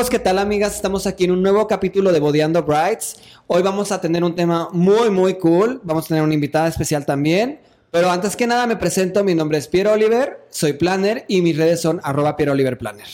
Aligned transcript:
amigos? 0.00 0.10
¿Qué 0.10 0.18
tal 0.18 0.38
amigas? 0.38 0.76
Estamos 0.76 1.06
aquí 1.06 1.24
en 1.24 1.32
un 1.32 1.42
nuevo 1.42 1.66
capítulo 1.66 2.10
de 2.10 2.20
Bodeando 2.20 2.62
Brights. 2.62 3.16
Hoy 3.46 3.60
vamos 3.60 3.92
a 3.92 4.00
tener 4.00 4.24
un 4.24 4.34
tema 4.34 4.70
muy, 4.72 5.10
muy 5.10 5.34
cool. 5.34 5.78
Vamos 5.84 6.06
a 6.06 6.08
tener 6.08 6.22
una 6.22 6.32
invitada 6.32 6.68
especial 6.68 7.04
también. 7.04 7.60
Pero 7.90 8.10
antes 8.10 8.34
que 8.34 8.46
nada 8.46 8.66
me 8.66 8.76
presento, 8.76 9.22
mi 9.24 9.34
nombre 9.34 9.58
es 9.58 9.68
Piero 9.68 9.92
Oliver, 9.92 10.46
soy 10.48 10.72
planner 10.72 11.26
y 11.28 11.42
mis 11.42 11.54
redes 11.54 11.82
son 11.82 12.00
arroba 12.02 12.34
Piero 12.34 12.52
Oliver 12.52 12.78
Planner. 12.78 13.08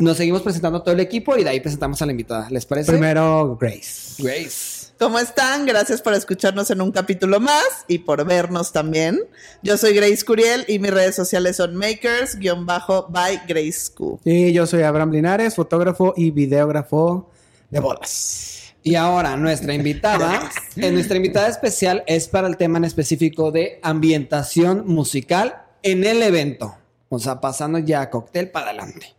Nos 0.00 0.18
seguimos 0.18 0.42
presentando 0.42 0.82
todo 0.82 0.92
el 0.92 1.00
equipo 1.00 1.34
y 1.34 1.44
de 1.44 1.48
ahí 1.50 1.60
presentamos 1.60 2.02
a 2.02 2.04
la 2.04 2.12
invitada. 2.12 2.50
¿Les 2.50 2.66
parece? 2.66 2.92
Primero, 2.92 3.56
Grace. 3.58 4.22
Grace. 4.22 4.77
¿Cómo 4.98 5.20
están? 5.20 5.64
Gracias 5.64 6.02
por 6.02 6.12
escucharnos 6.12 6.72
en 6.72 6.80
un 6.80 6.90
capítulo 6.90 7.38
más 7.38 7.84
y 7.86 7.98
por 7.98 8.24
vernos 8.26 8.72
también. 8.72 9.20
Yo 9.62 9.78
soy 9.78 9.94
Grace 9.94 10.24
Curiel 10.24 10.64
y 10.66 10.80
mis 10.80 10.90
redes 10.90 11.14
sociales 11.14 11.54
son 11.54 11.76
makers-by 11.76 13.42
Grace 13.46 13.92
Q. 13.94 14.18
Y 14.24 14.52
yo 14.52 14.66
soy 14.66 14.82
Abraham 14.82 15.12
Linares, 15.12 15.54
fotógrafo 15.54 16.14
y 16.16 16.32
videógrafo 16.32 17.30
de 17.70 17.78
bodas. 17.78 18.74
Y 18.82 18.96
ahora 18.96 19.36
nuestra 19.36 19.72
invitada, 19.72 20.50
eh, 20.76 20.90
nuestra 20.90 21.16
invitada 21.16 21.46
especial 21.46 22.02
es 22.08 22.26
para 22.26 22.48
el 22.48 22.56
tema 22.56 22.78
en 22.78 22.84
específico 22.84 23.52
de 23.52 23.78
ambientación 23.84 24.82
musical 24.84 25.62
en 25.84 26.02
el 26.02 26.24
evento. 26.24 26.74
O 27.08 27.20
sea, 27.20 27.40
pasando 27.40 27.78
ya 27.78 28.00
a 28.00 28.10
cóctel 28.10 28.50
para 28.50 28.70
adelante. 28.70 29.17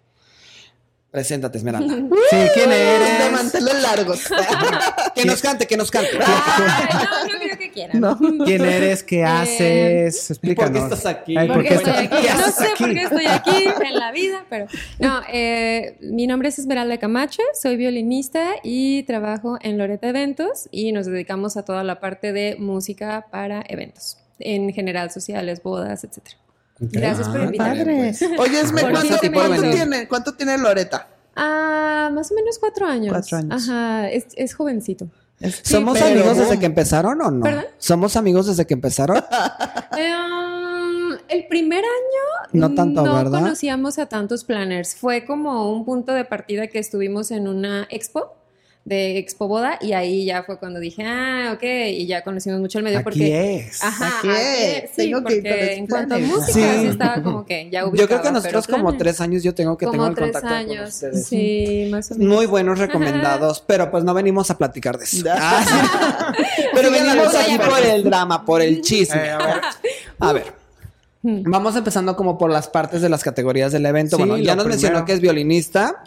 Preséntate, 1.12 1.58
Esmeralda. 1.58 1.96
Sí, 2.30 2.36
¿quién 2.54 2.70
De 2.70 2.96
eres? 2.96 3.32
manteles 3.32 3.82
largos. 3.82 4.20
que 5.16 5.26
nos 5.26 5.42
cante, 5.42 5.66
que 5.66 5.76
nos 5.76 5.90
cante. 5.90 6.12
Ay, 6.24 6.94
no, 6.94 7.34
no 7.34 7.40
creo 7.40 7.58
que 7.58 7.72
quieran. 7.72 8.18
¿Quién 8.46 8.64
eres? 8.64 9.02
¿Qué 9.04 9.24
haces? 9.26 10.30
Explícanos. 10.30 10.80
¿Por 10.82 10.90
qué 10.90 10.96
estás 10.96 11.06
aquí? 11.12 11.36
Ay, 11.36 11.48
¿por 11.48 11.56
¿Por 11.58 11.64
qué 11.64 11.70
qué 11.70 11.76
estoy 11.76 11.92
estás 11.94 12.20
aquí? 12.20 12.28
¿Qué 12.28 12.34
No 12.36 12.52
sé 12.52 12.70
por 12.78 12.94
qué 12.94 13.02
estoy 13.04 13.26
aquí 13.26 13.66
en 13.88 13.96
la 13.96 14.12
vida, 14.12 14.46
pero 14.50 14.68
no. 15.00 15.22
eh, 15.34 15.98
mi 16.02 16.28
nombre 16.28 16.50
es 16.50 16.60
Esmeralda 16.60 16.98
Camacho, 17.00 17.42
soy 17.60 17.76
violinista 17.78 18.52
y 18.64 19.02
trabajo 19.04 19.58
en 19.62 19.80
Loreta 19.80 20.08
Eventos 20.10 20.68
y 20.72 20.92
nos 20.92 21.08
dedicamos 21.08 21.58
a 21.58 21.66
toda 21.66 21.84
la 21.84 22.00
parte 22.00 22.32
de 22.34 22.56
música 22.60 23.26
para 23.32 23.64
eventos, 23.68 24.18
en 24.38 24.72
general 24.74 25.10
sociales, 25.10 25.64
bodas, 25.64 26.04
etcétera. 26.04 26.38
Gracias 26.80 27.28
por 27.28 27.42
Ah, 27.42 27.44
invitarme. 27.46 28.16
Pues. 28.18 28.22
Oye, 28.40 28.60
Esme, 28.62 28.82
¿cuánto, 28.82 29.18
tiene, 29.20 30.08
¿cuánto 30.08 30.34
tiene 30.34 30.58
Loreta? 30.58 31.08
Ah, 31.36 32.10
más 32.14 32.32
o 32.32 32.36
menos 32.36 32.58
cuatro 32.60 32.86
años. 32.86 33.12
Cuatro 33.12 33.38
años. 33.38 33.70
Ajá, 33.70 34.10
es, 34.10 34.28
es 34.36 34.54
jovencito. 34.54 35.08
¿Somos 35.64 35.98
pero 35.98 36.12
amigos 36.12 36.38
desde 36.38 36.60
que 36.60 36.66
empezaron 36.66 37.22
o 37.22 37.32
no? 37.32 37.44
¿Perdón? 37.44 37.66
¿Somos 37.78 38.16
amigos 38.18 38.48
desde 38.48 38.66
que 38.66 38.74
empezaron? 38.74 39.24
Eh, 39.98 40.14
um, 40.14 41.18
el 41.28 41.48
primer 41.48 41.80
año 41.84 42.50
No 42.54 42.74
tanto, 42.74 43.04
¿verdad? 43.04 43.40
conocíamos 43.42 44.00
a 44.00 44.06
tantos 44.06 44.44
planners. 44.46 44.96
Fue 44.96 45.26
como 45.26 45.74
un 45.74 45.84
punto 45.84 46.14
de 46.14 46.24
partida 46.26 46.68
que 46.68 46.80
estuvimos 46.80 47.32
en 47.32 47.48
una 47.48 47.86
expo 47.90 48.36
de 48.90 49.20
Expo 49.20 49.48
Boda 49.48 49.78
y 49.82 49.94
ahí 49.94 50.26
ya 50.26 50.42
fue 50.44 50.58
cuando 50.58 50.80
dije, 50.80 51.04
ah, 51.06 51.52
ok, 51.54 51.64
y 51.64 52.08
ya 52.08 52.24
conocimos 52.24 52.60
mucho 52.60 52.80
el 52.80 52.84
medio 52.84 52.98
Aquí 52.98 53.04
porque... 53.04 53.56
es. 53.68 53.84
Ajá, 53.84 54.18
Aquí 54.20 54.28
es. 54.30 54.90
sí, 54.90 54.96
Tengo 55.12 55.24
que 55.24 55.36
ir 55.36 55.44
con 55.44 55.52
porque 55.52 55.74
en 55.76 55.88
cuanto 55.88 56.16
a 56.16 56.18
música 56.18 56.52
Sí. 56.54 56.80
sí 56.82 56.88
estaba 56.88 57.22
como 57.24 57.46
que 57.46 57.70
ya 57.70 57.86
ubicaba. 57.86 57.98
Yo 58.02 58.08
creo 58.08 58.22
que 58.24 58.32
nosotros 58.32 58.68
como 58.68 58.98
tres 58.98 59.22
años 59.22 59.44
yo 59.44 59.54
tengo 59.54 59.78
que 59.78 59.86
como 59.86 59.94
tengo 59.98 60.08
el 60.08 60.16
tres 60.16 60.32
contacto 60.32 60.48
con 60.50 60.58
años, 60.58 60.90
ustedes. 60.90 61.26
sí, 61.28 61.88
más 61.92 62.12
o 62.12 62.16
menos. 62.16 62.36
Muy 62.36 62.46
buenos 62.48 62.80
recomendados, 62.80 63.64
pero 63.66 63.92
pues 63.92 64.04
no 64.04 64.14
venimos 64.16 64.50
a 64.50 64.58
platicar 64.58 64.98
de 64.98 65.06
eso. 65.06 65.24
Ah, 65.32 66.34
Pero 66.74 66.92
venimos 66.92 67.34
aquí 67.36 67.58
por 67.58 67.80
el 67.86 68.04
drama, 68.04 68.44
por 68.44 68.62
el 68.62 68.82
chisme. 68.82 69.28
Eh, 69.28 69.32
a 69.32 69.38
ver. 69.38 69.62
A 70.20 70.34
ver. 70.34 70.59
Vamos 71.22 71.76
empezando 71.76 72.16
como 72.16 72.38
por 72.38 72.50
las 72.50 72.70
partes 72.70 73.02
de 73.02 73.10
las 73.10 73.24
categorías 73.24 73.74
del 73.74 73.86
evento. 73.86 74.16
Sí, 74.16 74.22
bueno, 74.24 74.38
ya 74.38 74.56
nos 74.56 74.66
mencionó 74.66 75.04
que 75.04 75.12
es 75.14 75.20
violinista, 75.20 76.04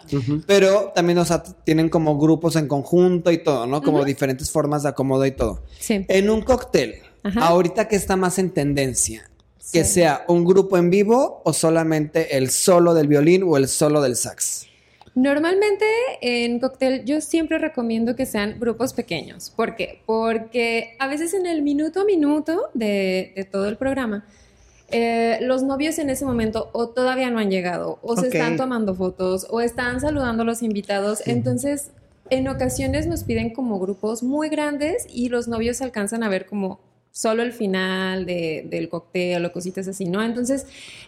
pero 0.47 0.91
también 0.95 1.19
o 1.19 1.25
sea, 1.25 1.43
tienen 1.43 1.89
como 1.89 2.17
grupos 2.17 2.55
en 2.55 2.67
conjunto 2.67 3.31
y 3.31 3.37
todo, 3.37 3.67
¿no? 3.67 3.83
Como 3.83 4.03
diferentes 4.05 4.49
formas 4.49 4.83
de 4.83 4.89
acomodo 4.89 5.25
y 5.25 5.31
todo. 5.31 5.61
Sí. 5.79 6.03
En 6.07 6.31
un 6.31 6.41
cóctel, 6.41 6.95
Ajá. 7.21 7.47
ahorita 7.47 7.87
que 7.87 7.95
está 7.95 8.15
más 8.15 8.39
en 8.39 8.49
tendencia, 8.49 9.29
que 9.71 9.83
sea 9.83 10.25
un 10.27 10.45
grupo 10.45 10.77
en 10.77 10.89
vivo 10.89 11.41
o 11.45 11.53
solamente 11.53 12.35
el 12.37 12.49
solo 12.49 12.95
del 12.95 13.07
violín 13.07 13.43
o 13.43 13.57
el 13.57 13.67
solo 13.67 14.01
del 14.01 14.15
sax. 14.15 14.67
Normalmente 15.15 15.85
en 16.21 16.59
cóctel 16.59 17.05
yo 17.05 17.21
siempre 17.21 17.59
recomiendo 17.59 18.15
que 18.15 18.25
sean 18.25 18.59
grupos 18.59 18.93
pequeños. 18.93 19.51
¿Por 19.51 19.75
qué? 19.75 20.01
Porque 20.07 20.95
a 20.97 21.07
veces 21.07 21.35
en 21.35 21.45
el 21.45 21.61
minuto 21.61 22.01
a 22.01 22.05
minuto 22.05 22.71
de, 22.73 23.31
de 23.35 23.43
todo 23.43 23.69
el 23.69 23.77
programa, 23.77 24.25
eh, 24.89 25.39
los 25.41 25.63
novios 25.63 25.97
en 25.99 26.09
ese 26.09 26.25
momento 26.25 26.69
o 26.73 26.89
todavía 26.89 27.29
no 27.29 27.39
han 27.39 27.49
llegado, 27.49 27.99
o 28.01 28.15
se 28.15 28.27
están 28.27 28.57
tomando 28.57 28.93
fotos, 28.95 29.47
o 29.49 29.61
están 29.61 30.01
saludando 30.01 30.43
a 30.43 30.45
los 30.45 30.61
invitados. 30.61 31.25
Entonces, 31.25 31.91
en 32.29 32.47
ocasiones 32.47 33.07
nos 33.07 33.23
piden 33.23 33.53
como 33.53 33.79
grupos 33.79 34.23
muy 34.23 34.49
grandes 34.49 35.07
y 35.09 35.29
los 35.29 35.47
novios 35.47 35.81
alcanzan 35.81 36.23
a 36.23 36.29
ver 36.29 36.45
como 36.45 36.79
solo 37.15 37.43
el 37.43 37.53
final 37.53 38.25
de- 38.25 38.65
del 38.67 38.89
cóctel 38.89 39.45
o 39.45 39.51
cositas 39.53 39.87
así, 39.87 40.05
¿no? 40.05 40.23
Entonces, 40.23 40.65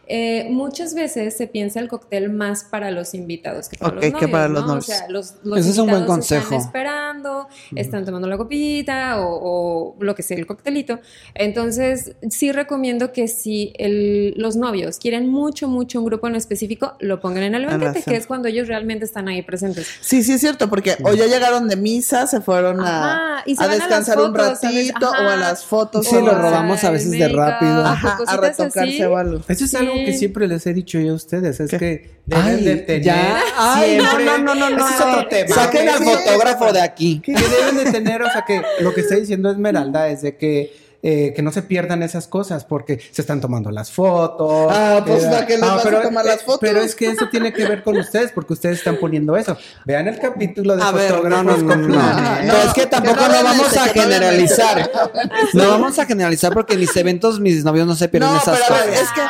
eh, 0.08 0.46
muchas 0.52 0.94
veces 0.94 1.36
se 1.36 1.48
piensa 1.48 1.80
el 1.80 1.88
cóctel 1.88 2.30
más 2.30 2.64
para 2.64 2.92
los 2.92 3.16
invitados 3.16 3.70
que 3.70 3.78
para 3.78 3.90
Ok, 3.90 3.96
los 3.96 4.04
que 4.06 4.12
novios, 4.12 4.30
para 4.32 4.48
los 4.48 4.62
¿no? 4.62 4.68
novios. 4.68 4.84
O 4.86 4.88
sea, 4.88 5.08
los, 5.10 5.34
los 5.44 5.58
Ese 5.60 5.70
es 5.72 5.78
un 5.80 5.90
buen 5.90 6.06
consejo. 6.06 6.44
están 6.44 6.60
esperando, 6.60 7.48
están 7.76 8.06
tomando 8.06 8.28
la 8.28 8.38
copita 8.38 9.20
o, 9.26 9.96
o 9.96 9.96
lo 10.00 10.14
que 10.14 10.22
sea, 10.22 10.38
el 10.38 10.46
coctelito. 10.46 11.00
Entonces, 11.34 12.16
sí 12.30 12.52
recomiendo 12.52 13.12
que 13.12 13.28
si 13.28 13.74
el- 13.80 14.36
los 14.38 14.56
novios 14.56 15.00
quieren 15.00 15.28
mucho, 15.28 15.68
mucho 15.68 16.00
un 16.00 16.06
grupo 16.06 16.28
en 16.28 16.36
específico, 16.36 16.94
lo 17.00 17.20
pongan 17.20 17.44
en 17.44 17.56
el 17.56 17.64
la 17.64 17.78
banquete, 17.78 18.04
que 18.12 18.16
es 18.16 18.28
cuando 18.28 18.48
ellos 18.48 18.68
realmente 18.68 19.06
están 19.06 19.28
ahí 19.28 19.42
presentes. 19.42 19.88
Sí, 20.02 20.22
sí 20.24 20.34
es 20.34 20.42
cierto, 20.42 20.70
porque 20.70 20.98
o 21.04 21.14
ya 21.16 21.26
llegaron 21.26 21.68
de 21.68 21.76
misa, 21.78 22.28
se 22.28 22.42
fueron 22.42 22.80
a, 22.82 23.14
Ajá, 23.35 23.35
y 23.46 23.56
se 23.56 23.64
a 23.64 23.68
van 23.68 23.76
a 23.76 23.78
las 23.78 23.88
descansar 23.88 24.20
un 24.20 24.34
ratito 24.36 25.08
Ajá. 25.14 25.24
o 25.26 25.30
a 25.30 25.36
las 25.36 25.66
fotos. 25.66 26.06
Sí, 26.08 26.16
lo 26.16 26.32
a- 26.32 26.36
robamos 26.36 26.84
a 26.84 26.92
veces 26.92 27.12
de 27.12 27.28
rápido. 27.28 27.86
Ajá, 27.86 28.14
a 28.14 28.18
cositas 28.18 28.40
retocarse 28.58 29.04
algo. 29.04 29.42
Eso 29.48 29.66
es 29.66 29.76
algo 29.76 29.94
que 29.94 30.14
siempre 30.14 30.48
les 30.48 30.66
he 30.68 30.74
dicho 30.74 31.00
yo 31.00 31.14
a 31.14 31.16
ustedes, 31.16 31.60
es 31.60 31.72
¿Qué? 31.72 31.78
que 31.78 32.20
deben 32.26 32.46
Ay, 32.46 32.64
de 32.64 32.76
tener 32.78 33.02
ya. 33.04 33.40
Ay, 33.58 33.98
no, 33.98 34.04
siempre- 34.06 34.26
no, 34.26 34.38
no, 34.40 34.56
no, 34.56 34.70
no. 34.70 34.86
Ese 34.88 34.96
es 34.96 35.02
otro 35.02 35.28
tema. 35.28 35.56
Saquen 35.56 35.90
al 35.90 36.04
fotógrafo 36.04 36.74
de 36.74 36.82
aquí. 36.82 37.20
Que 37.22 37.34
deben 37.34 37.84
de 37.84 37.92
tener, 37.92 38.22
o 38.24 38.30
sea, 38.32 38.44
que 38.46 38.62
lo 38.80 38.94
que 38.94 39.02
está 39.02 39.16
diciendo 39.16 39.52
Esmeralda 39.52 40.08
es 40.10 40.22
de 40.22 40.38
que 40.38 40.85
eh, 41.08 41.34
que 41.36 41.44
no 41.44 41.52
se 41.52 41.62
pierdan 41.62 42.02
esas 42.02 42.26
cosas 42.26 42.66
porque 42.66 43.00
se 43.12 43.22
están 43.22 43.40
tomando 43.40 43.70
las 43.70 43.92
fotos. 43.92 44.72
Ah, 44.72 45.04
pues, 45.06 45.24
eh, 45.24 45.28
¿para 45.30 45.46
qué 45.46 45.54
les 45.54 45.62
vas 45.62 45.86
a 45.86 46.02
tomar 46.02 46.26
las 46.26 46.38
eh, 46.38 46.44
fotos? 46.44 46.60
Pero 46.62 46.82
es 46.82 46.96
que 46.96 47.10
eso 47.12 47.30
tiene 47.30 47.54
que 47.54 47.64
ver 47.68 47.84
con 47.84 47.96
ustedes 47.96 48.32
porque 48.32 48.54
ustedes 48.54 48.80
están 48.80 48.98
poniendo 48.98 49.38
eso. 49.38 49.56
Vean 49.86 50.08
el 50.08 50.18
capítulo 50.18 50.76
de 50.76 50.82
A 50.82 50.92
ver, 50.92 51.12
no, 51.12 51.18
fotógrafos 51.18 51.46
no, 51.46 51.54
no, 51.62 51.68
con 51.68 51.82
no. 51.90 51.94
planes. 51.94 52.48
No, 52.52 52.58
es 52.58 52.74
que 52.74 52.88
tampoco 52.88 53.20
que 53.20 53.28
no 53.28 53.44
vamos 53.44 53.78
a 53.78 53.84
generalizar. 53.90 54.92
No 55.54 55.70
vamos 55.70 56.00
a 56.00 56.06
generalizar 56.08 56.52
porque 56.54 56.74
en 56.74 56.80
mis 56.80 56.96
eventos 56.98 57.40
mis 57.40 57.64
novios 57.64 57.86
no 57.86 57.96
se 57.96 58.10
pierden 58.10 58.32
No, 58.32 58.38
esas 58.38 58.60
pero 58.60 58.76
a 58.76 58.80
ver, 58.80 58.90
cosas. 58.90 59.04
es 59.04 59.12
que, 59.12 59.22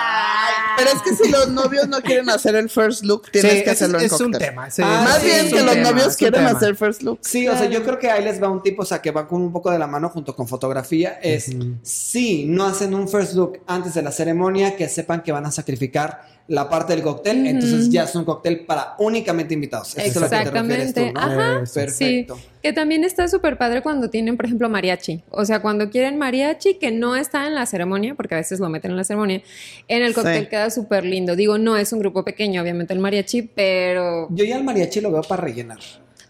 pero 0.78 0.90
es 0.92 1.02
que 1.02 1.16
si 1.24 1.30
los 1.32 1.50
novios 1.50 1.88
no 1.88 2.02
quieren 2.02 2.30
hacer 2.30 2.56
el 2.56 2.70
first 2.70 3.04
look, 3.04 3.30
tienes 3.32 3.52
Sí, 3.54 3.64
que 3.64 3.70
hacerlo 3.72 4.00
en 4.00 4.06
es, 4.06 4.12
es 4.14 4.20
un 4.22 4.32
tema. 4.32 4.70
sí, 4.72 4.82
Ah, 4.86 5.02
Más 5.04 5.20
sí, 5.20 5.26
bien 5.28 5.46
es 5.46 5.54
que 5.54 5.64
los 5.64 5.74
tema, 5.74 5.90
novios 5.92 6.08
es 6.08 6.18
quieren 6.18 6.46
tema. 6.46 6.58
hacer 6.58 6.76
first 6.76 7.02
look. 7.04 7.20
Sí, 7.22 7.48
o 7.48 7.58
sea, 7.58 7.66
yo 7.70 7.84
creo 7.84 8.00
que 8.00 8.10
ahí 8.12 8.24
les 8.24 8.42
va 8.42 8.50
un 8.50 8.62
tipo, 8.62 8.84
o 8.84 8.86
sea, 8.86 9.02
que 9.02 9.12
va 9.12 9.28
con 9.28 9.42
un 9.42 9.52
poco 9.54 9.72
de 9.72 9.80
la 9.80 9.88
mano 9.88 10.10
junto 10.10 10.36
con 10.36 10.48
fotografía. 10.48 11.20
Es 11.22 11.50
si 11.84 12.46
no 12.46 12.66
hacen 12.66 12.94
un 12.94 13.08
first 13.08 13.34
look 13.34 13.60
antes 13.68 13.94
de 13.94 14.02
la 14.02 14.12
ceremonia, 14.12 14.76
que 14.76 14.90
sepan 14.90 15.22
que 15.24 15.32
van 15.32 15.46
a 15.46 15.52
sacrificar 15.52 16.36
la 16.48 16.70
parte 16.70 16.94
del 16.94 17.02
cóctel, 17.02 17.48
entonces 17.48 17.90
ya 17.90 18.04
es 18.04 18.14
un 18.16 18.24
cóctel 18.24 18.66
para 18.68 18.94
únicamente 19.00 19.56
invitados. 19.56 19.98
Eso 19.98 20.24
es 20.26 20.32
a 20.32 20.44
lo 20.44 20.52
que 20.52 20.60
te 20.62 20.66
tú, 20.68 20.72
Exactamente. 20.74 21.12
¿no? 21.14 21.20
Ajá. 21.20 21.64
Perfecto. 21.74 22.36
Sí, 22.36 22.42
que 22.62 22.72
también 22.74 23.04
está 23.04 23.28
súper 23.28 23.58
padre 23.58 23.82
cuando 23.82 24.12
tienen, 24.12 24.38
por 24.38 24.46
ejemplo, 24.46 24.70
mariachi. 24.70 25.24
O 25.32 25.44
sea, 25.46 25.62
cuando 25.64 25.90
quieren 25.90 26.20
mariachi 26.20 26.76
que 26.76 26.92
no 26.92 27.16
está 27.16 27.48
en 27.48 27.56
la 27.56 27.66
ceremonia, 27.66 28.14
porque 28.14 28.36
a 28.36 28.38
veces 28.38 28.60
lo 28.60 28.70
meten 28.70 28.92
en 28.92 28.98
la 28.98 29.04
ceremonia, 29.04 29.42
en 29.88 30.04
el 30.04 30.14
cóctel 30.14 30.44
Sí. 30.44 30.50
queda 30.50 30.70
súper 30.70 31.04
lindo. 31.04 31.36
Digo, 31.36 31.58
no 31.58 31.78
es 31.78 31.92
un 31.94 32.00
grupo 32.00 32.24
pequeño, 32.24 32.62
obviamente, 32.62 32.94
el 32.94 33.00
mariachi, 33.00 33.42
pero... 33.44 34.28
Yo 34.30 34.46
ya 34.46 34.58
el 34.58 34.64
mariachi 34.64 35.02
lo 35.02 35.12
veo 35.12 35.22
para 35.24 35.42
rellenar. 35.42 35.80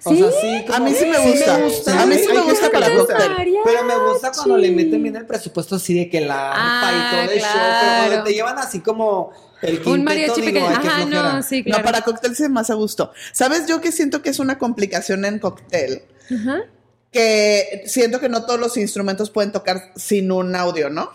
O 0.07 0.11
¿Sí? 0.11 0.17
sea, 0.19 0.29
sí, 0.39 0.63
como- 0.67 0.75
A 0.77 0.79
mí 0.81 0.91
sí 0.93 1.05
me 1.07 1.17
gusta. 1.17 1.55
A 1.55 2.05
mí 2.05 2.15
sí 2.15 2.27
me 2.31 2.41
gusta 2.41 2.69
para 2.71 2.93
cóctel. 2.95 3.17
Pero 3.65 3.83
me 3.83 3.97
gusta 4.11 4.31
cuando 4.33 4.55
le 4.57 4.71
meten 4.71 5.01
bien 5.01 5.15
el 5.15 5.25
presupuesto 5.25 5.75
así 5.75 5.93
de 5.95 6.09
que 6.09 6.21
la 6.21 6.51
arpa 6.51 6.91
y 6.91 6.95
Ah, 6.95 7.09
todo 7.11 7.21
el 7.33 7.39
show. 7.39 7.49
Pero 7.51 7.65
claro. 7.65 8.07
cuando 8.07 8.23
te 8.23 8.33
llevan 8.33 8.57
así 8.59 8.79
como 8.81 9.31
el 9.69 9.75
quinteto, 9.75 9.91
Un 9.91 10.03
mariachi 10.03 10.41
digo, 10.41 10.53
pequeño. 10.53 10.67
Ajá, 10.67 10.81
flojera. 10.81 11.33
no, 11.33 11.43
sí, 11.43 11.63
claro. 11.63 11.83
No, 11.83 11.85
para 11.85 12.01
cóctel 12.01 12.35
sí 12.35 12.47
más 12.49 12.69
a 12.69 12.73
gusto. 12.75 13.11
¿Sabes 13.31 13.65
yo 13.67 13.81
que 13.81 13.91
siento 13.91 14.21
que 14.21 14.29
es 14.29 14.39
una 14.39 14.57
complicación 14.57 15.25
en 15.25 15.39
cóctel? 15.39 16.03
Ajá. 16.33 16.63
Que 17.11 17.83
siento 17.85 18.19
que 18.19 18.27
no 18.29 18.45
todos 18.45 18.59
los 18.59 18.75
instrumentos 18.77 19.29
pueden 19.29 19.51
tocar 19.51 19.91
sin 19.95 20.31
un 20.31 20.55
audio, 20.55 20.89
¿no? 20.89 21.11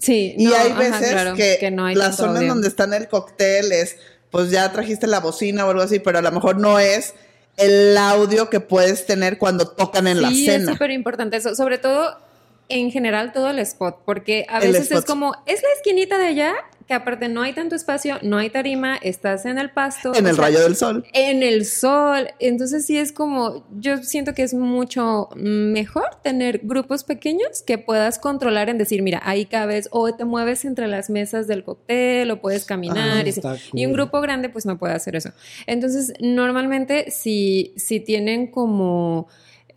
Sí. 0.00 0.34
Y 0.36 0.46
no, 0.46 0.54
hay 0.56 0.70
ajá, 0.72 0.78
veces 0.80 1.10
claro, 1.12 1.34
que, 1.34 1.70
no 1.70 1.84
hay 1.86 1.94
las 1.94 2.16
zonas 2.16 2.36
audio. 2.38 2.48
donde 2.48 2.68
está 2.68 2.84
en 2.84 2.94
el 2.94 3.08
cóctel 3.08 3.70
es, 3.70 3.96
pues 4.30 4.50
ya 4.50 4.72
trajiste 4.72 5.06
la 5.06 5.20
bocina 5.20 5.64
o 5.64 5.70
algo 5.70 5.82
así, 5.82 6.00
pero 6.00 6.18
a 6.18 6.22
lo 6.22 6.32
mejor 6.32 6.58
no 6.58 6.80
es 6.80 7.14
el 7.56 7.96
audio 7.96 8.50
que 8.50 8.58
puedes 8.60 9.06
tener 9.06 9.38
cuando 9.38 9.68
tocan 9.68 10.08
en 10.08 10.20
la 10.20 10.28
Sí, 10.30 10.48
es 10.48 10.54
cena. 10.60 10.72
súper 10.72 10.90
importante 10.90 11.36
eso. 11.36 11.54
Sobre 11.54 11.78
todo, 11.78 12.18
en 12.68 12.90
general, 12.90 13.32
todo 13.32 13.48
el 13.50 13.60
spot. 13.60 14.00
Porque 14.04 14.44
a 14.48 14.58
El 14.58 14.72
veces 14.72 14.88
spot. 14.90 14.98
es 14.98 15.04
como, 15.04 15.36
es 15.46 15.62
la 15.62 15.68
esquinita 15.76 16.18
de 16.18 16.26
allá, 16.26 16.54
que 16.86 16.94
aparte 16.94 17.28
no 17.28 17.42
hay 17.42 17.52
tanto 17.52 17.74
espacio, 17.74 18.18
no 18.22 18.38
hay 18.38 18.50
tarima, 18.50 18.96
estás 18.96 19.44
en 19.44 19.58
el 19.58 19.70
pasto. 19.70 20.14
En 20.14 20.26
el 20.26 20.36
sea, 20.36 20.44
rayo 20.44 20.60
del 20.60 20.76
sol. 20.76 21.04
En 21.12 21.42
el 21.42 21.66
sol. 21.66 22.28
Entonces 22.38 22.86
sí 22.86 22.96
es 22.96 23.12
como, 23.12 23.66
yo 23.78 23.98
siento 23.98 24.34
que 24.34 24.42
es 24.42 24.54
mucho 24.54 25.28
mejor 25.34 26.04
tener 26.22 26.60
grupos 26.62 27.02
pequeños 27.02 27.62
que 27.66 27.78
puedas 27.78 28.18
controlar 28.18 28.68
en 28.68 28.78
decir, 28.78 29.02
mira, 29.02 29.20
ahí 29.24 29.46
cabes 29.46 29.88
o 29.90 30.14
te 30.14 30.24
mueves 30.24 30.64
entre 30.64 30.86
las 30.86 31.10
mesas 31.10 31.48
del 31.48 31.64
cóctel 31.64 32.30
o 32.30 32.40
puedes 32.40 32.64
caminar. 32.64 32.98
Ah, 32.98 33.22
y, 33.24 33.30
así. 33.30 33.40
está 33.40 33.56
Y 33.72 33.84
un 33.86 33.92
grupo 33.92 34.20
grande 34.20 34.48
pues 34.48 34.64
no 34.64 34.78
puede 34.78 34.94
hacer 34.94 35.16
eso. 35.16 35.30
Entonces 35.66 36.12
normalmente 36.20 37.10
si, 37.10 37.72
si 37.76 37.98
tienen 37.98 38.46
como 38.46 39.26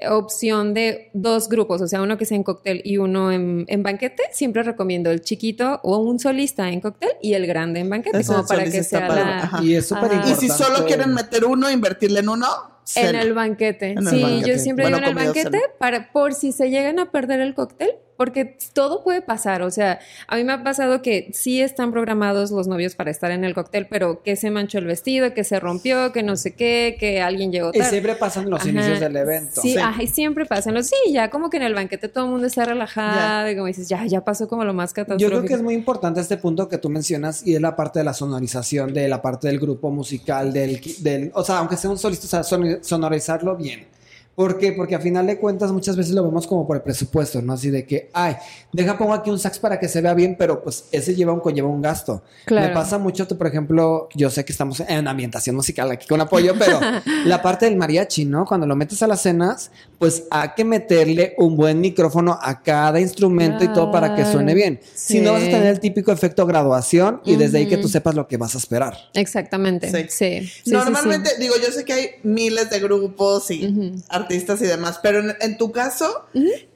opción 0.09 0.73
de 0.73 1.09
dos 1.13 1.49
grupos, 1.49 1.81
o 1.81 1.87
sea, 1.87 2.01
uno 2.01 2.17
que 2.17 2.25
sea 2.25 2.35
en 2.37 2.43
cóctel 2.43 2.81
y 2.83 2.97
uno 2.97 3.31
en, 3.31 3.65
en 3.67 3.83
banquete, 3.83 4.23
siempre 4.31 4.63
recomiendo 4.63 5.11
el 5.11 5.21
chiquito 5.21 5.79
o 5.83 5.97
un 5.97 6.19
solista 6.19 6.69
en 6.69 6.81
cóctel 6.81 7.09
y 7.21 7.33
el 7.33 7.47
grande 7.47 7.79
en 7.79 7.89
banquete, 7.89 8.23
como 8.25 8.45
para 8.45 8.63
que 8.65 8.83
sea 8.83 9.07
la... 9.07 9.39
ajá. 9.43 9.63
Y 9.63 9.75
es 9.75 9.87
súper. 9.87 10.11
Y 10.27 10.35
si 10.35 10.47
solo 10.49 10.85
quieren 10.85 11.13
meter 11.13 11.45
uno, 11.45 11.69
invertirle 11.69 12.19
en 12.21 12.29
uno, 12.29 12.47
En 12.95 13.15
el 13.15 13.33
banquete. 13.33 13.91
En 13.91 13.99
el 13.99 14.07
sí, 14.07 14.21
banquete. 14.21 14.49
yo 14.49 14.57
siempre 14.57 14.85
Bueno, 14.85 14.97
digo 14.97 15.09
en 15.11 15.17
el 15.17 15.25
banquete 15.25 15.49
cena. 15.51 15.73
para, 15.77 16.11
por 16.11 16.33
si 16.33 16.51
se 16.51 16.69
llegan 16.69 16.99
a 16.99 17.11
perder 17.11 17.39
el 17.41 17.53
cóctel, 17.53 17.91
porque 18.19 18.57
todo 18.73 19.01
puede 19.01 19.21
pasar. 19.21 19.61
O 19.61 19.71
sea, 19.71 19.99
a 20.27 20.35
mí 20.35 20.43
me 20.43 20.51
ha 20.51 20.61
pasado 20.61 21.01
que 21.01 21.29
sí 21.33 21.61
están 21.61 21.93
programados 21.93 22.51
los 22.51 22.67
novios 22.67 22.93
para 22.93 23.11
estar 23.11 23.31
en 23.31 23.45
el 23.45 23.53
cóctel, 23.53 23.87
pero 23.89 24.21
que 24.23 24.35
se 24.35 24.51
manchó 24.51 24.77
el 24.79 24.85
vestido, 24.87 25.33
que 25.33 25.45
se 25.45 25.57
rompió, 25.57 26.11
que 26.11 26.21
no 26.21 26.35
sé 26.35 26.53
qué, 26.53 26.97
que 26.99 27.21
alguien 27.21 27.53
llegó 27.53 27.69
Y 27.73 27.77
tarde. 27.77 27.89
siempre 27.91 28.15
pasan 28.15 28.49
los 28.49 28.59
Ajá. 28.59 28.69
inicios 28.69 28.99
del 28.99 29.15
evento. 29.15 29.61
Sí, 29.61 29.71
Sí. 29.71 29.77
ajá, 29.79 30.03
y 30.03 30.07
siempre 30.07 30.45
pasan 30.45 30.73
los. 30.73 30.87
Sí, 30.87 31.13
ya 31.13 31.29
como 31.29 31.49
que 31.49 31.55
en 31.57 31.63
el 31.63 31.73
banquete 31.73 32.09
todo 32.09 32.25
el 32.25 32.31
mundo 32.31 32.45
está 32.47 32.65
relajado, 32.65 33.49
y 33.49 33.55
como 33.55 33.67
dices, 33.67 33.87
ya, 33.87 34.05
ya 34.05 34.19
pasó 34.25 34.49
como 34.49 34.65
lo 34.65 34.73
más 34.73 34.91
catastrófico. 34.91 35.21
Yo 35.31 35.37
creo 35.37 35.47
que 35.47 35.53
es 35.53 35.61
muy 35.63 35.73
importante 35.73 36.19
este 36.19 36.35
punto 36.35 36.67
que 36.67 36.77
tú 36.77 36.89
mencionas 36.89 37.47
y 37.47 37.55
es 37.55 37.61
la 37.61 37.77
parte 37.77 37.99
de 37.99 38.03
la 38.05 38.13
sonorización, 38.13 38.93
de 38.93 39.07
la 39.07 39.21
parte 39.21 39.47
del 39.47 39.59
grupo 39.61 39.91
musical, 39.91 40.51
del, 40.51 40.81
del 40.99 41.31
o 41.33 41.43
sea, 41.45 41.59
aunque 41.59 41.77
sea 41.77 41.89
un 41.89 41.97
solista, 41.97 42.25
o 42.25 42.29
sea, 42.29 42.43
son- 42.43 42.79
sonorizarlo 42.83 43.55
bien. 43.55 43.87
¿Por 44.39 44.57
qué? 44.57 44.71
Porque 44.71 44.95
a 44.95 45.01
final 45.01 45.27
de 45.27 45.37
cuentas 45.37 45.69
muchas 45.69 45.97
veces 45.97 46.13
lo 46.13 46.23
vemos 46.23 46.47
como 46.47 46.65
por 46.65 46.77
el 46.77 46.81
presupuesto, 46.81 47.41
¿no? 47.41 47.51
Así 47.51 47.69
de 47.71 47.85
que, 47.85 48.09
ay, 48.13 48.37
deja 48.71 48.97
pongo 48.97 49.13
aquí 49.13 49.29
un 49.29 49.37
sax 49.37 49.59
para 49.59 49.77
que 49.77 49.89
se 49.89 49.99
vea 49.99 50.13
bien, 50.13 50.37
pero 50.39 50.63
pues 50.63 50.85
ese 50.93 51.13
lleva 51.13 51.33
un, 51.33 51.41
conlleva 51.41 51.67
un 51.67 51.81
gasto. 51.81 52.23
Claro. 52.45 52.69
Me 52.69 52.73
pasa 52.73 52.97
mucho, 52.97 53.27
tú, 53.27 53.37
por 53.37 53.47
ejemplo, 53.47 54.07
yo 54.15 54.29
sé 54.29 54.45
que 54.45 54.53
estamos 54.53 54.79
en 54.79 55.09
ambientación 55.09 55.57
musical 55.57 55.91
aquí 55.91 56.07
con 56.07 56.21
apoyo, 56.21 56.53
pero 56.57 56.79
la 57.25 57.41
parte 57.41 57.65
del 57.65 57.75
mariachi, 57.75 58.23
¿no? 58.23 58.45
Cuando 58.45 58.65
lo 58.65 58.77
metes 58.77 59.03
a 59.03 59.07
las 59.07 59.23
cenas, 59.23 59.71
pues 59.99 60.23
hay 60.31 60.51
que 60.55 60.63
meterle 60.63 61.35
un 61.37 61.57
buen 61.57 61.81
micrófono 61.81 62.39
a 62.41 62.63
cada 62.63 63.01
instrumento 63.01 63.65
y 63.65 63.67
todo 63.67 63.91
para 63.91 64.15
que 64.15 64.23
suene 64.23 64.53
bien. 64.53 64.79
Si 64.95 65.19
no 65.19 65.33
vas 65.33 65.43
a 65.43 65.47
tener 65.47 65.67
el 65.67 65.79
típico 65.81 66.13
efecto 66.13 66.45
graduación 66.45 67.21
y 67.25 67.35
desde 67.35 67.59
ahí 67.59 67.67
que 67.67 67.77
tú 67.77 67.89
sepas 67.89 68.15
lo 68.15 68.27
que 68.27 68.37
vas 68.37 68.55
a 68.55 68.57
esperar. 68.57 68.97
Exactamente. 69.13 69.91
Sí. 69.91 69.97
Sí. 69.99 70.07
sí, 70.09 70.47
sí, 70.47 70.61
sí. 70.63 70.71
Normalmente, 70.71 71.31
digo, 71.37 71.55
yo 71.57 71.71
sé 71.73 71.83
que 71.83 71.93
hay 71.93 72.09
miles 72.23 72.69
de 72.69 72.79
grupos 72.79 73.51
y 73.51 73.93
artistas 74.07 74.61
y 74.61 74.65
demás, 74.65 74.99
pero 75.03 75.19
en, 75.19 75.35
en 75.41 75.57
tu 75.57 75.73
caso, 75.73 76.25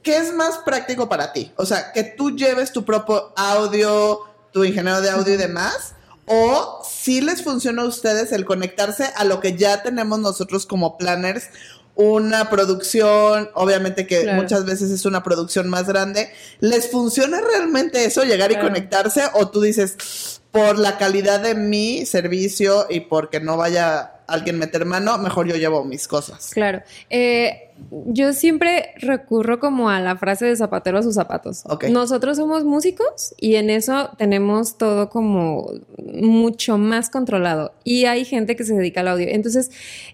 ¿qué 0.02 0.18
es 0.18 0.34
más 0.34 0.58
práctico 0.58 1.08
para 1.08 1.32
ti? 1.32 1.50
O 1.56 1.64
sea, 1.64 1.92
que 1.92 2.04
tú 2.04 2.36
lleves 2.36 2.72
tu 2.72 2.84
propio 2.84 3.32
audio, 3.36 4.20
tu 4.52 4.64
ingeniero 4.64 5.00
de 5.00 5.08
audio 5.08 5.32
y 5.32 5.38
demás, 5.38 5.94
o 6.26 6.82
si 6.88 7.20
les 7.20 7.42
funciona 7.42 7.82
a 7.82 7.86
ustedes 7.86 8.32
el 8.32 8.44
conectarse 8.44 9.04
a 9.16 9.24
lo 9.24 9.40
que 9.40 9.56
ya 9.56 9.82
tenemos 9.82 10.18
nosotros 10.18 10.64
como 10.64 10.96
planners, 10.96 11.48
una 11.96 12.50
producción, 12.50 13.50
obviamente 13.54 14.06
que 14.06 14.22
Claro. 14.22 14.42
muchas 14.42 14.64
veces 14.64 14.90
es 14.90 15.04
una 15.04 15.22
producción 15.22 15.68
más 15.68 15.86
grande, 15.86 16.30
¿les 16.60 16.90
funciona 16.90 17.40
realmente 17.40 18.04
eso, 18.04 18.24
llegar 18.24 18.50
y 18.52 18.56
conectarse? 18.56 19.22
O 19.34 19.48
tú 19.50 19.60
dices, 19.60 20.40
por 20.50 20.78
la 20.78 20.98
calidad 20.98 21.40
de 21.40 21.54
mi 21.54 22.06
servicio 22.06 22.86
y 22.88 23.00
porque 23.00 23.40
no 23.40 23.56
vaya 23.56 24.12
alguien 24.26 24.58
meter 24.58 24.84
mano, 24.84 25.18
mejor 25.18 25.46
yo 25.46 25.56
llevo 25.56 25.84
mis 25.84 26.08
cosas. 26.08 26.50
Claro. 26.52 26.82
Eh, 27.10 27.63
yo 28.06 28.32
siempre 28.32 28.90
recurro 28.98 29.60
como 29.60 29.90
a 29.90 30.00
la 30.00 30.16
frase 30.16 30.46
de 30.46 30.56
zapatero 30.56 30.98
a 30.98 31.02
sus 31.02 31.14
zapatos. 31.14 31.62
Ok. 31.66 31.84
Nosotros 31.88 32.36
somos 32.36 32.64
músicos 32.64 33.34
y 33.38 33.54
en 33.56 33.70
eso 33.70 34.10
tenemos 34.18 34.78
todo 34.78 35.08
como 35.10 35.70
mucho 35.98 36.78
más 36.78 37.10
controlado. 37.10 37.72
Y 37.84 38.04
hay 38.06 38.24
gente 38.24 38.56
que 38.56 38.64
se 38.64 38.74
dedica 38.74 39.00
al 39.00 39.08
audio. 39.08 39.26
Entonces, 39.28 39.70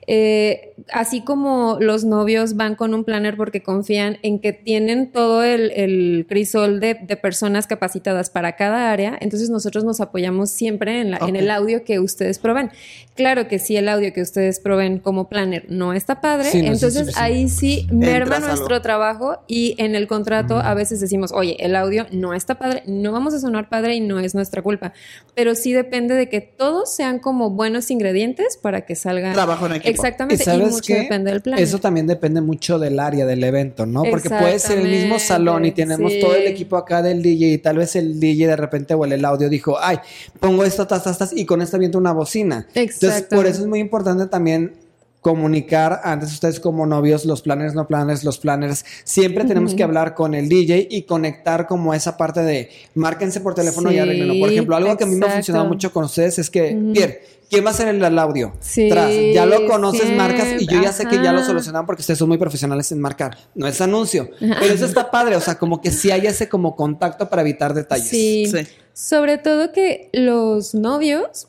eh, 0.07 0.75
así 0.93 1.23
como 1.23 1.79
los 1.81 2.05
novios 2.05 2.57
van 2.57 2.75
con 2.75 2.95
un 2.95 3.05
planner 3.05 3.37
porque 3.37 3.63
confían 3.63 4.19
en 4.23 4.41
que 4.41 4.53
tienen 4.53 5.13
todo 5.13 5.43
el, 5.43 5.71
el 5.73 6.27
crisol 6.29 6.81
de, 6.81 6.95
de 6.95 7.17
personas 7.17 7.67
capacitadas 7.67 8.31
para 8.31 8.57
cada 8.57 8.91
área, 8.91 9.17
entonces 9.21 9.51
nosotros 9.51 9.85
nos 9.85 10.01
apoyamos 10.01 10.51
siempre 10.51 11.01
en, 11.01 11.11
la- 11.13 11.19
en 11.19 11.37
el 11.37 11.51
audio 11.51 11.85
que 11.85 12.01
ustedes 12.01 12.39
proveen. 12.39 12.71
Claro 13.15 13.49
que 13.49 13.59
si 13.59 13.77
el 13.77 13.89
audio 13.89 14.13
que 14.13 14.23
ustedes 14.23 14.61
proveen 14.61 14.99
como 14.99 15.29
planner 15.29 15.67
no 15.69 15.93
está 15.93 16.21
padre, 16.21 16.51
Sí, 16.51 16.63
no 16.63 16.69
entonces 16.73 16.95
suficiente. 17.07 17.21
ahí 17.21 17.49
sí 17.51 17.87
merma 17.91 18.37
Entras 18.37 18.41
nuestro 18.41 18.77
algo. 18.77 18.83
trabajo 18.83 19.39
y 19.47 19.75
en 19.79 19.95
el 19.95 20.07
contrato 20.07 20.57
a 20.57 20.75
veces 20.75 21.01
decimos, 21.01 21.33
oye, 21.33 21.57
el 21.61 21.77
audio 21.77 22.07
no 22.13 22.35
está 22.35 22.59
padre, 22.59 22.83
no 22.87 23.13
vamos 23.13 23.35
a 23.35 23.41
sonar 23.41 23.69
padre 23.69 23.95
y 23.97 24.01
no 24.01 24.19
es 24.19 24.35
nuestra 24.35 24.63
culpa, 24.63 24.93
pero 25.35 25.55
sí 25.55 25.73
depende 25.73 26.15
de 26.15 26.29
que 26.29 26.41
todos 26.41 26.95
sean 26.95 27.19
como 27.19 27.51
buenos 27.51 27.91
ingredientes 27.91 28.57
para 28.57 28.87
que 28.87 28.95
salga 28.95 29.33
Trabajo 29.33 29.67
en 29.67 29.73
equipo. 29.73 29.89
¿Y 29.89 29.91
exactamente 29.91 30.43
y, 30.43 30.45
sabes 30.45 30.71
mucho 30.71 30.95
qué? 30.95 31.01
depende 31.01 31.31
del 31.31 31.43
plan. 31.43 31.59
Eso 31.59 31.79
también 31.79 32.07
depende 32.07 32.41
mucho 32.41 32.79
del 32.79 32.99
área 32.99 33.27
del 33.27 33.43
evento, 33.45 33.87
¿no? 33.87 34.05
Porque 34.05 34.29
puede 34.29 34.59
ser 34.59 34.79
el 34.79 34.89
mismo 34.89 35.19
salón 35.19 35.65
y 35.65 35.73
tenemos 35.73 36.13
sí. 36.13 36.21
todo 36.21 36.35
el 36.35 36.47
equipo 36.47 36.77
acá 36.77 37.03
del 37.03 37.23
DJ 37.23 37.53
y 37.53 37.59
tal 37.59 37.79
vez 37.79 37.97
el 37.97 38.21
DJ 38.21 38.47
de 38.47 38.57
repente 38.57 38.95
o 38.95 39.05
el 39.05 39.25
audio 39.25 39.49
dijo, 39.49 39.77
ay, 39.81 39.99
pongo 40.39 40.65
esto, 40.65 40.87
tas, 40.87 41.05
tas, 41.05 41.19
tas, 41.19 41.33
y 41.35 41.45
con 41.45 41.63
esto 41.63 41.77
aviento 41.77 41.99
una 41.99 42.13
bocina. 42.13 42.67
Entonces, 42.75 43.03
Exacto. 43.03 43.37
por 43.37 43.47
eso 43.47 43.63
es 43.63 43.67
muy 43.67 43.81
importante 43.81 44.27
también 44.27 44.73
comunicar 45.21 46.01
antes 46.05 46.33
ustedes 46.33 46.61
como 46.61 46.87
novios, 46.87 47.25
los 47.25 47.43
planners, 47.43 47.75
no 47.75 47.87
planners, 47.87 48.25
los 48.25 48.39
planners, 48.39 48.85
siempre 49.05 49.45
tenemos 49.45 49.75
que 49.75 49.83
hablar 49.83 50.15
con 50.15 50.35
el 50.35 50.49
DJ 50.49 50.89
y 50.91 51.03
conectar 51.03 51.67
como 51.67 51.93
esa 51.93 52.17
parte 52.17 52.43
de 52.43 52.71
márquense 52.95 53.41
por 53.41 53.55
teléfono 53.55 53.91
y 53.91 53.95
Sí, 53.95 53.99
arreglenlo. 53.99 54.35
Por 54.41 54.51
ejemplo, 54.51 54.77
algo 54.77 54.97
que 54.97 55.05
a 55.05 55.07
mí 55.07 55.17
me 55.17 55.27
ha 55.27 55.31
funcionado 55.31 55.67
mucho 55.67 55.93
con 55.93 56.05
ustedes 56.05 56.39
es 56.39 56.49
que, 56.49 56.79
Pierre, 56.95 57.23
¿quién 57.51 57.65
va 57.65 57.69
a 57.69 57.73
hacer 57.73 57.89
el, 57.89 58.03
el 58.03 58.19
audio? 58.19 58.55
Sí, 58.61 58.89
Tras, 58.89 59.11
ya 59.35 59.45
lo 59.45 59.67
conoces, 59.67 60.01
siempre, 60.03 60.17
marcas 60.17 60.63
y 60.63 60.67
yo 60.67 60.81
ya 60.81 60.93
sé 60.93 61.07
que 61.07 61.17
ya 61.17 61.33
lo 61.33 61.41
ajá. 61.41 61.49
solucionaron 61.49 61.87
porque 61.87 62.01
ustedes 62.01 62.19
son 62.19 62.29
muy 62.29 62.39
profesionales 62.39 62.91
en 62.93 63.01
marcar. 63.01 63.37
No 63.55 63.67
es 63.67 63.81
anuncio, 63.81 64.31
pero 64.39 64.73
eso 64.73 64.87
está 64.87 65.11
padre, 65.11 65.37
o 65.37 65.41
sea, 65.41 65.57
como 65.57 65.83
que 65.83 65.91
sí 65.91 66.11
hay 66.11 66.27
ese 66.27 66.49
como 66.49 66.77
contacto 66.77 67.29
para 67.29 67.43
evitar 67.43 67.75
detalles. 67.75 68.09
Sí. 68.09 68.47
Sí. 68.47 68.67
Sobre 68.93 69.39
todo 69.39 69.73
que 69.73 70.11
los 70.13 70.75
novios 70.75 71.49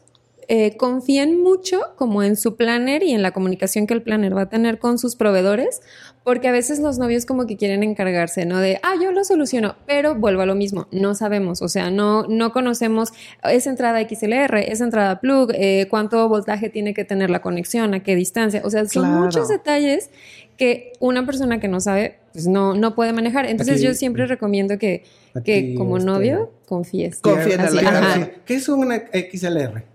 eh, 0.53 0.75
confían 0.75 1.41
mucho 1.41 1.79
como 1.95 2.23
en 2.23 2.35
su 2.35 2.57
planner 2.57 3.03
y 3.03 3.13
en 3.13 3.21
la 3.21 3.31
comunicación 3.31 3.87
que 3.87 3.93
el 3.93 4.01
planner 4.01 4.35
va 4.35 4.41
a 4.41 4.49
tener 4.49 4.79
con 4.79 4.97
sus 4.97 5.15
proveedores, 5.15 5.79
porque 6.25 6.49
a 6.49 6.51
veces 6.51 6.79
los 6.79 6.99
novios 6.99 7.25
como 7.25 7.47
que 7.47 7.55
quieren 7.55 7.83
encargarse, 7.83 8.45
¿no? 8.45 8.59
De, 8.59 8.77
ah, 8.83 8.95
yo 9.01 9.13
lo 9.13 9.23
soluciono, 9.23 9.75
pero 9.87 10.13
vuelvo 10.15 10.41
a 10.41 10.45
lo 10.45 10.53
mismo, 10.55 10.89
no 10.91 11.15
sabemos, 11.15 11.61
o 11.61 11.69
sea, 11.69 11.89
no, 11.89 12.23
no 12.27 12.51
conocemos 12.51 13.13
esa 13.45 13.69
entrada 13.69 14.01
XLR, 14.01 14.57
esa 14.69 14.83
entrada 14.83 15.21
plug, 15.21 15.51
eh, 15.53 15.87
cuánto 15.89 16.27
voltaje 16.27 16.67
tiene 16.69 16.93
que 16.93 17.05
tener 17.05 17.29
la 17.29 17.41
conexión, 17.41 17.93
a 17.93 18.03
qué 18.03 18.17
distancia, 18.17 18.61
o 18.65 18.69
sea, 18.69 18.85
son 18.87 19.05
Claro. 19.05 19.21
muchos 19.23 19.47
detalles 19.47 20.09
que 20.57 20.91
una 20.99 21.25
persona 21.25 21.61
que 21.61 21.69
no 21.69 21.79
sabe, 21.79 22.17
pues 22.33 22.45
no, 22.47 22.75
no 22.75 22.93
puede 22.93 23.13
manejar. 23.13 23.45
Entonces 23.45 23.75
Aquí- 23.77 23.85
yo 23.85 23.93
siempre 23.93 24.25
recomiendo 24.27 24.77
que, 24.77 25.05
que 25.45 25.75
como 25.75 25.95
este, 25.95 26.07
novio 26.11 26.51
confíes. 26.67 27.21
Ajá. 27.23 28.29
¿Qué 28.45 28.55
es 28.55 28.67
un 28.67 28.91
XLR? 28.91 29.90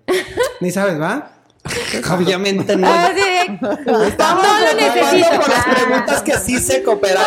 Ni 0.61 0.71
sabes, 0.71 1.01
¿va? 1.01 1.33
Obviamente 2.15 2.77
no. 2.77 2.87
Ah, 2.89 3.11
sí. 3.15 3.53
Estamos 4.07 4.45
No 4.45 4.59
lo 4.61 4.75
necesito. 4.81 5.41
por 5.41 5.49
las 5.49 5.65
preguntas 5.65 6.23
que 6.23 6.33
sí 6.39 6.59
sé 6.59 6.83
cooperar. 6.85 7.27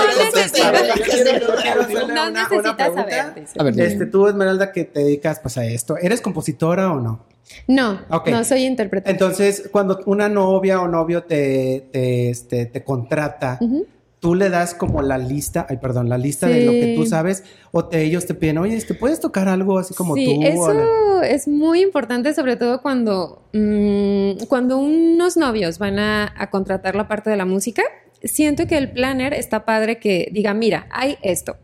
No 2.07 2.07
No 2.07 2.31
necesitas 2.31 2.75
pregunta. 2.75 3.01
saber. 3.03 3.45
A 3.57 3.63
ver. 3.63 3.79
Este, 3.81 4.05
tú, 4.05 4.27
Esmeralda, 4.27 4.71
que 4.71 4.85
te 4.85 5.01
dedicas 5.01 5.39
pues 5.39 5.57
a 5.57 5.65
esto, 5.65 5.97
¿eres 5.97 6.21
compositora 6.21 6.91
o 6.93 6.99
no? 6.99 7.25
No, 7.67 7.99
Ok. 8.09 8.29
no 8.29 8.43
soy 8.43 8.63
intérprete. 8.65 9.09
Entonces, 9.09 9.67
cuando 9.71 9.99
una 10.05 10.29
novia 10.29 10.81
o 10.81 10.87
novio 10.87 11.23
te, 11.23 11.89
te, 11.91 12.29
este, 12.29 12.65
te 12.67 12.83
contrata, 12.83 13.57
Ujú. 13.59 13.87
Tú 14.19 14.35
le 14.35 14.49
das 14.49 14.73
como 14.73 15.01
la 15.01 15.17
lista, 15.17 15.65
ay, 15.69 15.77
perdón, 15.77 16.09
la 16.09 16.17
lista 16.17 16.47
de 16.47 16.65
lo 16.65 16.71
que 16.73 16.93
tú 16.95 17.05
sabes, 17.05 17.43
o 17.71 17.85
te, 17.85 18.01
ellos 18.03 18.25
te 18.25 18.33
piden, 18.33 18.57
oye, 18.57 18.79
¿te 18.81 18.93
puedes 18.93 19.19
tocar 19.19 19.47
algo 19.47 19.79
así 19.79 19.93
como 19.93 20.15
sí, 20.15 20.25
tú? 20.25 20.43
eso 20.43 20.73
la- 20.73 21.27
es 21.27 21.47
muy 21.47 21.81
importante, 21.81 22.33
sobre 22.33 22.55
todo 22.57 22.81
cuando, 22.81 23.43
mm, 23.53 24.45
cuando 24.49 24.77
unos 24.77 25.37
novios 25.37 25.79
van 25.79 25.99
a, 25.99 26.33
a 26.37 26.49
contratar 26.49 26.95
la 26.95 27.07
parte 27.07 27.29
de 27.29 27.37
la 27.37 27.45
música. 27.45 27.81
Siento 28.23 28.67
que 28.67 28.77
el 28.77 28.91
planner 28.91 29.33
está 29.33 29.63
padre 29.63 29.99
que 29.99 30.29
diga, 30.33 30.53
mira, 30.53 30.87
hay 30.91 31.17
esto. 31.21 31.55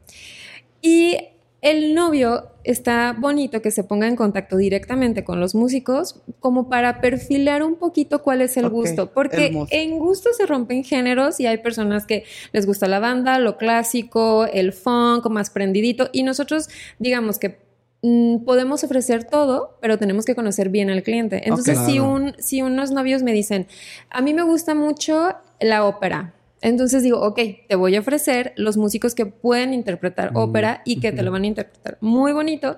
Y 0.82 1.18
el 1.66 1.96
novio 1.96 2.52
está 2.64 3.16
bonito 3.18 3.64
que 3.64 3.72
se 3.72 3.84
ponga 3.84 4.08
en 4.08 4.16
contacto 4.16 4.56
directamente 4.56 5.24
con 5.24 5.40
los 5.40 5.56
músicos 5.56 6.22
como 6.40 6.70
para 6.70 7.02
perfilar 7.02 7.64
un 7.64 7.76
poquito 7.78 8.22
cuál 8.22 8.42
es 8.42 8.56
el 8.58 8.70
gusto, 8.70 9.12
porque 9.12 9.48
hermoso. 9.48 9.70
en 9.72 9.98
gusto 9.98 10.30
se 10.34 10.46
rompen 10.46 10.84
géneros 10.84 11.40
y 11.40 11.48
hay 11.48 11.58
personas 11.58 12.06
que 12.06 12.24
les 12.52 12.68
gusta 12.68 12.88
la 12.88 13.00
banda, 13.00 13.40
lo 13.40 13.58
clásico, 13.58 14.46
el 14.46 14.74
funk, 14.74 15.26
más 15.32 15.50
prendidito 15.50 16.08
y 16.14 16.22
nosotros 16.22 16.70
digamos 17.00 17.40
que 17.40 17.58
mm, 18.04 18.46
podemos 18.46 18.84
ofrecer 18.84 19.24
todo, 19.24 19.80
pero 19.82 19.98
tenemos 19.98 20.26
que 20.26 20.36
conocer 20.36 20.70
bien 20.70 20.92
al 20.92 21.02
cliente. 21.02 21.48
Entonces, 21.48 21.80
si, 21.80 21.94
claro. 21.94 22.12
un, 22.12 22.36
si 22.38 22.62
unos 22.62 22.92
novios 22.92 23.24
me 23.24 23.34
dicen, 23.34 23.66
a 24.12 24.22
mí 24.22 24.36
me 24.36 24.44
gusta 24.44 24.76
mucho 24.76 25.34
la 25.60 25.84
ópera. 25.84 26.35
Entonces 26.62 27.04
digo, 27.04 27.22
ok, 27.22 27.40
te 27.68 27.76
voy 27.76 27.96
a 27.96 28.00
ofrecer 28.00 28.54
los 28.56 28.78
músicos 28.78 29.14
que 29.14 29.26
pueden 29.26 29.74
interpretar 29.74 30.32
ópera 30.34 30.82
y 30.86 31.00
que 31.00 31.12
te 31.12 31.22
lo 31.22 31.32
van 31.32 31.44
a 31.44 31.48
interpretar 31.48 31.98
muy 32.02 32.32
bonito. 32.32 32.78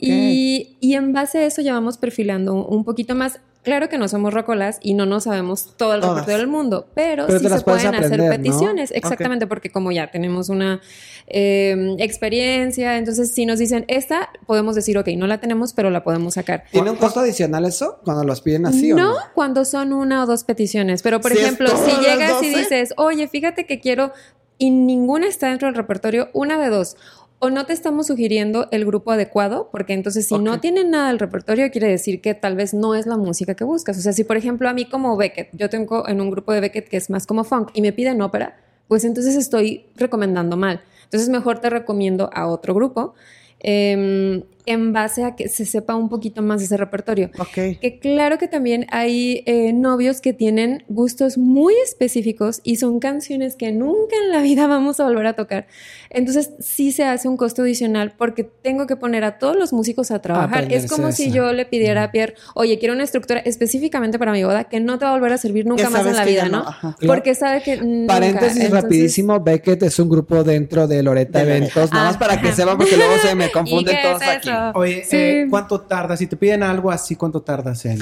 Y, 0.00 0.76
y 0.80 0.94
en 0.94 1.12
base 1.12 1.38
a 1.38 1.46
eso 1.46 1.62
ya 1.62 1.72
vamos 1.72 1.98
perfilando 1.98 2.54
un 2.54 2.84
poquito 2.84 3.14
más. 3.14 3.40
Claro 3.62 3.90
que 3.90 3.98
no 3.98 4.08
somos 4.08 4.32
rocolas 4.32 4.78
y 4.80 4.94
no 4.94 5.04
nos 5.04 5.24
sabemos 5.24 5.74
todo 5.76 5.94
el 5.94 6.00
Todas. 6.00 6.14
repertorio 6.16 6.38
del 6.38 6.46
mundo, 6.48 6.86
pero, 6.94 7.26
Pero 7.26 7.38
sí 7.38 7.48
se 7.48 7.60
pueden 7.60 7.86
aprender, 7.88 8.20
hacer 8.20 8.20
¿no? 8.20 8.30
peticiones. 8.30 8.90
Exactamente, 8.90 9.46
porque 9.46 9.70
como 9.70 9.92
ya 9.92 10.10
tenemos 10.10 10.48
una 10.48 10.80
eh, 11.26 11.94
experiencia, 11.98 12.96
entonces 12.96 13.30
si 13.32 13.44
nos 13.46 13.58
dicen 13.58 13.84
esta, 13.88 14.30
podemos 14.46 14.74
decir, 14.74 14.96
ok, 14.96 15.08
no 15.16 15.26
la 15.26 15.38
tenemos, 15.40 15.72
pero 15.74 15.90
la 15.90 16.02
podemos 16.02 16.34
sacar. 16.34 16.64
¿Tiene 16.72 16.90
un 16.90 16.96
costo 16.96 17.20
adicional 17.20 17.64
eso 17.66 18.00
cuando 18.04 18.24
los 18.24 18.40
piden 18.40 18.66
así 18.66 18.92
o 18.92 18.96
no, 18.96 19.14
cuando 19.34 19.64
son 19.64 19.92
una 19.92 20.22
o 20.22 20.26
dos 20.26 20.44
peticiones, 20.44 21.02
pero 21.02 21.20
por 21.20 21.32
Si 21.32 21.38
ejemplo, 21.38 21.68
si 21.68 21.90
llegas 22.02 22.42
y 22.42 22.48
12. 22.48 22.58
dices, 22.58 22.94
oye, 22.96 23.28
fíjate 23.28 23.66
que 23.66 23.78
quiero 23.78 24.12
y 24.58 24.70
ninguna 24.70 25.26
está 25.26 25.48
dentro 25.48 25.68
del 25.68 25.74
repertorio, 25.74 26.28
una 26.34 26.58
de 26.58 26.68
dos. 26.68 26.96
O 27.42 27.48
no 27.48 27.64
te 27.64 27.72
estamos 27.72 28.06
sugiriendo 28.06 28.68
el 28.70 28.84
grupo 28.84 29.12
adecuado, 29.12 29.70
porque 29.72 29.94
entonces 29.94 30.28
si 30.28 30.38
no 30.38 30.60
tienen 30.60 30.90
nada 30.90 31.08
del 31.08 31.18
repertorio, 31.18 31.70
quiere 31.70 31.88
decir 31.88 32.20
que 32.20 32.34
tal 32.34 32.54
vez 32.54 32.74
no 32.74 32.94
es 32.94 33.06
la 33.06 33.16
música 33.16 33.54
que 33.54 33.64
buscas. 33.64 33.96
O 33.96 34.02
sea, 34.02 34.12
si 34.12 34.24
por 34.24 34.36
ejemplo 34.36 34.68
a 34.68 34.74
mí 34.74 34.84
como 34.84 35.16
Beckett, 35.16 35.48
yo 35.54 35.70
tengo 35.70 36.06
en 36.06 36.20
un 36.20 36.30
grupo 36.30 36.52
de 36.52 36.60
Beckett 36.60 36.88
que 36.88 36.98
es 36.98 37.08
más 37.08 37.26
como 37.26 37.44
funk 37.44 37.70
y 37.72 37.80
me 37.80 37.94
piden 37.94 38.20
ópera, 38.20 38.58
pues 38.88 39.04
entonces 39.04 39.36
estoy 39.36 39.86
recomendando 39.96 40.58
mal. 40.58 40.82
Entonces 41.04 41.30
mejor 41.30 41.60
te 41.60 41.70
recomiendo 41.70 42.28
a 42.32 42.46
otro 42.46 42.74
grupo 42.74 43.14
em, 43.58 44.42
en 44.70 44.92
base 44.92 45.24
a 45.24 45.34
que 45.34 45.48
se 45.48 45.64
sepa 45.64 45.94
un 45.96 46.08
poquito 46.08 46.42
más 46.42 46.60
de 46.60 46.66
ese 46.66 46.76
repertorio. 46.76 47.30
Ok. 47.38 47.78
Que 47.80 47.98
claro 48.00 48.38
que 48.38 48.48
también 48.48 48.86
hay 48.90 49.42
eh, 49.46 49.72
novios 49.72 50.20
que 50.20 50.32
tienen 50.32 50.84
gustos 50.88 51.38
muy 51.38 51.74
específicos 51.84 52.60
y 52.62 52.76
son 52.76 53.00
canciones 53.00 53.56
que 53.56 53.72
nunca 53.72 54.16
en 54.22 54.30
la 54.30 54.42
vida 54.42 54.66
vamos 54.68 55.00
a 55.00 55.04
volver 55.04 55.26
a 55.26 55.34
tocar. 55.34 55.66
Entonces 56.08 56.50
sí 56.60 56.92
se 56.92 57.04
hace 57.04 57.28
un 57.28 57.36
costo 57.36 57.62
adicional 57.62 58.14
porque 58.16 58.44
tengo 58.44 58.86
que 58.86 58.96
poner 58.96 59.24
a 59.24 59.38
todos 59.38 59.56
los 59.56 59.72
músicos 59.72 60.10
a 60.10 60.20
trabajar. 60.20 60.72
Es 60.72 60.90
como 60.90 61.12
si 61.12 61.30
yo 61.30 61.52
le 61.52 61.66
pidiera 61.66 62.04
a 62.04 62.12
Pierre, 62.12 62.34
oye, 62.54 62.78
quiero 62.78 62.94
una 62.94 63.04
estructura 63.04 63.40
específicamente 63.40 64.18
para 64.18 64.32
mi 64.32 64.44
boda 64.44 64.64
que 64.64 64.80
no 64.80 64.98
te 64.98 65.04
va 65.04 65.10
a 65.12 65.14
volver 65.14 65.32
a 65.32 65.38
servir 65.38 65.66
nunca 65.66 65.90
más 65.90 66.06
en 66.06 66.16
la 66.16 66.24
vida, 66.24 66.48
no. 66.48 66.64
Porque 67.06 67.34
sabe 67.34 67.62
que... 67.62 67.76
nunca. 67.76 68.14
Paréntesis 68.14 68.62
Entonces- 68.62 68.82
rapidísimo, 68.82 69.40
Beckett 69.40 69.82
es 69.82 69.98
un 69.98 70.08
grupo 70.08 70.44
dentro 70.44 70.86
de 70.86 71.02
Loreta 71.02 71.44
De. 71.44 71.56
Eventos, 71.56 71.92
nada 71.92 72.06
más 72.06 72.16
para 72.16 72.40
que 72.40 72.52
sepan 72.52 72.76
porque 72.78 72.96
luego 72.96 73.16
se 73.18 73.34
me 73.34 73.46
¿Y 73.50 73.50
confunden 73.50 73.96
todos 74.02 74.22
es 74.22 74.28
aquí. 74.28 74.48
Oye, 74.74 75.04
Sí. 75.04 75.16
eh, 75.16 75.46
¿cuánto 75.50 75.80
tardas? 75.80 76.18
Si 76.18 76.26
te 76.26 76.36
piden 76.36 76.62
algo 76.62 76.90
así, 76.90 77.16
¿cuánto 77.16 77.42
tardas 77.42 77.84
en...? 77.84 77.98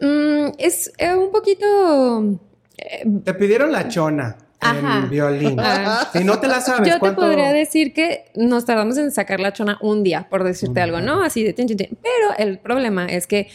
Mm, 0.00 0.52
es 0.58 0.92
eh, 0.98 1.14
un 1.14 1.30
poquito... 1.30 2.38
eh, 2.78 3.04
Te 3.24 3.34
pidieron 3.34 3.72
la 3.72 3.88
chona 3.88 4.36
Ajá. 4.60 4.98
en 5.04 5.10
violín. 5.10 5.56
Ah. 5.60 6.08
Y 6.14 6.24
no 6.24 6.38
te 6.40 6.48
la 6.48 6.60
sabes. 6.60 6.88
Yo 6.88 6.98
te 7.00 7.12
podría 7.12 7.52
decir 7.52 7.92
que 7.92 8.26
nos 8.34 8.64
tardamos 8.64 8.96
en 8.98 9.10
sacar 9.10 9.40
la 9.40 9.52
chona 9.52 9.78
un 9.82 10.02
día, 10.02 10.26
por 10.30 10.44
decirte 10.44 10.80
algo, 10.80 11.00
¿no? 11.00 11.22
Así 11.22 11.42
de 11.44 11.52
tin, 11.52 11.66
tin, 11.66 11.76
tin. 11.76 11.98
Pero 12.02 12.36
el 12.38 12.58
problema 12.58 13.06
es 13.06 13.26
que 13.26 13.48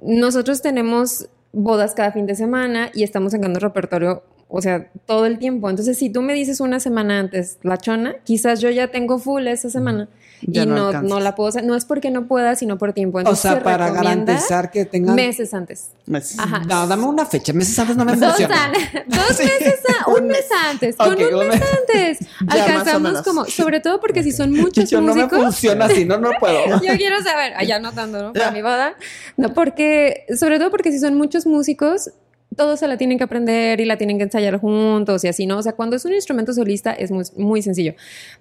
nosotros 0.00 0.62
tenemos 0.62 1.28
bodas 1.52 1.94
cada 1.94 2.12
fin 2.12 2.26
de 2.26 2.34
semana 2.34 2.90
y 2.94 3.02
estamos 3.02 3.32
sacando 3.32 3.58
repertorio, 3.60 4.22
o 4.52 4.60
sea, 4.60 4.88
todo 5.06 5.26
el 5.26 5.38
tiempo. 5.38 5.70
Entonces, 5.70 5.96
si 5.96 6.10
tú 6.10 6.22
me 6.22 6.34
dices 6.34 6.60
una 6.60 6.80
semana 6.80 7.18
antes 7.20 7.58
la 7.62 7.78
chona, 7.78 8.16
quizás 8.24 8.60
yo 8.60 8.68
ya 8.70 8.88
tengo 8.88 9.18
full 9.18 9.46
esa 9.46 9.70
semana 9.70 10.08
Ya 10.42 10.64
y 10.64 10.66
no 10.66 10.90
no, 10.92 11.02
no 11.02 11.20
la 11.20 11.34
puedo 11.36 11.48
hacer. 11.48 11.64
No 11.64 11.76
es 11.76 11.84
porque 11.84 12.10
no 12.10 12.26
pueda, 12.26 12.56
sino 12.56 12.76
por 12.76 12.92
tiempo. 12.92 13.18
O 13.18 13.20
Entonces, 13.20 13.42
sea, 13.42 13.54
se 13.54 13.60
para 13.60 13.90
garantizar 13.90 14.70
que 14.72 14.84
tengan... 14.86 15.14
meses 15.14 15.54
antes. 15.54 15.90
Meses. 16.06 16.38
Ajá. 16.38 16.60
No, 16.60 16.86
dame 16.88 17.04
una 17.04 17.26
fecha, 17.26 17.52
meses 17.52 17.78
antes 17.78 17.96
no 17.96 18.04
me 18.04 18.16
Dos, 18.16 18.28
funciona. 18.30 18.64
an- 18.64 18.72
dos 19.06 19.38
meses, 19.38 19.80
a- 20.04 20.10
un 20.18 20.26
mes 20.26 20.46
antes, 20.68 20.96
con 20.96 21.10
un 21.12 21.16
mes 21.16 21.30
mes. 21.48 21.62
antes, 21.78 22.18
o 22.48 22.50
alcanzamos 22.52 23.22
como, 23.22 23.44
sobre 23.44 23.78
todo 23.80 24.00
porque 24.00 24.22
si 24.24 24.32
son 24.32 24.50
muchos 24.52 24.90
Yo 24.90 25.00
no 25.00 25.14
me 25.14 25.22
músicos, 25.24 25.42
funciona 25.44 25.84
así, 25.84 26.04
no, 26.04 26.18
no 26.18 26.30
puedo. 26.40 26.80
yo 26.82 26.96
quiero 26.96 27.22
saber, 27.22 27.54
allá 27.56 27.76
anotando, 27.76 28.20
¿no? 28.22 28.32
Para 28.32 28.50
mi 28.50 28.62
boda, 28.62 28.94
no, 29.36 29.54
porque, 29.54 30.24
sobre 30.36 30.58
todo 30.58 30.70
porque 30.72 30.90
si 30.90 30.98
son 30.98 31.14
muchos 31.14 31.46
músicos, 31.46 32.10
todos 32.56 32.80
se 32.80 32.88
la 32.88 32.96
tienen 32.96 33.16
que 33.18 33.24
aprender 33.24 33.80
y 33.80 33.84
la 33.84 33.96
tienen 33.96 34.18
que 34.18 34.24
ensayar 34.24 34.58
juntos 34.58 35.22
y 35.24 35.28
así, 35.28 35.46
¿no? 35.46 35.58
O 35.58 35.62
sea, 35.62 35.72
cuando 35.74 35.96
es 35.96 36.04
un 36.04 36.12
instrumento 36.12 36.52
solista 36.52 36.92
es 36.92 37.10
muy, 37.10 37.24
muy 37.36 37.62
sencillo. 37.62 37.94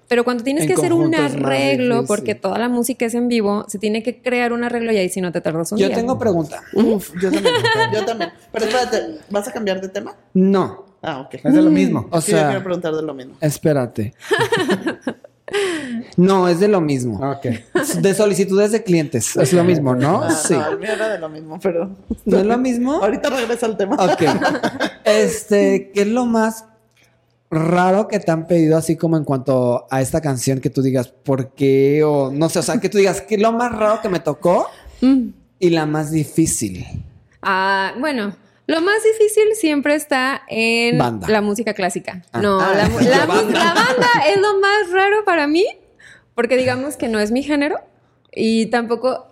Pero 0.08 0.24
cuando 0.24 0.44
tienes 0.44 0.64
En 0.64 0.68
que 0.70 0.74
hacer 0.74 0.94
un 0.94 1.14
arreglo, 1.16 1.96
difícil. 2.02 2.08
porque 2.08 2.36
toda 2.36 2.58
la 2.58 2.70
música 2.70 3.06
es 3.06 3.14
en 3.14 3.28
vivo, 3.28 3.66
se 3.68 3.78
tiene 3.80 4.02
que 4.04 4.22
crear 4.22 4.52
un 4.54 4.64
arreglo 4.64 4.92
y 4.92 4.98
ahí 4.98 5.10
si 5.10 5.22
no 5.22 5.32
te 5.32 5.42
tardas 5.42 5.72
un 5.72 5.78
Yo 5.78 5.88
día. 5.88 5.96
tengo 5.96 6.18
pregunta. 6.18 6.62
Uf, 6.74 7.12
yo 7.22 7.32
también. 7.32 7.54
yo 7.94 8.06
también. 8.06 8.32
Pero 8.52 8.66
espérate, 8.66 9.20
¿vas 9.30 9.48
a 9.48 9.52
cambiar 9.54 9.80
de 9.82 9.90
tema? 9.90 10.16
No, 10.34 10.86
Ah, 11.02 11.22
ok. 11.22 11.36
Es 11.46 11.54
de 11.54 11.62
lo 11.62 11.70
mismo. 11.70 12.08
o 12.12 12.20
Sí, 12.20 12.32
yo 12.34 12.38
sea, 12.40 12.48
quiero 12.50 12.64
preguntar 12.64 12.94
de 12.94 13.02
lo 13.04 13.14
mismo. 13.14 13.36
espérate. 13.40 14.14
No, 16.18 16.48
es 16.48 16.60
de 16.60 16.68
lo 16.68 16.82
mismo. 16.82 17.20
Ok. 17.32 17.48
De 18.02 18.14
solicitudes 18.14 18.72
de 18.72 18.84
clientes, 18.84 19.36
es 19.38 19.54
lo 19.54 19.64
mismo, 19.64 19.96
¿no? 19.96 20.22
Ah, 20.24 20.32
Sí. 20.32 20.54
No, 20.54 20.68
el 20.70 20.80
mío 20.80 20.92
era 20.94 21.10
de 21.10 21.20
lo 21.20 21.30
mismo, 21.30 21.60
pero. 21.62 21.90
¿No 22.26 22.38
es 22.40 22.46
lo 22.46 22.58
mismo? 22.58 22.94
Ahorita 22.96 23.30
regresa 23.30 23.66
al 23.66 23.78
tema. 23.78 23.96
Ok. 23.96 24.22
Este, 25.06 25.92
¿qué 25.94 26.02
es 26.02 26.08
lo 26.08 26.26
más 26.26 26.66
raro 27.52 28.08
que 28.08 28.20
te 28.20 28.32
han 28.32 28.46
pedido 28.46 28.78
así 28.78 28.96
como 28.96 29.18
en 29.18 29.24
cuanto 29.24 29.88
a 29.90 30.02
esta 30.02 30.22
canción 30.22 30.60
que 30.60 30.70
tú 30.70 30.82
digas 30.84 31.08
por 31.08 31.50
qué 31.54 32.04
o 32.04 32.32
no 32.32 32.48
sé, 32.48 32.60
o 32.60 32.62
sea, 32.62 32.80
que 32.80 32.90
tú 32.90 33.00
digas 33.00 33.22
qué 33.22 33.36
es 33.36 33.42
lo 33.42 33.52
más 33.52 33.72
raro 33.72 34.02
que 34.02 34.10
me 34.10 34.20
tocó 34.20 34.68
Mm. 35.02 35.30
y 35.60 35.70
la 35.72 35.86
más 35.86 36.12
difícil? 36.12 36.86
Ah, 37.42 37.94
bueno, 38.00 38.36
lo 38.70 38.82
más 38.82 39.04
difícil 39.04 39.56
siempre 39.56 39.96
está 39.96 40.44
en 40.48 40.98
Banda. 41.00 41.28
la 41.28 41.42
música 41.42 41.74
clásica. 41.74 42.22
Ah. 42.32 42.40
No, 42.42 42.60
Ah, 42.62 42.74
la, 42.76 42.88
la 42.88 43.10
la 43.18 43.26
banda. 43.26 43.64
la 43.66 43.74
banda 43.74 44.08
es 44.30 44.40
lo 44.40 44.60
más 44.60 44.92
raro 44.92 45.26
para 45.26 45.48
mí, 45.48 45.66
porque 46.36 46.56
digamos 46.56 46.96
que 46.96 47.08
no 47.08 47.20
es 47.20 47.32
mi 47.32 47.42
género 47.44 47.78
y 48.32 48.68
tampoco. 48.68 49.28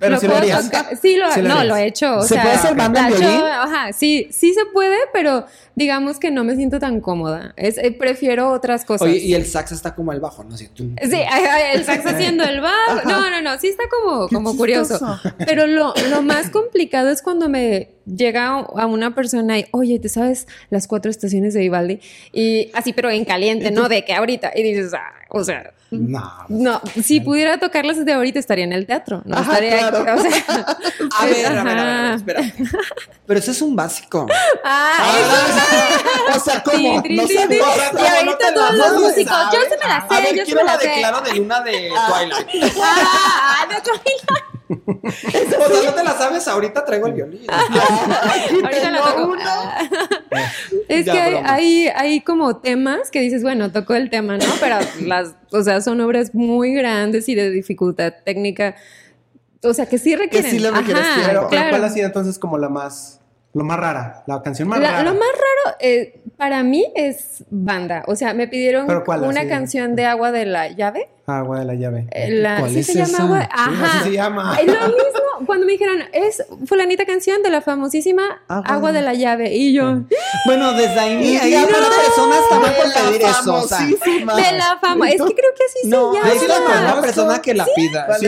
Pero 0.00 0.14
lo 0.14 0.20
sí 0.20 0.26
lo 0.26 0.32
puedo 0.32 0.42
harías. 0.42 0.64
tocar. 0.64 0.96
Sí, 1.00 1.16
lo, 1.16 1.30
Sí 1.32 1.42
lo 1.42 1.48
no, 1.48 1.54
harías. 1.54 1.66
lo 1.66 1.76
he 1.76 1.86
hecho. 1.86 2.16
o 2.18 2.22
¿Se 2.22 2.34
sea, 2.34 2.42
puede 2.42 2.54
hacer 2.54 2.74
banda 2.76 3.00
en 3.08 3.18
violín? 3.18 3.40
Ajá, 3.44 3.92
sí, 3.92 4.28
sí 4.30 4.54
se 4.54 4.64
puede, 4.66 4.96
pero 5.12 5.46
digamos 5.74 6.18
que 6.18 6.30
no 6.30 6.42
me 6.44 6.56
siento 6.56 6.78
tan 6.78 7.00
cómoda. 7.00 7.54
Es, 7.56 7.78
eh, 7.78 7.92
prefiero 7.92 8.50
otras 8.50 8.84
cosas. 8.84 9.06
Oye, 9.08 9.18
y 9.18 9.34
el 9.34 9.46
sax 9.46 9.72
está 9.72 9.94
como 9.94 10.12
el 10.12 10.20
bajo, 10.20 10.42
¿no? 10.44 10.54
Así, 10.54 10.68
tum, 10.68 10.94
Sí, 11.02 11.20
el 11.74 11.84
sax 11.84 12.06
haciendo 12.06 12.44
el 12.44 12.60
bajo. 12.60 13.08
No, 13.08 13.30
no, 13.30 13.42
no, 13.42 13.58
sí 13.58 13.68
está 13.68 13.84
como, 13.88 14.28
como 14.28 14.56
curioso. 14.56 14.98
Pero 15.46 15.66
lo, 15.66 15.94
lo 16.10 16.22
más 16.22 16.50
complicado 16.50 17.10
es 17.10 17.22
cuando 17.22 17.48
me 17.48 17.90
llega 18.06 18.48
a 18.48 18.86
una 18.86 19.14
persona 19.14 19.58
y, 19.58 19.66
oye, 19.72 19.98
¿te 19.98 20.08
sabes 20.08 20.46
las 20.70 20.86
cuatro 20.88 21.10
estaciones 21.10 21.54
de 21.54 21.60
Vivaldi? 21.60 22.00
Y 22.32 22.70
así, 22.74 22.92
pero 22.92 23.10
en 23.10 23.24
caliente, 23.24 23.70
¿no? 23.70 23.88
De 23.88 24.04
que 24.04 24.14
ahorita. 24.14 24.52
Y 24.54 24.62
dices, 24.62 24.92
ah, 24.94 25.12
o 25.28 25.44
sea, 25.44 25.72
No. 25.90 26.30
no, 26.48 26.82
si 27.02 27.20
pudiera 27.20 27.58
tocarlas 27.58 27.96
desde 27.96 28.12
ahorita 28.12 28.38
estaría 28.38 28.64
en 28.64 28.72
el 28.74 28.84
teatro. 28.86 29.22
No 29.24 29.36
Ajá, 29.38 29.52
estaría 29.58 29.88
claro. 29.90 30.18
o 30.18 30.22
sea, 30.22 30.30
A 31.18 31.24
ver, 31.26 31.46
a 31.46 31.62
ver, 31.64 31.78
a 31.78 31.84
ver, 32.02 32.14
espera. 32.14 32.42
Pero 33.26 33.40
eso 33.40 33.50
es 33.52 33.62
un 33.62 33.74
básico. 33.74 34.26
Ah, 34.64 35.14
o 36.36 36.40
sea, 36.40 36.54
Sí, 36.56 36.60
¿cómo? 36.64 37.02
trin, 37.02 37.16
no. 37.16 37.22
O 37.24 37.26
sea, 37.26 37.44
Y 37.44 37.58
¿cómo 37.58 37.62
no 37.62 38.16
ahorita 38.16 38.50
la 38.50 38.54
todos 38.54 38.74
los 38.74 38.86
sabes? 38.86 39.00
músicos, 39.00 39.36
yo 39.52 39.60
se 39.62 39.78
me 39.78 39.88
la 39.88 39.96
A 39.96 40.08
sé, 40.08 40.22
ver, 40.22 40.34
yo 40.36 40.44
se 40.46 40.54
me 40.54 40.64
la 40.64 40.72
la 40.72 40.76
de 40.78 40.84
sé. 40.84 40.92
Claro 40.98 41.20
de 41.22 41.34
Luna 41.34 41.60
de 41.60 41.72
Twilight. 42.08 42.74
Ah, 42.82 43.66
de 43.68 43.80
Twilight. 43.80 44.57
O 44.68 45.02
sea, 45.02 45.90
no 45.90 45.94
te 45.94 46.04
la 46.04 46.12
sabes, 46.18 46.46
ahorita 46.48 46.84
traigo 46.84 47.06
el 47.06 47.14
violín. 47.14 47.40
Ahorita 47.50 48.70
Tengo 48.70 48.98
toco. 49.04 49.26
uno. 49.32 49.40
Es 50.88 51.04
Ya, 51.06 51.12
que 51.12 51.18
hay, 51.20 51.34
hay, 51.44 51.88
hay 51.94 52.20
como 52.20 52.58
temas 52.58 53.10
que 53.10 53.20
dices, 53.20 53.42
bueno, 53.42 53.72
tocó 53.72 53.94
el 53.94 54.10
tema, 54.10 54.36
¿no? 54.38 54.44
Pero 54.60 54.76
las, 55.06 55.34
o 55.52 55.62
sea, 55.62 55.80
son 55.80 56.00
obras 56.00 56.34
muy 56.34 56.74
grandes 56.74 57.28
y 57.28 57.34
de 57.34 57.50
dificultad 57.50 58.12
técnica. 58.24 58.74
O 59.62 59.74
sea, 59.74 59.86
que 59.86 59.98
sí 59.98 60.14
requieren. 60.16 60.50
sí 60.50 60.58
le 60.58 60.70
requieres 60.70 61.02
Ajá, 61.02 61.14
tiempo. 61.14 61.28
Pero, 61.28 61.40
pero 61.40 61.48
claro. 61.50 61.70
¿cuál 61.70 61.84
ha 61.84 61.90
sido 61.90 62.06
entonces 62.06 62.38
como 62.38 62.58
la 62.58 62.68
más, 62.68 63.17
lo 63.54 63.64
más 63.64 63.78
rara? 63.78 64.22
La 64.26 64.42
canción 64.42 64.68
más 64.68 64.78
La- 64.80 64.90
rara. 64.90 65.02
lo 65.04 65.12
más 65.14 65.28
raro 65.28 65.76
eh, 65.80 66.20
para 66.36 66.62
mí 66.62 66.86
es 66.94 67.44
banda. 67.50 68.04
O 68.06 68.14
sea, 68.14 68.34
me 68.34 68.46
pidieron 68.46 68.86
¿Pero 68.86 69.04
cuál 69.04 69.22
una 69.22 69.40
sido? 69.40 69.50
canción 69.50 69.96
de 69.96 70.04
agua 70.06 70.30
de 70.32 70.46
la 70.46 70.68
llave. 70.68 71.08
Agua 71.26 71.58
de 71.58 71.64
la 71.64 71.74
llave. 71.74 72.06
Eh, 72.12 72.30
La, 72.30 72.58
¿Cuál 72.60 72.70
¿sí 72.72 72.78
es 72.80 72.86
se 72.86 72.94
llama 72.94 73.08
esa? 73.08 73.22
agua? 73.24 73.40
Sí, 73.42 73.48
Ajá. 73.52 73.86
así 73.98 74.04
se 74.04 74.12
llama. 74.12 74.58
Eh, 74.60 74.66
Lo 74.66 74.72
mismo 74.88 75.46
cuando 75.46 75.66
me 75.66 75.72
dijeron, 75.72 75.98
es 76.12 76.44
fulanita 76.66 77.04
canción 77.06 77.42
de 77.42 77.50
la 77.50 77.60
famosísima 77.60 78.42
Agua 78.48 78.64
agua, 78.76 78.92
de- 78.92 79.02
la 79.02 79.14
llave. 79.14 79.54
Y 79.54 79.72
yo, 79.72 80.00
Bueno, 80.46 80.72
desde 80.74 80.98
ahí, 80.98 81.36
Y 81.36 81.38
para 81.38 81.80
no, 81.80 81.96
personas 81.96 82.38
también 82.50 82.74
la 82.94 83.10
pedir 83.10 83.22
eso. 83.22 83.66
De 84.36 84.52
la 84.58 84.78
fama. 84.80 85.08
Es 85.10 85.22
que 85.22 85.34
creo 85.34 85.50
que 85.56 85.64
así 85.64 85.88
no, 85.88 86.12
se 86.12 86.18
llama. 86.18 86.30
ahí 86.32 86.38
sí 86.38 86.46
la 86.48 87.00
persona 87.00 87.42
que 87.42 87.54
la 87.54 87.66
pida. 87.74 88.06
¿Cuál 88.06 88.20
Sí, 88.20 88.26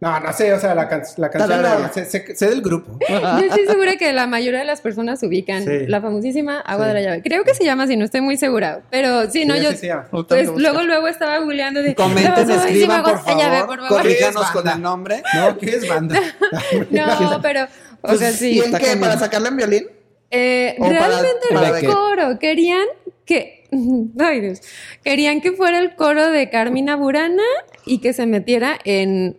No, 0.00 0.18
no 0.18 0.32
sé, 0.32 0.50
o 0.54 0.58
sea, 0.58 0.74
la, 0.74 0.88
can- 0.88 1.02
la 1.18 1.28
canción 1.30 1.62
la- 1.62 1.92
sé, 1.92 2.06
sé- 2.06 2.34
sé 2.34 2.48
del 2.48 2.62
grupo. 2.62 2.98
Yo 3.08 3.38
estoy 3.38 3.66
segura 3.68 3.96
que 3.96 4.12
la 4.14 4.26
mayoría 4.26 4.60
de 4.60 4.64
las 4.64 4.80
personas 4.80 5.22
ubican 5.22 5.62
Sí. 5.64 5.86
la 5.86 6.00
famosísima 6.00 6.60
agua 6.60 6.86
Sí. 6.86 6.88
de 6.88 6.94
la 6.94 7.00
llave. 7.02 7.22
Creo 7.22 7.44
que 7.44 7.52
se 7.54 7.64
llama 7.64 7.82
así, 7.82 7.96
no 7.98 8.06
estoy 8.06 8.22
muy 8.22 8.38
segura. 8.38 8.80
Pero 8.90 9.30
sí, 9.30 9.44
no, 9.44 9.54
Sí, 9.56 9.62
yo. 9.88 10.02
Lo 10.10 10.24
tengo 10.24 10.52
Pues 10.52 10.62
luego, 10.62 10.82
luego 10.84 11.06
estaba 11.06 11.38
googleando 11.40 11.82
de. 11.82 11.94
Comenten, 11.94 12.50
escriban, 12.50 13.00
agua 13.00 13.12
por 13.12 13.24
de 13.26 13.32
la 13.34 13.38
llave, 13.38 13.58
favor. 13.60 13.76
por 13.78 13.88
favor. 13.88 14.02
Corríjanos 14.02 14.34
¿Qué 14.36 14.40
es 14.46 14.50
con 14.52 14.64
banda? 14.64 14.72
el 14.76 14.82
nombre. 14.82 15.22
No, 15.34 15.58
¿qué 15.58 15.70
es 15.76 15.88
banda? 15.88 16.20
No, 16.90 17.40
pero. 17.42 17.64
O 17.64 18.08
Pues, 18.08 18.18
sea, 18.20 18.30
sí. 18.32 18.52
¿Y 18.52 18.60
en 18.60 18.72
qué? 18.78 18.96
¿Para 18.96 19.18
sacarle 19.18 19.48
en 19.48 19.56
violín? 19.56 19.86
Eh, 20.30 20.76
para- 20.78 20.90
realmente 21.08 21.46
para 21.52 21.68
era 21.68 21.78
el 21.80 21.86
coro. 21.86 22.38
Querían 22.38 22.86
que. 23.26 23.66
Ay, 24.18 24.40
Dios. 24.40 24.60
Querían 25.04 25.40
que 25.42 25.52
fuera 25.52 25.78
el 25.78 25.94
coro 25.94 26.30
de 26.30 26.48
Carmina 26.48 26.96
Burana 26.96 27.42
y 27.84 27.98
que 28.00 28.12
se 28.14 28.24
metiera 28.26 28.78
en, 28.84 29.36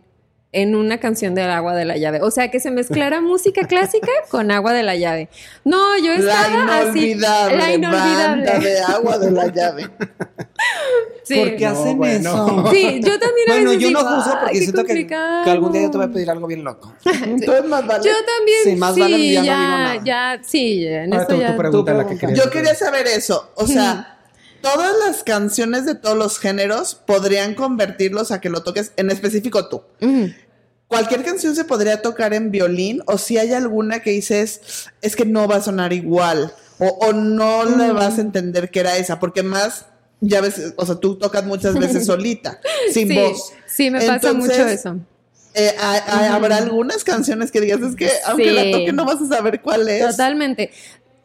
en 0.54 0.76
una 0.76 1.00
canción 1.00 1.34
del 1.34 1.50
agua 1.50 1.76
de 1.76 1.86
la 1.86 1.96
llave. 1.98 2.20
O 2.22 2.30
sea, 2.32 2.52
que 2.52 2.60
se 2.60 2.72
mezclara 2.72 3.22
música 3.22 3.66
clásica 3.68 4.12
con 4.30 4.52
agua 4.52 4.74
de 4.74 4.84
la 4.84 4.96
llave. 4.96 5.30
No, 5.64 5.98
yo 5.98 6.12
La 6.18 6.42
estaba 6.42 6.78
así. 6.80 7.12
inolvidable, 7.12 7.58
La 7.58 7.74
inolvidable. 7.74 8.24
banda 8.46 8.60
de 8.60 8.80
agua 8.82 9.18
de 9.18 9.32
la 9.32 9.48
llave. 9.48 9.90
Sí. 11.24 11.36
¿Por 11.40 11.56
qué 11.56 11.66
No, 11.66 11.72
hacen 11.72 11.98
bueno. 11.98 12.30
eso? 12.32 12.72
Sí, 12.72 13.00
yo 13.04 13.20
también 13.20 13.50
a 13.50 13.54
Bueno, 13.54 13.70
veces 13.70 13.84
yo 13.84 13.92
no 13.92 14.00
digo, 14.00 14.12
juzgo 14.12 14.32
"Ay, 14.34 14.40
porque 14.42 14.58
siento 14.60 14.82
que, 14.82 14.88
complicado". 14.88 15.44
que 15.44 15.50
algún 15.52 15.72
día 15.72 15.82
yo 15.84 15.92
te 15.92 15.98
voy 15.98 16.06
a 16.08 16.10
pedir 16.12 16.30
algo 16.32 16.48
bien 16.48 16.64
loco. 16.64 16.94
Entonces 17.06 17.66
más 17.66 17.88
vale. 17.88 18.04
Yo 18.04 18.12
también, 18.26 18.58
Sí, 18.64 18.76
más 18.76 18.98
vale 19.00 19.16
sí, 19.16 19.22
día 19.22 19.40
no 19.40 19.46
ya, 19.46 19.54
digo 19.56 19.70
nada. 19.72 20.02
ya, 20.04 20.40
sí, 20.44 20.86
en 20.88 21.14
Ahora 21.14 21.22
esto 21.24 21.36
tú, 21.36 21.42
ya. 21.42 21.52
tu 21.52 21.58
pregunta, 21.58 21.92
tu 21.94 21.98
la 22.00 22.08
que 22.08 22.18
querías. 22.18 22.44
Yo 22.44 22.50
quería 22.50 22.76
saber 22.76 23.08
eso. 23.08 23.52
O 23.56 23.66
sea, 23.68 24.18
todas 24.62 24.94
las 25.06 25.24
canciones 25.24 25.86
de 25.86 25.96
todos 25.96 26.18
los 26.18 26.40
géneros 26.40 26.96
podrían 26.96 27.56
convertirlos 27.56 28.32
a 28.32 28.40
que 28.42 28.50
lo 28.50 28.64
toques, 28.64 28.92
en 28.98 29.10
específico 29.12 29.68
tú. 29.70 29.84
Cualquier 30.88 31.24
canción 31.24 31.56
se 31.56 31.64
podría 31.64 32.02
tocar 32.02 32.34
en 32.34 32.52
violín 32.52 33.02
o 33.06 33.18
si 33.18 33.38
hay 33.38 33.54
alguna 33.54 34.02
que 34.02 34.12
dices 34.12 34.90
es 35.02 35.16
que 35.16 35.26
no 35.26 35.48
va 35.48 35.58
a 35.58 35.62
sonar 35.62 35.94
igual 35.94 36.54
o, 36.80 36.88
o 36.88 37.14
no 37.14 37.64
le 37.64 37.92
vas 37.94 38.18
a 38.18 38.22
entender 38.22 38.70
que 38.72 38.82
era 38.82 38.98
esa 38.98 39.20
porque 39.20 39.42
más 39.42 39.86
ya 40.20 40.42
ves, 40.42 40.74
o 40.76 40.86
sea, 40.86 40.96
tú 40.96 41.18
tocas 41.18 41.46
muchas 41.46 41.80
veces 41.80 42.06
solita, 42.08 42.60
sin 42.92 43.08
sí, 43.08 43.16
voz. 43.16 43.54
Sí, 43.68 43.90
me 43.90 44.00
pasa 44.00 44.16
Entonces, 44.16 44.58
mucho 44.58 44.68
eso. 44.68 44.98
Eh, 45.54 45.74
Habrá 45.80 46.58
algunas 46.58 47.04
canciones 47.04 47.52
que 47.52 47.60
digas 47.62 47.82
es 47.82 47.96
que 47.96 48.10
aunque 48.26 48.50
Sí. 48.50 48.52
la 48.52 48.72
toque 48.72 48.94
no 48.94 49.06
vas 49.06 49.22
a 49.22 49.28
saber 49.28 49.62
cuál 49.62 49.88
es. 49.90 50.06
Totalmente. 50.06 50.72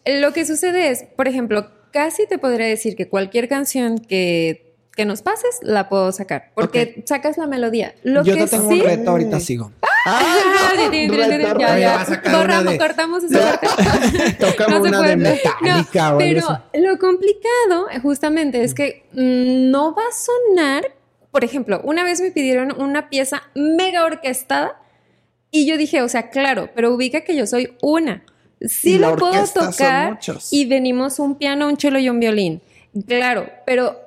Lo 0.05 0.33
que 0.33 0.47
sucede 0.47 0.91
es, 0.91 1.05
por 1.17 1.27
ejemplo, 1.29 1.71
casi 1.93 2.27
te 2.27 2.39
podría 2.39 2.67
decir 2.67 2.97
que 2.97 3.09
cualquier 3.09 3.49
canción 3.49 3.99
que, 3.99 4.75
que 4.95 5.05
nos 5.05 5.23
pases 5.23 5.59
la 5.63 5.89
puedo 5.89 6.11
sacar, 6.13 6.51
porque 6.55 7.03
sacas 7.07 7.37
la 7.39 7.47
melodía. 7.47 7.95
Lo 8.03 8.25
Yo 8.25 8.35
que 8.35 8.45
te 8.45 8.49
tengo 8.49 8.71
sí... 8.71 8.81
un 8.81 8.87
reto, 8.87 9.11
ahorita 9.11 9.41
sigo. 9.41 9.73
Ah, 10.09 10.71
Borramos, 12.31 12.77
cortamos 12.77 13.25
esa 13.25 13.61
parte. 13.61 14.37
No 14.69 14.83
se 14.85 14.89
una 14.89 14.99
puede. 14.99 15.17
de 15.17 15.41
No, 15.63 16.17
pero 16.17 16.63
lo 16.75 16.99
complicado 17.01 17.91
eh, 17.91 17.99
justamente 17.99 18.63
es 18.63 18.73
que 18.73 19.03
mm, 19.15 19.69
no 19.73 19.97
va 19.97 20.03
a 20.03 20.13
sonar. 20.13 20.95
Por 21.33 21.43
ejemplo, 21.43 21.81
una 21.83 22.05
vez 22.05 22.21
me 22.21 22.31
pidieron 22.31 22.81
una 22.81 23.11
pieza 23.11 23.43
mega 23.57 24.05
orquestada 24.05 24.81
y 25.51 25.67
yo 25.67 25.77
dije, 25.77 26.03
o 26.03 26.09
sea, 26.09 26.31
claro, 26.31 26.71
pero 26.75 26.95
ubica 26.95 27.23
que 27.23 27.35
yo 27.35 27.47
soy 27.47 27.77
una. 27.83 28.23
Sí 28.61 28.99
lo 28.99 29.17
puedo 29.17 29.45
tocar 29.47 30.19
y 30.51 30.67
venimos 30.67 31.19
un 31.19 31.37
piano, 31.37 31.69
un 31.69 31.77
cello 31.77 31.99
y 31.99 32.09
un 32.09 32.21
violín. 32.21 32.63
Claro, 33.07 33.49
pero 33.67 34.01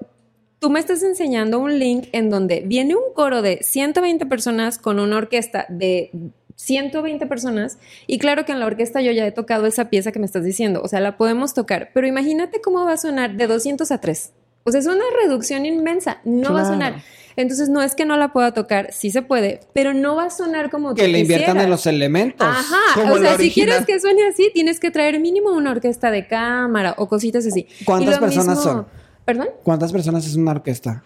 tú 0.60 0.70
me 0.70 0.79
estás 0.79 1.03
enseñando 1.03 1.60
un 1.60 1.77
link 1.79 2.08
en 2.12 2.29
donde 2.29 2.62
viene 2.62 2.96
un 2.96 3.13
coro 3.13 3.41
de 3.41 3.60
120 3.62 4.25
personas 4.25 4.77
con 4.77 5.00
una 5.00 5.18
orquesta 5.18 5.65
de 5.70 6.12
120 6.56 7.25
personas 7.27 7.77
y 8.06 8.18
claro 8.18 8.46
que 8.46 8.51
en 8.51 8.60
la 8.60 8.65
orquesta 8.65 9.01
yo 9.01 9.12
ya 9.12 9.25
he 9.25 9.32
tocado 9.32 9.65
esa 9.65 9.89
pieza 9.89 10.12
que 10.12 10.20
me 10.20 10.25
estás 10.25 10.44
diciendo, 10.44 10.82
o 10.84 10.88
sea, 10.88 11.00
la 11.00 11.15
podemos 11.15 11.53
tocar, 11.53 11.91
pero 11.94 12.08
imagínate 12.08 12.60
cómo 12.60 12.84
va 12.84 12.94
a 12.94 12.98
sonar 12.98 13.36
de 13.36 13.48
200 13.48 13.89
a 13.91 14.01
3. 14.01 14.32
O 14.65 14.72
sea, 14.72 14.82
es 14.82 14.88
una 14.88 15.06
reducción 15.24 15.65
inmensa, 15.65 16.20
no 16.25 16.53
va 16.53 16.62
a 16.62 16.65
sonar. 16.65 17.01
Entonces 17.39 17.69
no 17.69 17.81
es 17.81 17.96
que 17.96 18.03
no 18.03 18.17
la 18.17 18.34
pueda 18.34 18.53
tocar, 18.53 18.91
sí 18.91 19.12
se 19.12 19.22
puede, 19.22 19.62
pero 19.72 19.93
no 19.93 20.17
va 20.17 20.25
a 20.25 20.29
sonar 20.29 20.69
como 20.69 20.93
Que 20.93 21.05
tú 21.05 21.12
le 21.12 21.19
inviertan 21.19 21.58
en 21.62 21.69
los 21.69 21.85
elementos. 21.85 22.46
Ajá, 22.46 22.75
como 22.96 23.13
o 23.13 23.18
sea, 23.18 23.37
si 23.37 23.50
quieres 23.50 23.85
que 23.85 23.98
suene 23.98 24.27
así, 24.27 24.51
tienes 24.53 24.81
que 24.81 24.92
traer 24.92 25.22
mínimo 25.22 25.53
una 25.53 25.72
orquesta 25.72 26.11
de 26.11 26.27
cámara 26.27 26.96
o 26.98 27.07
cositas 27.07 27.46
así. 27.46 27.66
¿Cuántas 27.85 28.20
personas 28.20 28.57
mismo- 28.57 28.61
son? 28.72 28.87
¿Perdón? 29.24 29.48
¿Cuántas 29.63 29.94
personas 29.94 30.27
es 30.27 30.35
una 30.35 30.51
orquesta? 30.51 31.01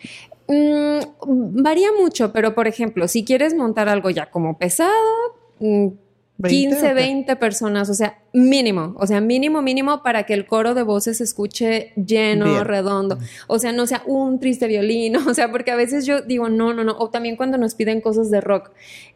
Mm, 0.47 1.61
varía 1.61 1.89
mucho, 2.01 2.33
pero 2.33 2.55
por 2.55 2.67
ejemplo, 2.67 3.07
si 3.07 3.23
quieres 3.23 3.53
montar 3.53 3.87
algo 3.87 4.09
ya 4.09 4.31
como 4.31 4.57
pesado, 4.57 4.89
mm, 5.59 5.87
20 5.87 5.97
o 6.39 6.49
15, 6.49 6.87
qué? 6.87 6.93
20 6.95 7.35
personas, 7.35 7.91
o 7.91 7.93
sea, 7.93 8.22
mínimo, 8.33 8.95
o 8.97 9.05
sea, 9.05 9.21
mínimo, 9.21 9.61
mínimo 9.61 10.01
para 10.01 10.23
que 10.23 10.33
el 10.33 10.47
coro 10.47 10.73
de 10.73 10.81
voces 10.81 11.17
se 11.19 11.23
escuche 11.23 11.93
lleno, 11.95 12.45
Bien. 12.45 12.65
redondo, 12.65 13.19
o 13.47 13.59
sea, 13.59 13.71
no 13.71 13.85
sea 13.85 14.01
un 14.07 14.39
triste 14.39 14.65
violín, 14.67 15.15
o 15.27 15.33
sea, 15.35 15.51
porque 15.51 15.69
a 15.69 15.75
veces 15.75 16.05
yo 16.07 16.21
digo, 16.21 16.49
no, 16.49 16.73
no, 16.73 16.83
no, 16.83 16.97
o 16.97 17.11
también 17.11 17.35
cuando 17.35 17.59
nos 17.59 17.75
piden 17.75 18.01
cosas 18.01 18.31
de 18.31 18.41
rock, 18.41 18.71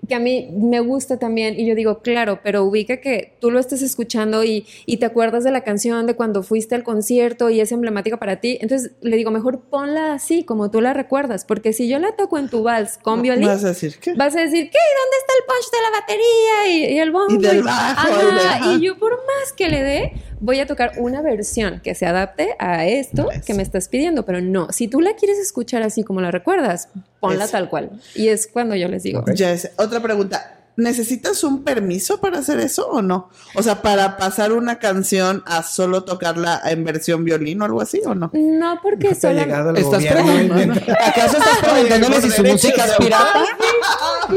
que 0.08 0.14
a 0.14 0.20
mí 0.20 0.50
me 0.56 0.80
gusta 0.82 1.18
también, 1.18 1.60
y 1.60 1.66
yo 1.66 1.74
digo, 1.74 2.00
claro, 2.04 2.42
pero 2.44 2.64
ubica 2.64 2.98
que 2.98 3.34
tú 3.42 3.50
lo 3.50 3.58
estés 3.60 3.82
escuchando 3.82 4.44
y, 4.44 4.68
y 4.86 4.98
te 4.98 5.08
acuerdas 5.08 5.44
de 5.44 5.50
la 5.50 5.62
canción 5.62 6.06
de 6.06 6.16
cuando 6.16 6.44
fuiste 6.44 6.76
al 6.76 6.84
concierto 6.84 7.50
y 7.50 7.60
es 7.60 7.72
emblemática 7.72 8.18
para 8.18 8.40
ti, 8.40 8.60
entonces 8.62 8.92
le 9.02 9.18
digo, 9.18 9.32
mejor 9.32 9.62
ponla 9.62 10.14
así, 10.14 10.44
como 10.44 10.70
tú 10.70 10.80
la 10.80 10.94
recuerdas, 10.94 11.44
porque 11.44 11.74
si 11.74 11.88
yo 11.90 11.98
la 11.98 12.12
toco 12.16 12.38
en 12.38 12.50
tu 12.50 12.62
vals 12.62 13.00
con 13.00 13.24
violín, 13.24 13.48
Vas 13.48 13.64
a 13.64 13.70
decir 13.70 13.98
¿qué? 14.00 14.14
vas 14.14 14.36
a 14.36 14.42
decir, 14.42 14.70
¿qué? 14.70 14.78
¿Y 14.78 14.94
dónde 15.02 15.18
está 15.20 15.34
el 15.40 15.46
punch 15.48 15.72
de 15.72 15.82
la 15.82 16.00
batería? 16.00 16.90
Y, 16.92 16.94
y 16.96 17.00
el 17.00 17.12
bombo. 17.12 17.34
Y 17.34 17.38
del 17.40 17.64
bajo, 17.64 18.08
y 18.08 18.12
Ajá, 18.12 18.56
ajá. 18.58 18.74
y 18.76 18.82
yo 18.82 18.98
por 19.08 19.18
más 19.26 19.54
que 19.56 19.70
le 19.70 19.84
dé, 19.84 20.12
voy 20.42 20.60
a 20.60 20.66
tocar 20.66 20.94
una 20.98 21.22
versión 21.22 21.80
que 21.82 21.96
se 21.96 22.06
adapte 22.06 22.56
a 22.60 22.86
esto 22.86 23.30
que 23.46 23.54
me 23.54 23.64
estás 23.64 23.88
pidiendo, 23.88 24.26
pero 24.26 24.42
no, 24.42 24.70
si 24.72 24.90
tú 24.90 25.00
la 25.00 25.16
quieres 25.16 25.40
escuchar 25.40 25.82
así 25.82 26.04
como 26.04 26.20
la 26.20 26.30
recuerdas, 26.30 26.90
ponla 27.22 27.48
tal 27.48 27.70
cual. 27.70 27.92
Y 28.16 28.28
es 28.28 28.48
cuando 28.48 28.76
yo 28.76 28.90
les 28.90 29.04
digo. 29.04 29.22
Ok. 29.22 29.32
Ya 29.34 29.52
es. 29.52 29.72
Otra 29.78 30.02
pregunta. 30.02 30.58
¿Necesitas 30.78 31.44
un 31.44 31.64
permiso 31.64 32.22
para 32.22 32.38
hacer 32.38 32.60
eso 32.60 32.88
o 32.88 33.02
no? 33.02 33.32
O 33.56 33.64
sea, 33.64 33.82
para 33.82 34.16
pasar 34.16 34.52
una 34.52 34.78
canción 34.78 35.42
a 35.48 35.64
solo 35.64 36.04
tocarla 36.04 36.62
en 36.66 36.84
versión 36.84 37.26
violín 37.26 37.64
o 37.64 37.66
algo 37.66 37.82
así 37.82 38.00
o 38.06 38.14
no? 38.14 38.30
No, 38.32 38.80
porque 38.84 39.16
solo... 39.16 39.42
¿Estás 39.76 40.06
preguntando? 40.06 40.74
¿Acaso 41.04 41.38
estás 41.38 41.58
preguntándole 41.64 42.22
si 42.22 42.30
su 42.30 42.44
música 42.44 42.86
es 42.86 42.96
pirata? 42.96 43.44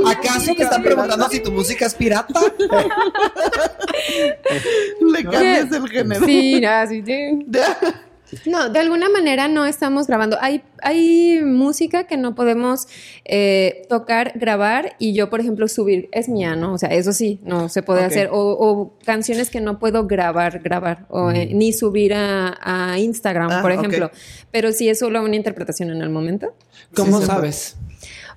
¿Acaso 0.07 0.55
te 0.55 0.62
están 0.62 0.83
preguntando 0.83 1.29
si 1.29 1.40
tu 1.40 1.53
música 1.53 1.85
es 1.85 1.94
pirata? 1.94 2.40
Le 5.00 5.22
cambias 5.24 5.70
el 5.72 5.88
género. 5.90 6.24
Sí, 6.24 6.59
no, 6.59 6.87
sí, 6.88 7.03
sí. 7.05 7.46
No, 8.46 8.68
de 8.68 8.78
alguna 8.78 9.08
manera 9.08 9.48
no 9.48 9.66
estamos 9.66 10.06
grabando. 10.06 10.36
Hay, 10.40 10.62
hay 10.82 11.40
música 11.42 12.04
que 12.04 12.16
no 12.16 12.34
podemos 12.34 12.86
eh, 13.24 13.82
tocar, 13.88 14.32
grabar 14.36 14.94
y 14.98 15.14
yo, 15.14 15.30
por 15.30 15.40
ejemplo, 15.40 15.68
subir. 15.68 16.08
Es 16.12 16.28
mía, 16.28 16.56
¿no? 16.56 16.72
O 16.74 16.78
sea, 16.78 16.90
eso 16.90 17.12
sí, 17.12 17.40
no 17.42 17.68
se 17.68 17.82
puede 17.82 18.04
hacer. 18.04 18.28
O, 18.32 18.38
o 18.38 18.94
canciones 19.04 19.50
que 19.50 19.60
no 19.60 19.78
puedo 19.78 20.06
grabar, 20.06 20.60
grabar. 20.60 21.06
O, 21.08 21.30
eh, 21.30 21.50
ni 21.52 21.72
subir 21.72 22.14
a, 22.14 22.58
a 22.60 22.98
Instagram, 22.98 23.50
Ah, 23.50 23.62
por 23.62 23.72
ejemplo. 23.72 24.10
Pero 24.50 24.72
sí 24.72 24.88
es 24.88 24.98
solo 24.98 25.22
una 25.22 25.36
interpretación 25.36 25.90
en 25.90 26.02
el 26.02 26.10
momento. 26.10 26.54
¿Cómo 26.94 27.20
Sí, 27.20 27.26
sabes? 27.26 27.76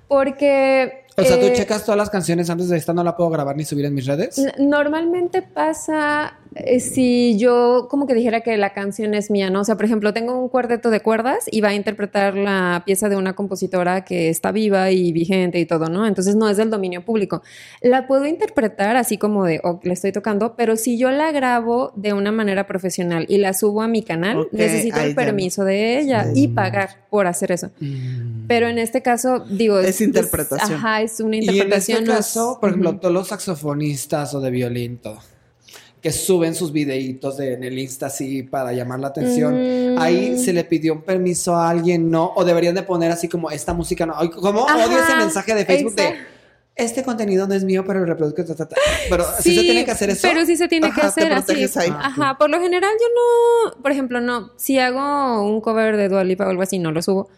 Porque... 0.08 1.04
O 1.16 1.22
sea, 1.22 1.38
tú 1.38 1.46
eh, 1.46 1.52
checas 1.54 1.84
todas 1.84 1.96
las 1.96 2.10
canciones 2.10 2.50
antes 2.50 2.68
de 2.68 2.76
esta, 2.76 2.92
no 2.92 3.04
la 3.04 3.16
puedo 3.16 3.30
grabar 3.30 3.56
ni 3.56 3.64
subir 3.64 3.84
en 3.84 3.94
mis 3.94 4.04
redes. 4.06 4.44
Normalmente 4.58 5.42
pasa 5.42 6.38
eh, 6.54 6.80
si 6.80 7.36
yo 7.38 7.88
como 7.90 8.06
que 8.06 8.14
dijera 8.14 8.42
que 8.42 8.56
la 8.56 8.72
canción 8.72 9.14
es 9.14 9.30
mía, 9.30 9.50
¿no? 9.50 9.60
O 9.60 9.64
sea, 9.64 9.76
por 9.76 9.84
ejemplo, 9.84 10.12
tengo 10.12 10.38
un 10.38 10.48
cuarteto 10.48 10.90
de 10.90 11.00
cuerdas 11.00 11.44
y 11.50 11.60
va 11.60 11.70
a 11.70 11.74
interpretar 11.74 12.36
la 12.36 12.82
pieza 12.86 13.08
de 13.08 13.16
una 13.16 13.34
compositora 13.34 14.04
que 14.04 14.28
está 14.28 14.52
viva 14.52 14.90
y 14.90 15.12
vigente 15.12 15.58
y 15.58 15.66
todo, 15.66 15.88
¿no? 15.88 16.06
Entonces 16.06 16.36
no 16.36 16.48
es 16.48 16.56
del 16.56 16.70
dominio 16.70 17.04
público. 17.04 17.42
La 17.80 18.06
puedo 18.06 18.26
interpretar 18.26 18.96
así 18.96 19.18
como 19.18 19.44
de, 19.44 19.60
oh, 19.64 19.80
le 19.82 19.92
estoy 19.92 20.12
tocando, 20.12 20.54
pero 20.56 20.76
si 20.76 20.96
yo 20.96 21.10
la 21.10 21.32
grabo 21.32 21.92
de 21.96 22.12
una 22.12 22.30
manera 22.30 22.66
profesional 22.66 23.26
y 23.28 23.38
la 23.38 23.52
subo 23.52 23.82
a 23.82 23.88
mi 23.88 24.02
canal, 24.02 24.48
necesito 24.52 25.00
el 25.00 25.10
ya. 25.10 25.14
permiso 25.16 25.64
de 25.64 25.98
ella 25.98 26.26
y 26.34 26.48
pagar 26.48 27.04
por 27.10 27.26
hacer 27.26 27.52
eso. 27.52 27.70
Pero 28.46 28.68
en 28.68 28.78
este 28.78 29.02
caso, 29.02 29.40
digo... 29.40 29.78
Es 29.80 30.00
interpretación. 30.00 30.78
ajá, 30.78 31.02
es 31.02 31.20
una 31.20 31.36
Y 31.36 31.40
en 31.40 31.44
interpretación. 31.54 31.98
este 32.02 32.12
caso, 32.12 32.58
por 32.60 32.70
ejemplo, 32.70 32.96
todos 32.98 33.12
los 33.14 33.28
saxofonistas 33.28 34.34
o 34.34 34.40
de 34.40 34.50
violín, 34.50 34.98
todo, 34.98 35.18
que 36.04 36.12
suben 36.12 36.54
sus 36.54 36.70
videitos 36.70 37.38
de- 37.38 37.54
en 37.54 37.64
el 37.64 37.78
Insta 37.78 38.08
así 38.08 38.42
para 38.42 38.74
llamar 38.74 39.00
la 39.00 39.06
atención, 39.08 39.54
Mm. 39.94 39.98
ahí 39.98 40.36
se 40.38 40.52
le 40.52 40.62
pidió 40.64 40.92
un 40.92 41.00
permiso 41.00 41.56
a 41.56 41.70
alguien, 41.70 42.10
¿no? 42.10 42.30
O 42.36 42.44
deberían 42.44 42.74
de 42.74 42.82
poner 42.82 43.10
así 43.10 43.26
como, 43.26 43.50
esta 43.50 43.72
música 43.72 44.04
no. 44.04 44.12
Ay, 44.14 44.28
Como 44.28 44.68
Ajá, 44.68 44.86
odio 44.86 44.98
ese 44.98 45.16
mensaje 45.16 45.54
de 45.54 45.64
Facebook 45.64 45.94
exacto. 45.96 46.18
de, 46.18 46.34
este 46.84 47.02
contenido 47.04 47.46
no 47.46 47.54
es 47.54 47.64
mío, 47.64 47.84
pero 47.86 48.04
reproduzco, 48.04 48.44
ta, 48.44 48.54
ta, 48.54 48.68
ta". 48.68 48.76
Pero 49.08 49.24
sí, 49.38 49.42
Sí, 49.50 49.54
se 49.56 49.62
tiene 49.62 49.84
que 49.86 49.90
hacer 49.92 50.10
eso. 50.10 50.28
Pero 50.28 50.44
sí 50.44 50.58
se 50.58 50.68
tiene 50.68 50.88
que 50.92 51.00
Ajá, 51.00 51.06
hacer 51.08 51.32
así. 51.32 51.54
ahí. 51.78 51.88
Ajá, 51.98 52.36
por 52.36 52.50
lo 52.50 52.60
general 52.60 52.90
yo 53.00 53.06
no, 53.74 53.82
por 53.82 53.90
ejemplo, 53.90 54.20
no, 54.20 54.50
si 54.56 54.78
hago 54.78 55.42
un 55.42 55.62
cover 55.62 55.96
de 55.96 56.10
Dua 56.10 56.22
Lipa 56.22 56.46
o 56.46 56.50
algo 56.50 56.60
así, 56.60 56.78
no 56.78 56.92
lo 56.92 57.00
subo. 57.00 57.30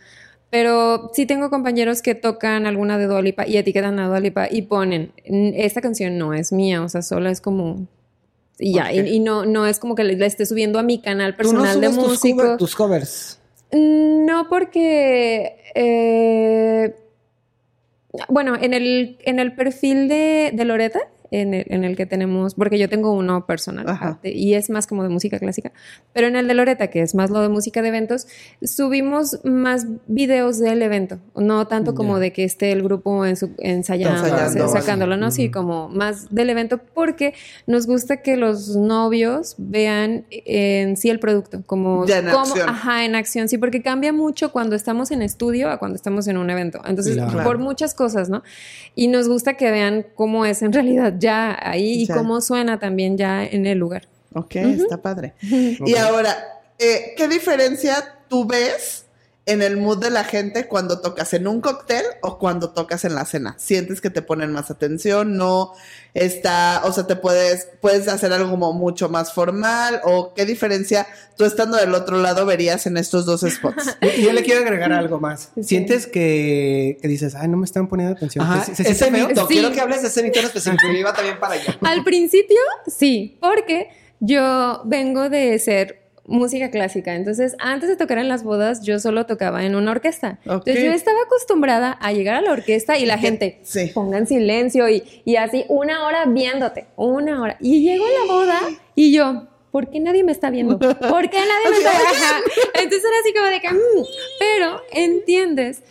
Pero 0.50 1.10
sí 1.14 1.24
tengo 1.26 1.50
compañeros 1.50 2.02
que 2.02 2.16
tocan 2.16 2.66
alguna 2.66 2.98
de 2.98 3.06
Dua 3.06 3.22
Lipa 3.22 3.46
y 3.46 3.58
etiquetan 3.58 4.00
a 4.00 4.08
Dua 4.08 4.18
Lipa 4.18 4.48
y 4.50 4.62
ponen, 4.62 5.12
"N- 5.24 5.54
esta 5.64 5.80
canción 5.80 6.18
no 6.18 6.34
es 6.34 6.50
mía, 6.52 6.82
o 6.82 6.88
sea, 6.88 7.02
solo 7.02 7.28
es 7.28 7.40
como... 7.40 7.86
Y 8.58 8.72
ya, 8.74 8.92
y, 8.92 9.00
y 9.00 9.20
no, 9.20 9.44
no 9.44 9.66
es 9.66 9.78
como 9.78 9.94
que 9.94 10.02
la 10.04 10.26
esté 10.26 10.46
subiendo 10.46 10.78
a 10.78 10.82
mi 10.82 11.00
canal 11.00 11.36
Tú 11.36 11.52
no 11.52 11.60
personal 11.62 11.80
de 11.80 11.86
subes 11.88 11.98
tus, 11.98 12.08
músicos. 12.08 12.44
cover- 12.44 12.56
tus 12.58 12.74
covers. 12.74 13.40
No, 13.72 14.48
porque. 14.48 15.56
eh, 15.74 16.94
bueno, 18.28 18.56
en 18.58 18.72
el, 18.72 19.18
en 19.24 19.38
el 19.40 19.54
perfil 19.54 20.08
de, 20.08 20.50
de 20.54 20.64
Loreta, 20.64 21.00
en 21.30 21.54
el, 21.54 21.66
en 21.68 21.84
el 21.84 21.96
que 21.96 22.06
tenemos. 22.06 22.54
Porque 22.54 22.78
yo 22.78 22.88
tengo 22.88 23.12
uno 23.12 23.46
personal 23.46 23.88
aparte, 23.88 24.32
y 24.32 24.54
es 24.54 24.70
más 24.70 24.86
como 24.86 25.02
de 25.02 25.08
música 25.08 25.38
clásica. 25.38 25.72
Pero 26.12 26.26
en 26.28 26.36
el 26.36 26.46
de 26.48 26.54
Loreta, 26.54 26.88
que 26.88 27.02
es 27.02 27.14
más 27.14 27.30
lo 27.30 27.40
de 27.40 27.48
música 27.48 27.82
de 27.82 27.88
eventos, 27.88 28.26
subimos 28.62 29.40
más 29.44 29.86
videos 30.06 30.58
del 30.58 30.82
evento. 30.82 31.18
No 31.34 31.66
tanto 31.66 31.94
como 31.94 32.14
Ya. 32.16 32.20
de 32.20 32.32
que 32.32 32.44
esté 32.44 32.72
el 32.72 32.82
grupo 32.82 33.24
en 33.26 33.36
su- 33.36 33.50
ensayando, 33.58 34.24
Ensayando, 34.24 34.68
sacándolo, 34.68 35.16
¿no? 35.16 35.30
Sí, 35.30 35.44
Ujú. 35.46 35.52
como 35.52 35.88
más 35.88 36.34
del 36.34 36.50
evento, 36.50 36.78
porque 36.94 37.34
nos 37.66 37.86
gusta 37.86 38.18
que 38.22 38.36
los 38.36 38.76
novios 38.76 39.54
vean 39.58 40.26
en 40.30 40.96
sí 40.96 41.10
el 41.10 41.18
producto, 41.20 41.62
como 41.66 42.06
Ya 42.06 42.18
en 42.18 42.26
cómo- 42.26 42.40
acción. 42.40 42.68
Ajá, 42.68 43.04
en 43.04 43.14
acción, 43.14 43.48
sí, 43.48 43.58
porque 43.58 43.82
cambia 43.82 44.12
mucho 44.12 44.52
cuando 44.52 44.76
estamos 44.76 45.10
en 45.10 45.22
estudio 45.22 45.70
a 45.70 45.78
cuando 45.78 45.96
estamos 45.96 46.26
en 46.28 46.36
un 46.36 46.50
evento. 46.50 46.80
Entonces, 46.86 47.16
Claro. 47.16 47.42
por 47.44 47.58
muchas 47.58 47.94
cosas, 47.94 48.28
¿no? 48.28 48.42
Y 48.94 49.08
nos 49.08 49.28
gusta 49.28 49.54
que 49.54 49.70
vean 49.70 50.06
cómo 50.14 50.44
es 50.44 50.62
en 50.62 50.72
realidad 50.72 51.12
ya 51.18 51.58
ahí 51.60 52.02
y 52.02 52.06
cómo 52.06 52.40
suena 52.40 52.78
también 52.78 53.16
ya 53.16 53.44
en 53.44 53.66
el 53.66 53.78
lugar. 53.78 54.08
Ok, 54.34 54.56
está 54.56 55.00
padre. 55.00 55.34
Y 55.40 55.94
ahora, 55.96 56.36
eh, 56.78 57.14
¿qué 57.16 57.26
diferencia 57.28 57.96
tú 58.28 58.46
ves 58.46 59.05
en 59.48 59.62
el 59.62 59.76
mood 59.76 59.98
de 59.98 60.10
la 60.10 60.24
gente 60.24 60.66
cuando 60.66 61.00
tocas 61.00 61.32
en 61.32 61.46
un 61.46 61.60
cóctel 61.60 62.04
o 62.20 62.38
cuando 62.38 62.70
tocas 62.70 63.04
en 63.04 63.14
la 63.14 63.24
cena? 63.24 63.54
¿Sientes 63.58 64.00
que 64.00 64.10
te 64.10 64.20
ponen 64.20 64.50
más 64.52 64.70
atención? 64.72 65.36
¿No 65.36 65.72
está, 66.14 66.82
o 66.84 66.92
sea, 66.92 67.06
te 67.06 67.14
puedes, 67.14 67.68
puedes 67.80 68.08
hacer 68.08 68.32
algo 68.32 68.50
como 68.50 68.72
mucho 68.72 69.08
más 69.08 69.32
formal? 69.32 70.00
¿O 70.04 70.34
qué 70.34 70.44
diferencia 70.46 71.06
tú 71.36 71.44
estando 71.44 71.76
del 71.76 71.94
otro 71.94 72.18
lado 72.20 72.44
verías 72.44 72.86
en 72.86 72.96
estos 72.96 73.24
dos 73.24 73.42
spots? 73.42 73.96
Y 74.16 74.22
yo 74.22 74.32
le 74.32 74.42
quiero 74.42 74.62
agregar 74.62 74.92
algo 74.92 75.20
más. 75.20 75.50
¿Sientes 75.62 76.06
que, 76.06 76.98
que 77.00 77.06
dices, 77.08 77.34
ay, 77.34 77.48
no 77.48 77.56
me 77.56 77.66
están 77.66 77.86
poniendo 77.88 78.16
atención? 78.16 78.44
Ajá, 78.44 78.64
¿Se- 78.64 78.82
ese 78.90 79.10
mito. 79.10 79.46
Sí. 79.46 79.54
Quiero 79.54 79.70
que 79.72 79.80
hables 79.80 80.02
de 80.02 80.08
ese 80.08 80.22
mito 80.22 80.38
en 80.40 80.46
específico. 80.46 80.82
Yo 80.86 80.92
iba 80.98 81.12
también 81.12 81.38
para 81.38 81.54
allá. 81.54 81.78
Al 81.82 82.02
principio, 82.02 82.58
sí, 82.86 83.38
porque 83.40 83.90
yo 84.18 84.82
vengo 84.86 85.28
de 85.28 85.58
ser 85.58 86.05
música 86.26 86.70
clásica. 86.70 87.14
Entonces, 87.14 87.54
antes 87.58 87.88
de 87.88 87.96
tocar 87.96 88.18
en 88.18 88.28
las 88.28 88.42
bodas, 88.42 88.82
yo 88.82 88.98
solo 88.98 89.26
tocaba 89.26 89.64
en 89.64 89.74
una 89.74 89.92
orquesta. 89.92 90.38
Entonces, 90.44 90.82
yo 90.84 90.92
estaba 90.92 91.18
acostumbrada 91.26 91.92
a 92.00 92.12
llegar 92.12 92.34
a 92.36 92.40
la 92.40 92.52
orquesta 92.52 92.98
y 92.98 93.06
la 93.06 93.18
gente 93.18 93.60
sí. 93.62 93.90
ponga 93.94 94.18
en 94.18 94.26
silencio 94.26 94.88
y, 94.88 95.02
y 95.24 95.36
así 95.36 95.64
una 95.68 96.06
hora 96.06 96.24
viéndote, 96.26 96.86
una 96.96 97.40
hora. 97.40 97.56
Y 97.60 97.82
llego 97.82 98.04
a 98.04 98.26
la 98.26 98.32
boda 98.32 98.60
y 98.94 99.12
yo, 99.12 99.46
¿por 99.70 99.90
qué 99.90 100.00
nadie 100.00 100.24
me 100.24 100.32
está 100.32 100.50
viendo? 100.50 100.78
¿Por 100.78 100.90
qué 101.30 101.38
nadie 101.38 101.70
me 101.70 101.76
está 101.78 101.90
viendo? 101.90 102.50
Entonces 102.74 103.02
era 103.04 103.20
así 103.22 103.32
como 103.34 103.46
de 103.46 103.60
que, 103.60 103.70
mm. 103.70 104.06
pero 104.38 104.80
entiendes 104.92 105.82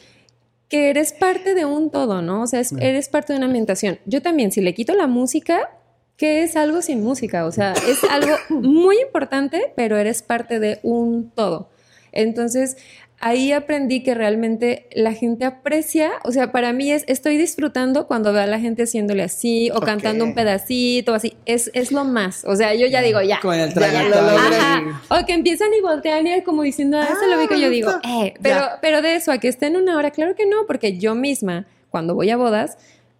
que 0.67 0.89
eres 0.89 1.13
parte 1.13 1.53
de 1.53 1.63
un 1.65 1.91
todo, 1.91 2.21
¿no? 2.21 2.41
O 2.41 2.47
sea, 2.47 2.59
es- 2.59 2.73
eres 2.79 3.07
parte 3.09 3.33
de 3.33 3.37
una 3.37 3.45
ambientación. 3.45 3.99
Yo 4.05 4.21
también, 4.21 4.51
si 4.51 4.61
le 4.61 4.73
quito 4.73 4.95
la 4.95 5.07
música, 5.07 5.69
¿qué 6.17 6.43
es 6.43 6.55
algo 6.55 6.81
sin 6.81 7.03
música? 7.03 7.45
O 7.45 7.51
sea, 7.51 7.73
es 7.73 8.03
algo 8.09 8.35
muy 8.49 8.97
importante, 9.01 9.73
pero 9.75 9.97
eres 9.97 10.21
parte 10.21 10.59
de 10.59 10.79
un 10.83 11.31
todo. 11.31 11.69
Entonces, 12.11 12.77
ahí 13.19 13.51
aprendí 13.51 14.03
que 14.03 14.13
realmente 14.13 14.87
la 14.93 15.13
gente 15.13 15.45
aprecia, 15.45 16.11
o 16.23 16.31
sea, 16.31 16.51
para 16.51 16.73
mí 16.73 16.91
es, 16.91 17.03
estoy 17.07 17.37
disfrutando 17.37 18.07
cuando 18.07 18.31
veo 18.33 18.43
a 18.43 18.47
la 18.47 18.59
gente 18.59 18.83
haciéndole 18.83 19.23
así 19.23 19.69
o 19.71 19.79
cantando 19.81 20.23
un 20.23 20.33
pedacito, 20.33 21.13
así, 21.13 21.35
es, 21.45 21.71
es 21.73 21.91
lo 21.91 22.05
más. 22.05 22.43
O 22.45 22.55
sea, 22.55 22.73
yo 22.73 22.87
ya 22.87 23.01
digo, 23.01 23.21
ya. 23.21 23.39
Con 23.41 23.55
el 23.59 23.73
Ya 23.73 24.03
lo. 24.03 24.15
Ajá. 24.17 25.01
O 25.09 25.25
que 25.25 25.33
empiezan 25.33 25.73
y 25.77 25.81
voltean 25.81 26.27
y 26.27 26.41
como 26.43 26.61
diciendo, 26.63 26.97
ah, 26.97 27.07
eso 27.11 27.27
lo 27.27 27.37
vi 27.37 27.47
que 27.47 27.59
yo 27.59 27.69
digo, 27.69 27.91
Ah, 28.03 28.25
eh, 28.25 28.33
pero, 28.41 28.59
ya. 28.59 28.79
pero 28.81 29.01
de 29.01 29.15
eso 29.15 29.31
a 29.31 29.37
que 29.39 29.47
esté 29.47 29.67
en 29.67 29.77
una 29.77 29.97
hora, 29.97 30.11
claro 30.11 30.35
que 30.35 30.45
no, 30.45 30.65
porque 30.67 30.97
yo 30.97 31.15
misma, 31.15 31.67
cuando 31.89 32.15
voy 32.15 32.29
a 32.29 32.37
bodas, 32.37 32.77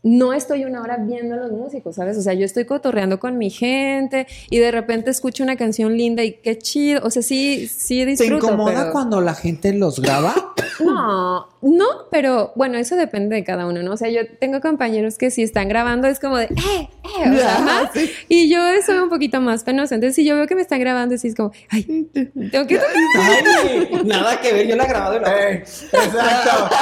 no 0.08 0.34
estoy 0.34 0.66
una 0.66 0.84
hora 0.84 0.98
viendo 0.98 1.34
a 1.34 1.38
los 1.40 1.52
músicos, 1.52 1.96
¿sabes? 1.96 2.16
O 2.16 2.22
sea, 2.22 2.34
yo 2.36 2.46
estoy 2.46 2.66
cotorreando 2.66 3.20
con 3.20 3.40
mi 3.40 3.50
gente 3.50 4.28
y 4.52 4.60
de 4.60 4.70
repente 4.70 5.10
escucho 5.10 5.44
una 5.44 5.56
canción 5.56 5.98
linda 5.98 6.24
y 6.24 6.34
qué 6.34 6.60
chido. 6.60 7.02
O 7.04 7.10
sea, 7.10 7.24
sí, 7.24 7.68
sí 7.68 8.00
¿Te 8.02 8.06
disfruto. 8.06 8.46
incomoda 8.46 8.74
pero- 8.82 8.92
cuando 8.92 9.20
la 9.20 9.34
gente 9.34 9.74
los 9.74 10.00
graba? 10.00 10.34
No, 10.78 11.48
no, 11.62 11.86
pero 12.12 12.52
bueno, 12.56 12.78
eso 12.78 12.98
depende 12.98 13.34
de 13.38 13.46
cada 13.46 13.66
uno, 13.66 13.82
¿no? 13.82 13.94
O 13.94 13.98
sea, 13.98 14.10
yo 14.10 14.20
tengo 14.42 14.60
compañeros 14.60 15.18
que 15.18 15.32
si 15.32 15.42
están 15.42 15.70
grabando 15.70 16.10
es 16.10 16.20
como 16.20 16.36
de, 16.38 16.48
eh, 16.48 16.50
eh, 16.84 17.30
o 17.32 17.34
sea, 17.38 17.56
ajá. 17.60 17.92
Sí. 17.94 18.12
Y 18.28 18.50
yo 18.50 18.60
soy 18.86 18.98
un 18.98 19.08
poquito 19.10 19.40
más 19.40 19.64
penosa. 19.64 19.96
Entonces, 19.96 20.16
si 20.18 20.26
yo 20.26 20.36
veo 20.36 20.48
que 20.48 20.56
me 20.56 20.62
están 20.62 20.82
grabando, 20.82 21.18
sí 21.18 21.30
es 21.30 21.36
como, 21.36 21.54
ay, 21.70 22.10
tengo 22.52 22.68
que 22.68 22.78
Ay, 23.18 24.02
nada 24.04 24.42
que 24.42 24.52
ver. 24.52 24.68
Yo 24.68 24.76
la 24.76 24.84
he 24.84 24.88
grabado 24.90 25.16
y 25.16 25.20
la 25.22 25.48
Ey, 25.50 25.56
exacto. 25.94 26.76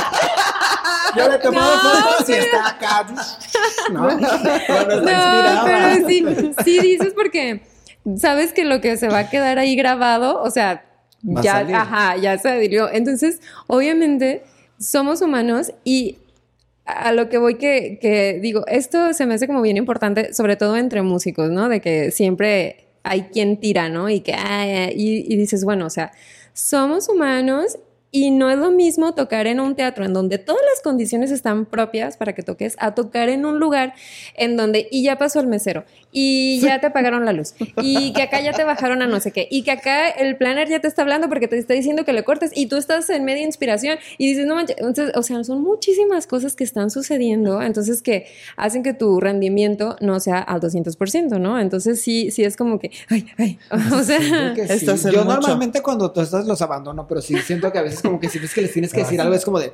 Yo 1.15 1.30
le 1.30 1.36
he 1.36 1.39
tomado 1.39 1.76
No, 1.76 2.02
fotos 2.02 2.30
y 2.30 2.34
está 2.34 2.69
acá. 2.69 3.08
¿No? 3.91 4.12
No, 4.12 5.62
pero 5.65 6.08
sí, 6.08 6.26
sí 6.63 6.80
dices 6.80 7.13
porque 7.15 7.62
sabes 8.17 8.54
que 8.54 8.65
lo 8.65 8.82
que 8.82 8.97
se 8.97 9.08
va 9.08 9.19
a 9.19 9.30
quedar 9.30 9.60
ahí 9.60 9.76
grabado, 9.76 10.41
o 10.41 10.49
sea, 10.49 10.86
Va 11.26 11.41
ya, 11.41 11.60
ajá, 11.60 12.17
ya 12.17 12.38
se 12.38 12.49
adhirió. 12.49 12.89
Entonces, 12.91 13.39
obviamente, 13.67 14.43
somos 14.78 15.21
humanos 15.21 15.71
y 15.86 16.17
a 16.86 17.13
lo 17.13 17.30
que 17.30 17.38
voy 17.38 17.56
que, 17.56 17.97
que 18.02 18.39
digo, 18.41 18.65
esto 18.67 19.13
se 19.13 19.26
me 19.26 19.36
hace 19.36 19.47
como 19.47 19.62
bien 19.62 19.78
importante, 19.78 20.34
sobre 20.34 20.58
todo 20.58 20.76
entre 20.76 21.02
músicos, 21.02 21.49
¿no? 21.49 21.69
De 21.69 21.80
que 21.80 22.12
siempre 22.12 22.88
hay 23.04 23.23
quien 23.23 23.58
tira, 23.58 23.88
¿no? 23.88 24.10
Y 24.10 24.19
que, 24.19 24.34
ay, 24.34 24.69
ay, 24.71 24.93
y, 24.97 25.34
y 25.34 25.38
dices, 25.38 25.63
bueno, 25.63 25.86
o 25.86 25.89
sea, 25.89 26.12
somos 26.54 27.08
humanos 27.08 27.78
y 28.13 28.30
no 28.30 28.52
es 28.52 28.60
lo 28.60 28.69
mismo 28.69 29.15
tocar 29.15 29.47
en 29.47 29.60
un 29.60 29.76
teatro 29.76 30.06
en 30.06 30.13
donde 30.13 30.38
todas 30.38 30.62
las 30.71 30.84
condiciones 30.84 31.32
están 31.32 31.65
propias 31.65 32.15
para 32.15 32.34
que 32.34 32.43
toques, 32.43 32.76
a 32.80 32.93
tocar 32.93 33.28
en 33.28 33.43
un 33.43 33.60
lugar 33.60 33.95
en 34.36 34.56
donde 34.56 34.88
y 34.91 35.04
ya 35.04 35.17
pasó 35.17 35.39
el 35.39 35.47
mesero 35.47 35.84
y 36.12 36.60
ya 36.60 36.80
te 36.80 36.86
apagaron 36.86 37.26
la 37.26 37.34
luz 37.34 37.56
y 37.82 38.13
que 38.13 38.21
acá 38.21 38.39
ya 38.39 38.54
te 38.54 38.63
bajaron 38.63 39.02
a 39.02 39.08
no 39.08 39.19
sé 39.19 39.32
qué 39.32 39.47
y 39.49 39.63
que 39.63 39.71
acá 39.71 40.10
el 40.10 40.38
planner 40.38 40.69
ya 40.69 40.80
te 40.80 40.88
está 40.88 41.02
hablando 41.02 41.28
porque 41.28 41.47
te 41.47 41.58
está 41.58 41.73
diciendo 41.73 42.06
que 42.06 42.13
le 42.13 42.23
cortes 42.23 42.52
y 42.54 42.67
tú 42.67 42.78
estás 42.78 43.10
en 43.10 43.26
media 43.26 43.43
inspiración 43.43 43.97
y 44.19 44.28
dices, 44.28 44.45
no 44.45 44.54
manches, 44.54 44.78
entonces, 44.78 45.12
o 45.15 45.23
sea, 45.23 45.43
son 45.43 45.63
muchísimas 45.63 46.28
cosas 46.28 46.56
que 46.56 46.63
están 46.63 46.91
sucediendo, 46.91 47.63
entonces 47.63 48.04
que 48.04 48.28
hacen 48.58 48.84
que 48.84 48.93
tu 48.93 49.19
rendimiento 49.19 49.95
no 50.02 50.19
sea 50.19 50.38
al 50.38 50.62
200%, 50.62 51.39
¿no? 51.39 51.60
Entonces 51.60 51.99
sí, 51.99 52.30
sí 52.30 52.43
es 52.43 52.58
como 52.58 52.78
que, 52.78 52.91
ay, 53.10 53.26
ay, 53.39 53.58
o 53.91 54.04
sea... 54.04 54.19
Sí. 54.54 54.86
Yo 54.86 55.23
mucho. 55.23 55.26
normalmente 55.26 55.82
cuando 55.82 56.12
tú 56.12 56.21
estás 56.21 56.45
los 56.45 56.62
abandono, 56.62 57.08
pero 57.08 57.21
sí 57.21 57.36
siento 57.39 57.71
que 57.71 57.80
a 57.80 57.82
veces 57.82 58.03
como 58.04 58.20
que 58.20 58.30
si 58.30 58.38
ves 58.38 58.54
que 58.54 58.62
les 58.62 58.72
tienes 58.72 58.94
que 58.94 59.00
decir 59.00 59.20
algo 59.20 59.34
es 59.34 59.44
como 59.44 59.60
de, 59.60 59.72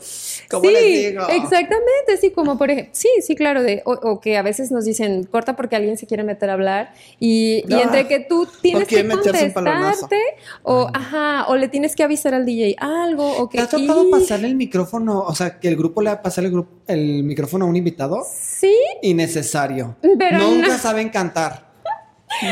¿cómo 0.50 0.64
sí, 0.64 0.72
les 0.74 1.12
digo? 1.12 1.24
exactamente, 1.28 2.18
sí, 2.22 2.32
como 2.32 2.58
por 2.58 2.72
ejemplo, 2.72 2.92
sí, 2.94 3.10
sí, 3.22 3.36
claro, 3.36 3.62
de, 3.64 3.82
o, 3.86 3.92
o 3.94 4.22
que 4.22 4.38
a 4.38 4.42
veces 4.42 4.72
nos 4.72 4.86
dicen, 4.86 5.26
corta 5.26 5.56
porque 5.58 5.76
alguien 5.76 5.98
se 5.98 6.08
quiere 6.08 6.24
meter 6.24 6.50
a 6.50 6.54
hablar 6.54 6.94
y, 7.20 7.64
y 7.68 7.74
Ah, 7.74 7.82
entre 7.84 8.08
que 8.08 8.20
tú 8.22 8.48
tienes 8.62 8.88
que 8.88 9.06
contestarte 9.08 10.22
o, 10.64 10.90
ajá, 10.94 11.46
o 11.50 11.56
le 11.58 11.68
tienes 11.68 11.96
que 11.96 12.04
avisar 12.04 12.34
al 12.34 12.46
DJ 12.46 12.76
algo 12.80 13.30
o 13.38 13.50
que... 13.50 13.58
¿Te 13.58 13.64
ha 13.64 13.68
tocado 13.68 14.08
y- 14.08 14.12
pasarle 14.12 14.48
el 14.48 14.56
micrófono, 14.56 15.20
o 15.22 15.36
sea, 15.36 15.60
que 15.60 15.68
el 15.68 15.76
grupo 15.76 16.02
le 16.02 16.10
va 16.12 16.16
a 16.18 16.22
pasar 16.22 16.46
el, 16.46 16.52
grupo, 16.52 16.70
el 16.88 17.24
micrófono 17.24 17.66
a 17.66 17.68
un 17.68 17.76
invitado? 17.76 18.24
Sí, 18.32 18.76
Innecesario. 19.02 19.96
Pero 20.02 20.38
Nunca 20.40 20.68
no. 20.70 20.78
saben 20.78 21.10
cantar. 21.10 21.70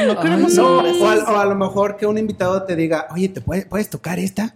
No 0.06 0.20
queremos 0.20 0.54
no. 0.56 0.80
O, 0.80 1.08
a, 1.08 1.16
o 1.34 1.38
a 1.38 1.46
lo 1.46 1.56
mejor 1.56 1.98
que 1.98 2.06
un 2.06 2.18
invitado 2.18 2.64
te 2.64 2.76
diga, 2.76 3.08
oye, 3.14 3.30
¿te 3.30 3.42
puede- 3.42 3.66
puedes 3.66 3.90
tocar 3.90 4.20
esta? 4.20 4.56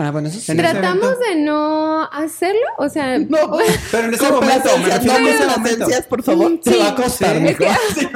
Ah, 0.00 0.12
bueno, 0.12 0.28
eso 0.28 0.38
sí. 0.38 0.56
Tratamos 0.56 1.18
de 1.18 1.34
no 1.40 2.04
hacerlo, 2.12 2.60
o 2.78 2.88
sea... 2.88 3.18
No, 3.18 3.36
Pero 3.90 4.04
en 4.06 4.14
ese 4.14 4.30
momento, 4.30 4.68
me 4.78 4.88
no 5.04 5.12
momento. 5.12 5.44
complacencias, 5.54 6.06
por 6.06 6.22
favor. 6.22 6.60
Te 6.60 6.76
va 6.78 6.88
a 6.90 6.94
costar. 6.94 7.36
Sí. 7.36 8.08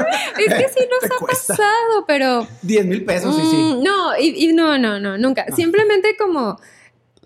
Es 0.46 0.54
que 0.54 0.68
sí 0.68 0.86
nos 0.88 1.10
ha 1.22 1.26
pasado, 1.26 2.04
pero... 2.06 2.46
10 2.62 2.86
mil 2.86 3.04
pesos, 3.04 3.34
sí, 3.34 3.42
sí. 3.50 3.56
Mm, 3.56 3.82
No, 3.82 4.16
y, 4.16 4.44
y 4.48 4.52
no, 4.52 4.78
no, 4.78 5.00
no, 5.00 5.18
nunca. 5.18 5.44
Simplemente 5.56 6.16
como. 6.16 6.56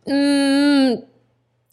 mm, 0.07 0.95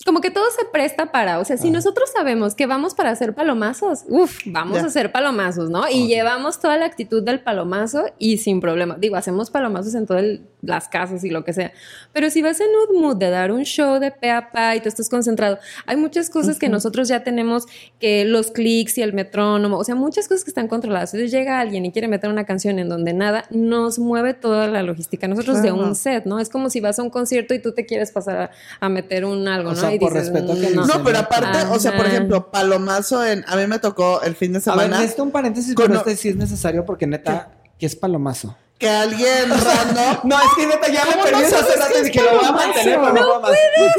como 0.06 0.19
que 0.19 0.32
todo 0.32 0.46
se 0.52 0.65
presta 0.65 1.13
para, 1.13 1.39
o 1.39 1.46
sea, 1.46 1.56
si 1.56 1.72
nosotros 1.72 2.12
sabemos 2.13 2.56
que 2.56 2.65
vamos 2.65 2.93
para 2.93 3.12
hacer 3.12 3.34
palomazos, 3.34 4.04
uff, 4.10 4.41
vamos 4.46 4.80
a 4.80 4.88
hacer 4.88 5.13
palomazos, 5.13 5.69
¿no? 5.69 5.88
Y 5.89 6.08
llevamos 6.08 6.60
toda 6.60 6.76
la 6.78 6.86
actitud 6.86 7.24
del 7.24 7.39
palomazo 7.39 8.04
y 8.19 8.39
sin 8.39 8.60
problema. 8.60 8.98
Digo, 9.00 9.15
hacemos 9.15 9.50
palomazos 9.50 9.96
en 9.96 10.06
todo 10.06 10.17
el 10.17 10.46
las 10.63 10.88
casas 10.88 11.23
y 11.23 11.30
lo 11.30 11.43
que 11.43 11.54
sea. 11.54 11.71
Pero 12.13 12.30
si 12.30 12.41
vas 12.41 12.60
en 12.62 12.67
un 12.89 13.02
mood 13.02 13.17
de 13.17 13.30
dar 13.30 13.52
un 13.52 13.63
show 13.63 13.99
de 13.99 14.12
pe 14.12 14.32
a 14.32 14.49
pa 14.52 14.76
y 14.76 14.80
tú 14.80 14.88
estás 14.89 15.10
concentrado, 15.10 15.60
hay 15.86 15.97
muchas 15.97 16.30
cosas 16.30 16.58
que 16.58 16.69
nosotros 16.69 17.08
ya 17.10 17.23
tenemos, 17.23 17.65
que 17.99 18.26
los 18.26 18.49
clics 18.52 18.97
y 18.97 19.02
el 19.02 19.13
metrónomo, 19.13 19.78
o 19.78 19.84
sea, 19.84 19.93
muchas 19.95 20.28
cosas 20.28 20.43
que 20.43 20.49
están 20.52 20.67
controladas. 20.67 21.13
Entonces 21.13 21.32
llega 21.32 21.60
alguien 21.60 21.86
y 21.86 21.91
quiere 21.91 22.08
meter 22.08 22.30
una 22.30 22.45
canción 22.45 22.80
en 22.80 22.89
donde 22.89 23.13
nada, 23.13 23.43
nos 23.52 23.99
mueve 23.99 24.34
toda 24.34 24.67
la 24.67 24.82
logística. 24.84 25.28
Nosotros 25.28 25.62
de 25.62 25.71
un 25.71 25.95
set, 25.95 26.26
¿no? 26.26 26.39
Es 26.39 26.49
como 26.49 26.69
si 26.69 26.80
vas 26.80 26.97
a 26.97 27.04
un 27.04 27.10
concierto 27.10 27.54
y 27.54 27.60
tú 27.60 27.73
te 27.73 27.86
quieres 27.86 28.12
pasar 28.12 28.38
a, 28.38 28.52
a 28.80 28.89
meter 28.89 29.26
un 29.26 29.47
algo, 29.47 29.71
O 29.71 29.73
¿no? 29.73 29.80
sea, 29.80 29.93
y 29.93 29.99
por 29.99 30.13
dices, 30.13 30.30
respeto 30.32 30.54
que 30.60 30.69
"Mm, 30.69 30.76
no 30.76 30.86
No, 30.88 31.04
pero 31.04 31.19
aparte, 31.19 31.60
o 31.71 31.80
sea, 31.80 31.95
por 31.97 32.06
ejemplo, 32.06 32.49
Palomazo 32.52 33.26
en. 33.26 33.43
A 33.47 33.58
mí 33.58 33.67
me 33.67 33.80
tocó 33.80 34.21
el 34.21 34.36
fin 34.36 34.54
de 34.54 34.58
A 34.60 34.60
ver, 34.60 34.63
semana 34.86 34.97
necesito 34.99 35.23
un 35.23 35.32
paréntesis, 35.32 35.76
Con- 35.76 35.88
pero 35.88 35.99
este 35.99 36.15
sí 36.15 36.30
es 36.30 36.36
necesario 36.38 36.86
porque 36.86 37.06
neta, 37.06 37.49
¿qué 37.78 37.86
es 37.86 37.95
palomazo? 37.95 38.56
Que 38.78 38.90
alguien 38.90 39.50
random. 39.50 40.18
No, 40.24 40.38
es 40.40 40.48
que 40.56 40.68
neta 40.68 40.88
ya 40.90 41.06
me 41.06 41.12
¿Cómo 41.12 41.24
perdí 41.24 41.42
no 41.42 41.48
esa 41.48 41.60
es 41.60 42.12
que 42.12 42.22
lo 42.22 42.36
voy 42.36 42.46
a 42.46 42.52
mantener, 42.52 43.00
pero 43.00 43.14
no 43.14 43.42
más. 43.42 43.52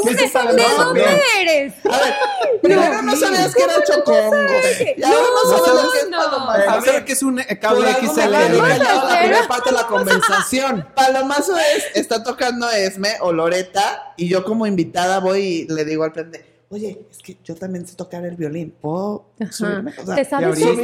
¿Qué 0.05 0.25
es 0.25 0.33
¿De 0.33 0.65
dónde 0.77 1.05
eres? 1.41 1.75
A 1.85 1.99
ver, 1.99 2.15
primero 2.63 3.03
no 3.03 3.17
sabías 3.17 3.55
que 3.55 3.63
era 3.63 3.83
chocongo. 3.85 4.53
Y 4.97 5.03
ahora 5.03 5.27
no, 5.35 5.51
sabes 5.51 5.83
lo 5.83 5.93
que 5.93 5.99
es 5.99 6.07
palomazo. 6.07 6.71
A 6.71 6.81
ver, 6.81 7.05
que 7.05 7.13
es 7.13 7.23
un 7.23 7.41
eh, 7.41 7.59
cable 7.61 7.93
XL. 7.93 8.31
la 8.31 9.19
primera 9.21 9.49
parte 9.49 9.71
de 9.71 9.77
la 9.77 9.87
conversación. 9.87 10.89
Palomazo 10.95 11.57
es, 11.59 11.85
está 11.95 12.23
tocando 12.23 12.71
Esme 12.71 13.17
o 13.21 13.33
Loreta 13.33 14.15
y 14.17 14.29
yo 14.29 14.45
como 14.45 14.67
invitada 14.67 15.21
voy 15.21 15.41
y 15.41 15.65
le 15.67 15.85
digo 15.85 16.05
al 16.05 16.13
prende, 16.13 16.54
oye, 16.75 17.01
es 17.11 17.19
que 17.19 17.37
yo 17.45 17.55
también 17.55 17.87
sé 17.87 17.95
tocar 17.97 18.25
el 18.25 18.37
violín, 18.37 18.75
¿puedo 18.81 19.27
Ajá. 19.41 19.53
subirme? 19.53 19.93
O 19.97 20.07
sea, 20.07 20.15
Te 20.17 20.25
sabes 20.25 20.49
ahorita, 20.49 20.71
un 20.71 20.77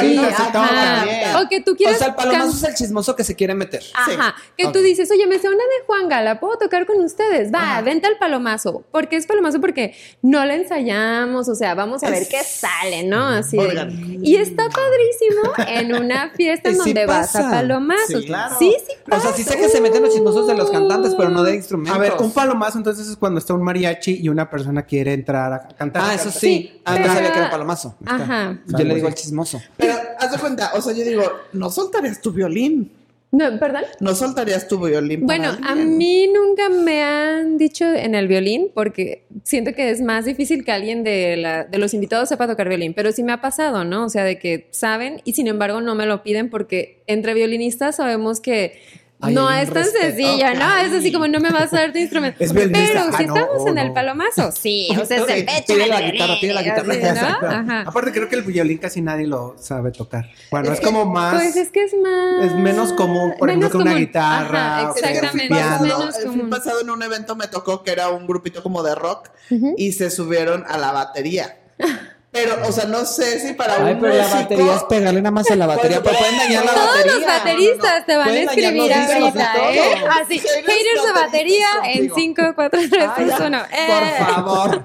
sí, 0.00 0.18
ajá. 0.18 1.40
O 1.40 1.48
que 1.48 1.60
tú 1.60 1.72
O 1.72 1.76
quieres 1.76 1.98
sea, 1.98 2.08
el 2.08 2.14
palomazo 2.14 2.50
es 2.56 2.62
el 2.64 2.74
chismoso 2.74 3.14
que 3.16 3.24
se 3.24 3.34
quiere 3.34 3.54
meter. 3.54 3.82
Ajá, 3.94 4.34
que 4.56 4.64
tú 4.64 4.78
Ok. 4.80 4.84
dices, 4.84 5.10
oye, 5.10 5.26
me 5.26 5.38
sé 5.38 5.48
una 5.48 5.56
de 5.56 5.84
Juan 5.86 6.08
Gala, 6.08 6.40
¿puedo 6.40 6.58
tocar 6.58 6.86
con 6.86 7.00
ustedes? 7.00 7.52
Va, 7.52 7.80
vente 7.82 8.06
al 8.06 8.18
palomazo. 8.18 8.84
¿Por 8.90 9.08
qué 9.08 9.16
es 9.16 9.26
palomazo? 9.26 9.60
Porque 9.60 9.94
no 10.22 10.44
le 10.44 10.56
ensayamos, 10.56 11.48
o 11.48 11.54
sea, 11.54 11.74
vamos 11.74 12.02
a 12.02 12.10
ver 12.10 12.26
qué 12.28 12.42
sale, 12.42 13.04
¿no? 13.04 13.26
Así 13.28 13.56
de-. 13.56 14.18
Y 14.22 14.36
está 14.36 14.64
padrísimo 14.68 15.52
en 15.68 15.94
una 15.94 16.30
fiesta 16.30 16.68
en 16.70 16.74
sí 16.74 16.92
donde 16.92 17.06
vas 17.06 17.34
a 17.36 17.50
palomazos. 17.50 18.06
Sí, 18.20 18.26
claro. 18.26 18.56
Sí, 18.58 18.76
sí 18.86 18.93
O 19.10 19.20
sea, 19.20 19.32
sí 19.32 19.42
sé 19.42 19.56
que 19.56 19.68
se 19.68 19.80
meten 19.80 20.02
los 20.02 20.12
chismosos 20.14 20.46
de 20.46 20.54
los 20.54 20.70
cantantes, 20.70 21.14
pero 21.16 21.28
no 21.30 21.42
de 21.42 21.54
instrumentos. 21.56 21.94
A 21.94 21.98
ver, 21.98 22.14
un 22.20 22.32
palomazo 22.32 22.78
entonces 22.78 23.06
es 23.08 23.16
cuando 23.16 23.38
está 23.38 23.52
un 23.54 23.62
mariachi 23.62 24.20
y 24.22 24.28
una 24.28 24.48
persona 24.48 24.82
quiere 24.82 25.12
entrar 25.12 25.52
a 25.52 25.68
cantar. 25.68 26.02
Ah, 26.06 26.14
eso 26.14 26.30
sí. 26.30 26.38
Sí, 26.38 26.80
Ah, 26.84 26.94
pero- 26.96 27.12
sabía 27.12 27.32
que 27.32 27.38
era 27.38 27.50
palomazo. 27.50 27.94
Ajá. 28.06 28.58
Yo 28.66 28.78
le 28.84 28.94
digo 28.94 29.06
al 29.08 29.14
chismoso. 29.14 29.60
Pero 29.76 29.94
haz 30.18 30.32
de 30.32 30.38
cuenta, 30.38 30.70
o 30.74 30.80
sea, 30.80 30.92
yo 30.94 31.04
digo, 31.04 31.22
no 31.52 31.70
soltarías 31.70 32.20
tu 32.20 32.32
violín, 32.32 32.90
No, 33.34 33.58
¿perdón? 33.58 33.82
no 33.98 34.14
soltarías 34.14 34.68
tu 34.68 34.78
violín. 34.78 35.26
para 35.26 35.52
Bueno, 35.52 35.66
a 35.68 35.74
mí 35.74 36.28
nunca 36.32 36.68
me 36.68 37.02
han 37.02 37.58
dicho 37.58 37.84
en 37.84 38.14
el 38.14 38.28
violín 38.28 38.70
porque 38.72 39.24
siento 39.42 39.72
que 39.72 39.90
es 39.90 40.00
más 40.00 40.24
difícil 40.24 40.64
que 40.64 40.70
alguien 40.70 41.02
de, 41.02 41.36
la, 41.36 41.64
de 41.64 41.78
los 41.78 41.94
invitados 41.94 42.28
sepa 42.28 42.46
tocar 42.46 42.68
violín, 42.68 42.94
pero 42.94 43.10
sí 43.10 43.24
me 43.24 43.32
ha 43.32 43.40
pasado, 43.40 43.84
¿no? 43.84 44.04
O 44.04 44.08
sea, 44.08 44.22
de 44.22 44.38
que 44.38 44.68
saben 44.70 45.20
y 45.24 45.32
sin 45.32 45.48
embargo 45.48 45.80
no 45.80 45.96
me 45.96 46.06
lo 46.06 46.22
piden 46.22 46.48
porque 46.48 47.02
entre 47.08 47.34
violinistas 47.34 47.96
sabemos 47.96 48.40
que 48.40 48.78
Ay, 49.20 49.32
no 49.34 49.50
es 49.50 49.70
tan 49.70 49.84
respeto, 49.84 50.04
sencilla, 50.04 50.52
¿no? 50.54 50.76
Es 50.76 50.92
así 50.92 51.10
como 51.10 51.26
no 51.28 51.40
me 51.40 51.50
vas 51.50 51.72
a 51.72 51.76
dar 51.76 51.92
tu 51.92 51.98
instrumento. 51.98 52.36
Es. 52.44 52.52
Pero 52.52 52.70
Ah, 52.74 53.16
si 53.16 53.24
no, 53.26 53.34
estamos 53.36 53.62
oh, 53.62 53.68
en 53.68 53.78
el 53.78 53.88
no. 53.88 53.94
palomazo, 53.94 54.52
sí, 54.52 54.88
o 55.00 55.04
sea, 55.06 55.24
se 55.24 55.34
Sí, 55.38 55.42
pecha 55.44 55.72
el 55.84 55.88
la 55.88 56.00
guitarra, 56.02 56.34
pide 56.40 56.52
la 56.52 56.62
guitarra. 56.62 56.92
así, 56.92 57.20
¿no? 57.20 57.48
Ajá. 57.48 57.80
Aparte 57.86 58.12
creo 58.12 58.28
que 58.28 58.34
el 58.36 58.42
violín 58.42 58.78
casi 58.78 59.00
nadie 59.00 59.26
lo 59.26 59.54
sabe 59.58 59.92
tocar. 59.92 60.28
Bueno, 60.50 60.66
es, 60.66 60.74
Es 60.74 60.80
que, 60.80 60.86
como 60.86 61.06
más... 61.06 61.34
Pues 61.36 61.56
es 61.56 61.70
que 61.70 61.84
es 61.84 61.94
más... 62.02 62.44
es 62.44 62.54
menos 62.54 62.92
común, 62.92 63.34
por 63.38 63.48
ejemplo, 63.48 63.68
menos 63.68 63.70
que 63.70 63.76
una 63.78 63.90
común. 63.92 63.98
guitarra, 64.06 64.78
Ajá, 64.78 64.92
el 64.98 65.04
exactamente, 65.04 65.54
menos 65.54 66.16
el 66.18 66.22
fin 66.22 66.30
común. 66.32 66.50
pasado 66.50 66.80
en 66.82 66.90
un 66.90 67.02
evento 67.02 67.34
me 67.36 67.46
tocó 67.46 67.82
que 67.82 67.92
era 67.92 68.10
un 68.10 68.26
grupito 68.26 68.62
como 68.62 68.82
de 68.82 68.94
rock 68.94 69.30
Ujú. 69.50 69.74
y 69.78 69.92
se 69.92 70.10
subieron 70.10 70.64
a 70.68 70.76
la 70.76 70.92
batería. 70.92 71.56
Pero, 72.34 72.66
o 72.68 72.72
sea, 72.72 72.84
no 72.86 73.04
sé 73.04 73.38
si 73.38 73.52
para 73.54 73.76
Ay, 73.86 73.94
un 73.94 74.00
pero 74.00 74.14
la 74.14 74.26
batería 74.26 74.74
es 74.74 74.82
pegarle 74.82 75.22
nada 75.22 75.30
más 75.30 75.48
a 75.50 75.54
la 75.54 75.66
batería. 75.68 76.02
Pues, 76.02 76.16
Pero 76.18 76.30
pueden 76.30 76.36
dañar 76.48 76.64
la 76.64 76.72
todos 76.74 76.86
batería. 76.88 77.12
Todos 77.12 77.22
los 77.22 77.30
bateristas 77.44 78.06
te 78.06 78.16
van 78.16 78.28
a 78.28 78.38
escribir 78.40 78.92
ahorita. 78.92 79.52
¿eh? 79.72 80.04
Así, 80.20 80.38
Haters 80.40 80.66
haters 80.66 81.06
de 81.06 81.12
batería 81.12 81.66
en 81.84 82.08
contigo. 82.08 82.14
5, 82.16 82.52
4, 82.56 82.80
3, 82.90 83.02
Ay, 83.16 83.24
2, 83.26 83.38
ya, 83.38 83.46
1. 83.46 83.58
Por 83.86 84.26
favor. 84.34 84.84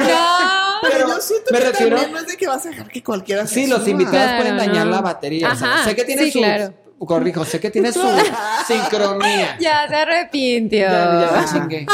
No. 0.00 0.78
Pero 0.82 1.08
yo 1.08 1.20
siento 1.20 1.52
me 1.52 1.58
que 1.58 1.64
refiero- 1.66 1.96
también 1.96 2.12
no 2.12 2.18
es 2.20 2.26
de 2.26 2.36
que 2.36 2.46
vas 2.46 2.64
a 2.66 2.68
dejar 2.70 2.88
que 2.88 3.02
cualquiera 3.02 3.46
se 3.46 3.54
Sí, 3.54 3.66
los 3.66 3.86
invitados 3.86 4.18
Claro, 4.26 4.38
pueden 4.42 4.56
dañar 4.56 4.86
la 4.86 5.00
batería. 5.02 5.50
o 5.52 5.54
sea, 5.56 5.74
Ajá, 5.74 5.84
sé 5.84 5.96
que 5.96 6.04
tiene 6.04 6.22
sí, 6.24 6.32
su. 6.32 6.38
claro. 6.38 6.72
Corrijo, 6.98 7.44
sé 7.44 7.60
que 7.60 7.70
tiene 7.70 7.92
su 7.92 8.00
sincronía. 8.66 9.56
Ya 9.60 9.86
se 9.88 9.94
arrepintió. 9.96 10.78
Ya, 10.80 11.30
ya 11.30 11.40
me 11.40 11.46
chingué. 11.60 11.86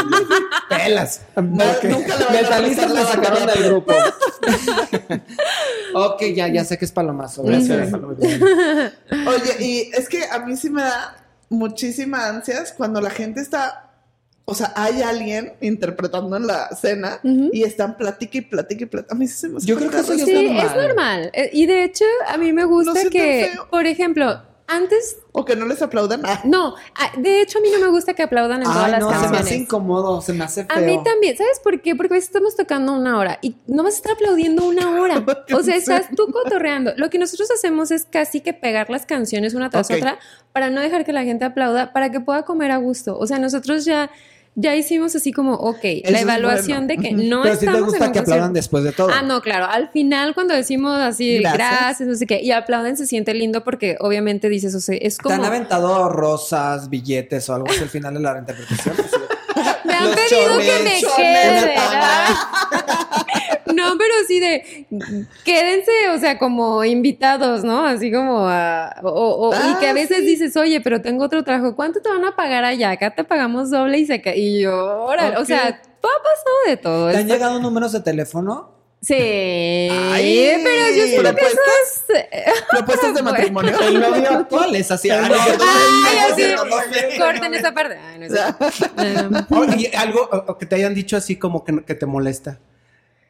Pelas. 0.68 1.22
No, 1.36 1.64
Ok. 1.64 1.84
nunca 1.84 2.16
le 2.18 2.42
Metalistas 2.42 2.88
me 2.88 2.94
la 2.94 3.06
sacaron 3.06 3.46
del 3.46 3.64
grupo. 3.64 3.92
ok, 5.94 6.22
ya, 6.34 6.48
ya 6.48 6.64
sé 6.64 6.78
que 6.78 6.84
es 6.84 6.92
palomazo. 6.92 7.42
Gracias. 7.42 7.92
Oye, 7.92 9.56
y 9.60 9.90
es 9.92 10.08
que 10.08 10.24
a 10.30 10.38
mí 10.40 10.56
sí 10.56 10.70
me 10.70 10.82
da 10.82 11.16
muchísima 11.48 12.28
ansias 12.28 12.72
cuando 12.72 13.00
la 13.00 13.10
gente 13.10 13.40
está, 13.40 13.90
o 14.44 14.54
sea, 14.54 14.72
hay 14.76 15.02
alguien 15.02 15.52
interpretando 15.60 16.36
en 16.36 16.46
la 16.46 16.68
Ujú. 17.22 17.50
y 17.52 17.64
están 17.64 17.96
platica 17.96 18.38
y 18.38 18.40
platica 18.42 18.84
y 18.84 18.86
platica. 18.86 19.14
A 19.14 19.18
mí 19.18 19.26
sí 19.26 19.34
se 19.34 19.48
me 19.48 19.58
hace 19.58 19.66
Yo 19.66 19.76
creo 19.76 19.90
que 19.90 19.98
eso 19.98 20.14
ya 20.14 20.24
Sí, 20.24 20.32
normal. 20.46 20.66
es 20.66 20.76
normal. 20.76 21.30
Eh, 21.34 21.50
Y 21.52 21.66
de 21.66 21.84
hecho, 21.84 22.04
a 22.28 22.36
mí 22.38 22.52
me 22.52 22.64
gusta 22.64 23.00
que, 23.10 23.52
por 23.70 23.86
ejemplo, 23.86 24.42
antes. 24.66 25.18
O 25.32 25.44
que 25.44 25.56
no 25.56 25.66
les 25.66 25.80
aplaudan. 25.82 26.22
Ah, 26.24 26.40
no, 26.44 26.74
ah, 26.94 27.12
de 27.16 27.42
hecho 27.42 27.58
a 27.58 27.60
mí 27.62 27.68
no 27.70 27.78
me 27.78 27.88
gusta 27.88 28.14
que 28.14 28.22
aplaudan 28.22 28.62
en 28.62 28.68
todas 28.68 28.90
las 28.90 29.00
no, 29.00 29.20
se 29.20 29.28
me 29.28 29.38
hace 29.38 29.56
incómodo, 29.56 30.20
se 30.20 30.32
me 30.32 30.44
hace 30.44 30.64
feo. 30.64 30.76
A 30.76 30.80
mí 30.80 31.00
también, 31.02 31.36
¿sabes 31.36 31.60
por 31.60 31.80
qué? 31.80 31.94
Porque 31.94 32.14
a 32.14 32.16
veces 32.16 32.28
estamos 32.28 32.56
tocando 32.56 32.92
una 32.92 33.18
hora 33.18 33.38
y 33.42 33.56
no 33.66 33.82
vas 33.82 33.94
a 33.94 33.96
estar 33.96 34.12
aplaudiendo 34.12 34.64
una 34.64 35.00
hora. 35.00 35.24
O 35.54 35.62
sea, 35.62 35.76
estás 35.76 36.06
tú 36.16 36.30
cotorreando. 36.32 36.92
Lo 36.96 37.10
que 37.10 37.18
nosotros 37.18 37.50
hacemos 37.50 37.90
es 37.90 38.04
casi 38.04 38.40
que 38.40 38.52
pegar 38.52 38.90
las 38.90 39.06
canciones 39.06 39.54
una 39.54 39.70
tras 39.70 39.90
otra 39.90 40.18
para 40.52 40.70
no 40.70 40.80
dejar 40.80 41.04
que 41.04 41.12
la 41.12 41.24
gente 41.24 41.44
aplauda, 41.44 41.92
para 41.92 42.10
que 42.10 42.20
pueda 42.20 42.44
comer 42.44 42.70
a 42.70 42.76
gusto. 42.78 43.18
O 43.18 43.26
sea, 43.26 43.38
nosotros 43.38 43.84
ya, 43.84 44.10
ya 44.54 44.76
hicimos 44.76 45.16
así 45.16 45.32
como, 45.32 45.54
ok, 45.54 45.78
Eso 45.82 46.12
la 46.12 46.20
evaluación 46.20 46.86
bueno. 46.86 47.02
de 47.02 47.08
que 47.08 47.12
no 47.14 47.42
Pero 47.42 47.54
estamos 47.54 47.72
te 47.74 47.78
en 47.78 47.84
gusta 47.86 48.12
que 48.12 48.18
aplaudan 48.18 48.52
después 48.52 48.84
de 48.84 48.92
todo. 48.92 49.10
Ah, 49.10 49.22
no, 49.22 49.40
claro. 49.40 49.66
Al 49.70 49.88
final, 49.90 50.34
cuando 50.34 50.54
decimos 50.54 50.98
así, 51.00 51.38
Gracias. 51.38 51.54
gracias, 51.70 52.08
no 52.08 52.14
sé 52.14 52.26
qué, 52.26 52.42
y 52.42 52.52
aplauden, 52.52 52.96
se 52.96 53.06
siente 53.06 53.32
lindo 53.34 53.64
porque 53.64 53.96
obviamente 54.00 54.48
dices, 54.48 54.74
o 54.74 54.80
sea, 54.80 54.96
es 55.00 55.16
¿Te 55.18 55.32
han 55.32 55.38
como. 55.38 55.46
aventado 55.48 56.08
rosas, 56.10 56.90
billetes 56.90 57.48
o 57.48 57.54
algo 57.54 57.66
así 57.70 57.80
al 57.80 57.88
final 57.88 58.14
de 58.14 58.20
la 58.20 58.38
interpretación? 58.38 58.94
Me 59.84 59.94
han 59.94 60.04
Los 60.06 60.16
pedido 60.16 60.58
que 60.58 60.84
me 60.84 61.00
chones, 61.00 61.14
quede. 61.16 61.74
¿No? 63.74 63.96
Pero 63.98 64.14
sí 64.26 64.40
de 64.40 64.86
quédense, 65.44 65.90
o 66.14 66.18
sea, 66.18 66.38
como 66.38 66.84
invitados, 66.84 67.64
¿no? 67.64 67.86
Así 67.86 68.10
como 68.12 68.46
a, 68.48 68.94
o, 69.02 69.48
o- 69.48 69.54
y 69.54 69.78
que 69.78 69.86
a 69.86 69.90
Ah, 69.90 69.94
veces 69.94 70.18
sí. 70.18 70.26
dices, 70.26 70.56
oye, 70.56 70.80
pero 70.80 71.00
tengo 71.02 71.24
otro 71.24 71.42
trabajo, 71.44 71.74
¿cuánto 71.76 72.00
te 72.00 72.08
van 72.08 72.24
a 72.24 72.36
pagar 72.36 72.64
allá? 72.64 72.90
Acá 72.90 73.14
te 73.14 73.24
pagamos 73.24 73.70
doble 73.70 73.98
y 73.98 74.06
se 74.06 74.20
ca- 74.22 74.34
y 74.34 74.60
yo, 74.62 75.02
órale, 75.04 75.36
o 75.36 75.44
sea, 75.44 75.80
todo 76.00 76.12
ha 76.12 76.22
pasado 76.22 76.56
de 76.66 76.76
todo. 76.76 77.10
¿Te 77.10 77.16
han 77.18 77.28
llegado 77.28 77.58
números 77.58 77.92
de 77.92 78.00
teléfono? 78.00 78.70
Sí, 79.04 79.14
Ay, 79.14 80.60
pero 80.62 80.96
yo 80.96 81.04
siento 81.06 81.34
que 81.34 81.44
eso 81.46 81.56
¿propuestas? 81.56 82.28
es 82.30 82.62
Propuestas 82.70 83.14
de 83.14 83.22
matrimonio. 83.32 83.80
El 83.80 83.98
novio 83.98 84.30
actual 84.38 84.76
es 84.76 84.92
así. 84.92 85.10
Ay, 85.10 85.28
no, 85.28 85.34
así, 85.34 86.42
no, 86.42 86.64
no, 86.64 86.76
no, 86.76 87.24
corten 87.24 87.54
esa 87.54 87.74
parte. 87.74 87.98
Ay, 87.98 88.18
no 88.20 88.28
sé. 88.28 89.44
Oye, 89.56 89.90
y 89.92 89.96
algo 89.96 90.56
que 90.56 90.66
te 90.66 90.76
hayan 90.76 90.94
dicho 90.94 91.16
así 91.16 91.34
como 91.36 91.64
que, 91.64 91.82
que 91.84 91.96
te 91.96 92.06
molesta. 92.06 92.60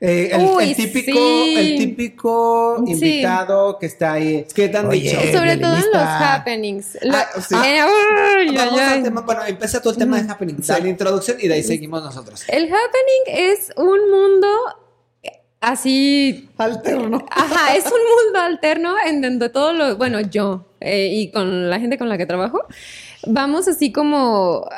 Eh, 0.04 0.30
el, 0.32 0.40
Uy, 0.40 0.70
el 0.70 0.74
típico, 0.74 1.12
sí. 1.16 1.54
el 1.56 1.78
típico 1.78 2.82
Sí. 2.86 2.92
invitado 2.92 3.78
que 3.78 3.86
está 3.86 4.14
ahí. 4.14 4.44
¿Qué 4.52 4.64
Oye, 4.84 4.98
dicho? 5.00 5.16
Sobre 5.38 5.56
todo 5.58 5.76
en 5.76 5.84
los 5.92 6.02
happenings. 6.02 6.98
Lo- 7.02 7.14
Ah, 7.16 7.26
sí. 7.40 7.54
eh, 7.64 7.80
Vamos 8.56 8.80
al 8.80 9.02
tema, 9.04 9.20
bueno, 9.20 9.42
empieza 9.46 9.80
todo 9.80 9.92
el 9.92 9.98
tema 10.00 10.20
de 10.20 10.28
happening. 10.28 10.56
Dale 10.58 10.88
introducción 10.88 11.36
y 11.40 11.46
de 11.46 11.54
ahí 11.54 11.62
seguimos 11.62 12.02
nosotros. 12.02 12.42
El 12.48 12.64
happening 12.64 13.26
es 13.28 13.72
un 13.76 14.10
mundo 14.10 14.48
así 15.60 16.48
Alterno. 16.58 17.24
Ajá, 17.30 17.76
es 17.76 17.84
un 17.84 17.92
mundo 17.92 18.40
alterno 18.40 18.94
en 19.06 19.20
donde 19.22 19.48
todo 19.50 19.72
lo, 19.72 19.96
bueno, 19.96 20.20
yo 20.20 20.66
eh, 20.80 21.10
y 21.12 21.30
con 21.30 21.70
la 21.70 21.78
gente 21.78 21.96
con 21.98 22.08
la 22.08 22.18
que 22.18 22.26
trabajo, 22.26 22.64
vamos 23.26 23.68
así 23.68 23.92
como, 23.92 24.68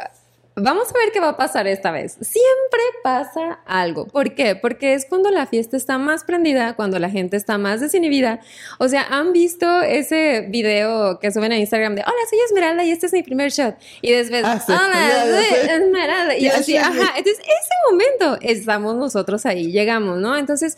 vamos 0.57 0.88
a 0.90 0.93
ver 0.99 1.11
qué 1.12 1.21
va 1.21 1.31
a 1.31 1.37
pasar 1.37 1.67
esta 1.67 1.90
vez. 1.90 2.12
Siempre 2.21 2.81
pasa 3.03 3.61
algo. 3.67 4.07
¿Por 4.07 4.35
qué? 4.35 4.55
Porque 4.55 4.95
es 4.95 5.05
cuando 5.07 5.31
la 5.31 5.47
fiesta 5.47 5.77
está 5.77 5.99
más 5.99 6.25
prendida, 6.25 6.75
cuando 6.75 6.99
la 6.99 7.11
gente 7.11 7.37
está 7.37 7.59
más 7.59 7.81
desinhibida. 7.81 8.40
O 8.79 8.88
sea, 8.88 9.03
han 9.11 9.33
visto 9.33 9.83
ese 9.83 10.47
video 10.49 11.19
que 11.19 11.33
suben 11.33 11.53
a 11.53 11.59
Instagram 11.59 11.95
de, 11.97 12.03
hola, 12.03 12.14
soy 12.31 12.38
Esmeralda 12.47 12.85
y 12.85 12.90
este 12.93 13.07
es 13.07 13.12
mi 13.12 13.23
primer 13.23 13.51
shot. 13.51 13.77
Y 14.01 14.12
después, 14.12 14.45
Ah, 14.45 14.61
sí. 14.61 14.73
hola, 14.73 15.25
soy. 15.29 15.71
Esmeralda. 15.71 16.37
Y 16.37 16.47
así, 16.49 16.77
ajá. 16.77 17.14
Entonces, 17.17 17.38
ese 17.38 17.75
momento 17.90 18.38
estamos 18.40 18.95
nosotros 18.97 19.45
ahí, 19.47 19.73
llegamos, 19.73 20.19
¿no? 20.19 20.37
Entonces, 20.37 20.77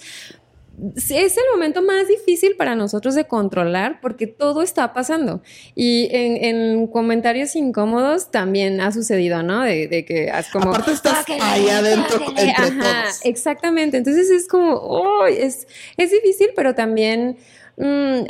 es 0.95 1.11
el 1.37 1.43
momento 1.53 1.83
más 1.83 2.09
difícil 2.09 2.57
para 2.57 2.75
nosotros 2.75 3.15
de 3.15 3.25
controlar 3.27 4.01
porque 4.01 4.27
todo 4.27 4.63
está 4.63 4.93
pasando. 4.93 5.43
Y 5.75 6.09
en, 6.11 6.45
en 6.45 6.87
comentarios 6.89 7.57
incómodos 7.57 8.31
también 8.31 8.81
ha 8.81 8.93
sucedido, 8.93 9.43
¿no? 9.43 9.63
De, 9.63 9.89
de 9.89 10.05
que 10.05 10.31
has 10.31 10.49
como... 10.51 10.71
Aparte 10.71 10.93
estás 10.93 11.21
"Tóquele, 11.21 11.41
ahí 11.43 11.69
adentro 11.69 12.19
tóquele". 12.19 12.51
entre 12.51 12.65
Ajá, 12.67 13.03
todos. 13.05 13.21
exactamente. 13.25 13.97
Entonces 13.97 14.31
es 14.31 14.47
como, 14.49 14.75
oh, 14.75 15.27
es, 15.27 15.67
es 15.97 16.11
difícil, 16.11 16.49
pero 16.55 16.75
también... 16.75 17.37
mm, 17.77 18.21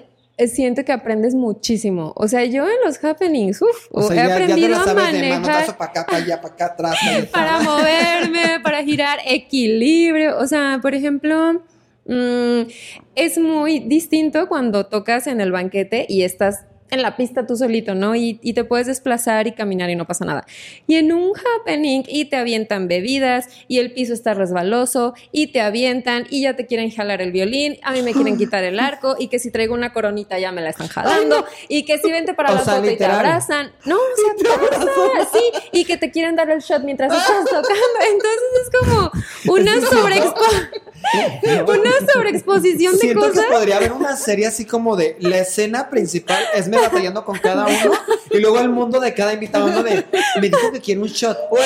Siento 0.48 0.84
que 0.84 0.92
aprendes 0.92 1.34
muchísimo. 1.34 2.12
O 2.14 2.28
sea, 2.28 2.44
yo 2.44 2.66
en 2.68 2.76
los 2.84 3.02
happenings, 3.02 3.62
uf, 3.62 3.86
O 3.90 4.02
sea, 4.02 4.12
he 4.12 4.16
ya, 4.16 4.22
ya 4.28 4.36
te 4.36 4.42
aprendido 4.42 4.68
la 4.68 4.82
a 4.82 4.86
de 4.88 4.94
manejar 4.94 5.76
para 5.78 5.90
acá, 5.90 6.04
para 6.04 6.18
allá, 6.22 6.40
para 6.42 6.52
acá, 6.54 6.66
atrás. 6.66 6.96
para 7.32 7.60
moverme, 7.60 8.60
para 8.62 8.84
girar 8.84 9.18
equilibrio. 9.24 10.36
O 10.38 10.46
sea, 10.46 10.78
por 10.82 10.94
ejemplo, 10.94 11.62
mm, 12.08 12.60
es 13.14 13.38
muy 13.38 13.80
distinto 13.80 14.48
cuando 14.48 14.86
tocas 14.86 15.26
en 15.26 15.40
el 15.40 15.52
banquete 15.52 16.06
y 16.08 16.22
estás 16.22 16.64
en 16.88 17.02
la 17.02 17.16
pista 17.16 17.48
tú 17.48 17.56
solito, 17.56 17.96
¿no? 17.96 18.14
Y, 18.14 18.38
y 18.44 18.52
te 18.52 18.62
puedes 18.62 18.86
desplazar 18.86 19.48
y 19.48 19.52
caminar 19.54 19.90
y 19.90 19.96
no 19.96 20.06
pasa 20.06 20.24
nada. 20.24 20.46
Y 20.86 20.94
en 20.94 21.12
un 21.12 21.32
happening 21.36 22.04
y 22.06 22.26
te 22.26 22.36
avientan 22.36 22.86
bebidas 22.86 23.48
y 23.66 23.78
el 23.80 23.92
piso 23.92 24.12
está 24.12 24.34
resbaloso 24.34 25.14
y 25.32 25.48
te 25.48 25.60
avientan 25.60 26.28
y 26.30 26.42
ya 26.42 26.54
te 26.54 26.66
quieren 26.66 26.92
jalar 26.92 27.20
el 27.22 27.32
violín, 27.32 27.76
a 27.82 27.90
mí 27.90 28.02
me 28.02 28.12
quieren 28.12 28.36
quitar 28.38 28.62
el 28.62 28.78
arco 28.78 29.16
y 29.18 29.26
que 29.26 29.40
si 29.40 29.50
traigo 29.50 29.74
una 29.74 29.92
coronita 29.92 30.38
ya 30.38 30.52
me 30.52 30.62
la 30.62 30.70
están 30.70 30.86
jalando 30.86 31.44
y 31.68 31.84
que 31.84 31.98
si 31.98 32.12
vente 32.12 32.34
para 32.34 32.52
O 32.52 32.54
la 32.54 32.64
sea, 32.64 32.74
foto 32.76 32.88
y 32.88 32.96
te 32.96 33.04
abrazan. 33.04 33.72
No, 33.84 33.96
o 33.96 34.00
sea, 34.38 34.70
pasa, 34.70 35.28
sí, 35.32 35.68
y 35.72 35.84
que 35.86 35.96
te 35.96 36.12
quieren 36.12 36.36
dar 36.36 36.48
el 36.50 36.60
shot 36.60 36.84
mientras 36.84 37.12
estás 37.18 37.46
tocando. 37.46 37.98
Entonces 38.12 38.40
es 38.62 38.70
como 38.78 39.10
una 39.56 39.74
sobreexpo- 39.80 40.68
una 41.66 41.90
sobreexposición 42.12 42.94
de 42.94 42.98
Siento 43.00 43.20
cosas. 43.28 43.44
que 43.46 43.52
podría 43.52 43.76
haber 43.76 43.92
una 43.92 44.16
serie 44.16 44.46
así 44.46 44.64
como 44.64 44.96
de 44.96 45.16
la 45.20 45.38
escena 45.38 45.88
principal 45.88 46.42
es 46.54 46.68
me 46.68 46.78
batallando 46.78 47.24
con 47.24 47.38
cada 47.38 47.66
uno 47.66 47.92
y 48.30 48.38
luego 48.38 48.58
el 48.58 48.68
mundo 48.70 48.98
de 49.00 49.14
cada 49.14 49.32
invitado 49.32 49.66
uno 49.66 49.82
de 49.82 50.04
me 50.40 50.48
dijo 50.48 50.72
que 50.72 50.80
quiere 50.80 51.00
un 51.00 51.08
shot. 51.08 51.38
Oye, 51.50 51.62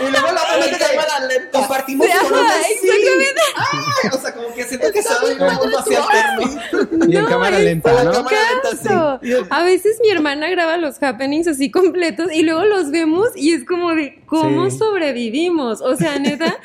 y 0.00 0.10
luego 0.10 0.26
la 0.28 0.66
de 0.66 0.78
cámara 0.78 1.26
lenta. 1.26 1.58
compartimos 1.58 2.06
con 2.08 2.32
una. 2.38 2.52
Ay, 2.52 4.10
o 4.12 4.20
sea, 4.20 4.34
como 4.34 4.54
que 4.54 4.64
siento 4.64 4.90
que 4.92 5.00
abre 5.00 5.32
un 5.34 5.54
mundo 5.56 5.78
hacia 5.78 6.02
alterno. 6.04 6.60
Y 7.08 7.16
en 7.16 7.22
No, 7.22 7.28
cámara 7.28 7.58
lenta, 7.58 8.04
¿no? 8.04 8.12
cámara 8.12 8.36
lenta, 8.62 9.18
sí. 9.22 9.46
A 9.50 9.62
veces 9.64 9.98
mi 10.02 10.10
hermana 10.10 10.48
graba 10.50 10.76
los 10.76 11.02
happenings 11.02 11.46
así 11.46 11.70
completos 11.70 12.32
y 12.32 12.42
luego 12.42 12.64
los 12.64 12.90
vemos 12.90 13.28
y 13.34 13.52
es 13.52 13.64
como 13.64 13.94
de 13.94 14.22
cómo 14.26 14.70
Sí. 14.70 14.78
sobrevivimos. 14.78 15.80
O 15.80 15.96
sea, 15.96 16.18
neta, 16.18 16.58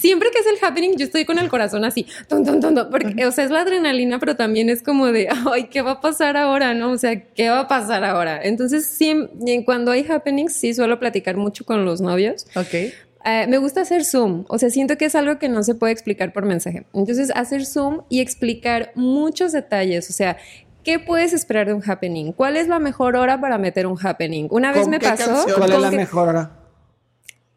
siempre 0.00 0.30
que 0.30 0.38
es 0.40 0.46
el 0.46 0.58
happening 0.62 0.96
yo 0.96 1.04
estoy 1.06 1.24
con 1.24 1.38
el 1.38 1.48
corazón 1.48 1.84
así, 1.84 2.06
tum, 2.28 2.44
tum, 2.44 2.60
tum, 2.60 2.74
tum, 2.74 2.90
porque, 2.90 3.24
o 3.26 3.32
sea, 3.32 3.44
es 3.44 3.50
la 3.50 3.60
adrenalina, 3.62 4.18
pero 4.18 4.36
también 4.36 4.68
es 4.68 4.82
como 4.82 5.06
de, 5.06 5.28
ay, 5.52 5.64
¿qué 5.64 5.82
va 5.82 5.92
a 5.92 6.00
pasar 6.00 6.36
ahora? 6.36 6.74
¿No? 6.74 6.90
O 6.92 6.98
sea, 6.98 7.20
¿qué 7.32 7.48
va 7.48 7.60
a 7.60 7.68
pasar 7.68 8.04
ahora? 8.04 8.40
Entonces, 8.42 8.86
sí, 8.86 9.14
en- 9.46 9.64
cuando 9.64 9.90
hay 9.92 10.06
happenings, 10.08 10.52
sí 10.54 10.74
suelo 10.74 11.00
platicar 11.00 11.36
mucho 11.36 11.64
con 11.64 11.84
los 11.84 12.00
novios. 12.00 12.46
Ok. 12.54 12.74
Eh, 13.28 13.46
me 13.48 13.58
gusta 13.58 13.80
hacer 13.80 14.04
Zoom, 14.04 14.44
o 14.48 14.56
sea, 14.58 14.70
siento 14.70 14.96
que 14.96 15.06
es 15.06 15.16
algo 15.16 15.38
que 15.40 15.48
no 15.48 15.64
se 15.64 15.74
puede 15.74 15.92
explicar 15.92 16.32
por 16.32 16.44
mensaje. 16.44 16.86
Entonces, 16.94 17.32
hacer 17.34 17.66
Zoom 17.66 18.02
y 18.08 18.20
explicar 18.20 18.92
muchos 18.94 19.50
detalles, 19.50 20.08
o 20.10 20.12
sea, 20.12 20.36
¿qué 20.84 21.00
puedes 21.00 21.32
esperar 21.32 21.66
de 21.66 21.72
un 21.74 21.82
happening? 21.84 22.30
¿Cuál 22.32 22.56
es 22.56 22.68
la 22.68 22.78
mejor 22.78 23.16
hora 23.16 23.40
para 23.40 23.58
meter 23.58 23.88
un 23.88 23.98
happening? 24.00 24.46
Una 24.50 24.70
vez 24.70 24.82
¿Con 24.82 24.90
me 24.92 24.98
qué 25.00 25.08
pasó... 25.08 25.24
canción? 25.34 25.56
¿Cuál 25.58 25.72
es 25.72 25.80
la 25.80 25.90
que- 25.90 25.96
mejor 25.96 26.28
hora? 26.28 26.50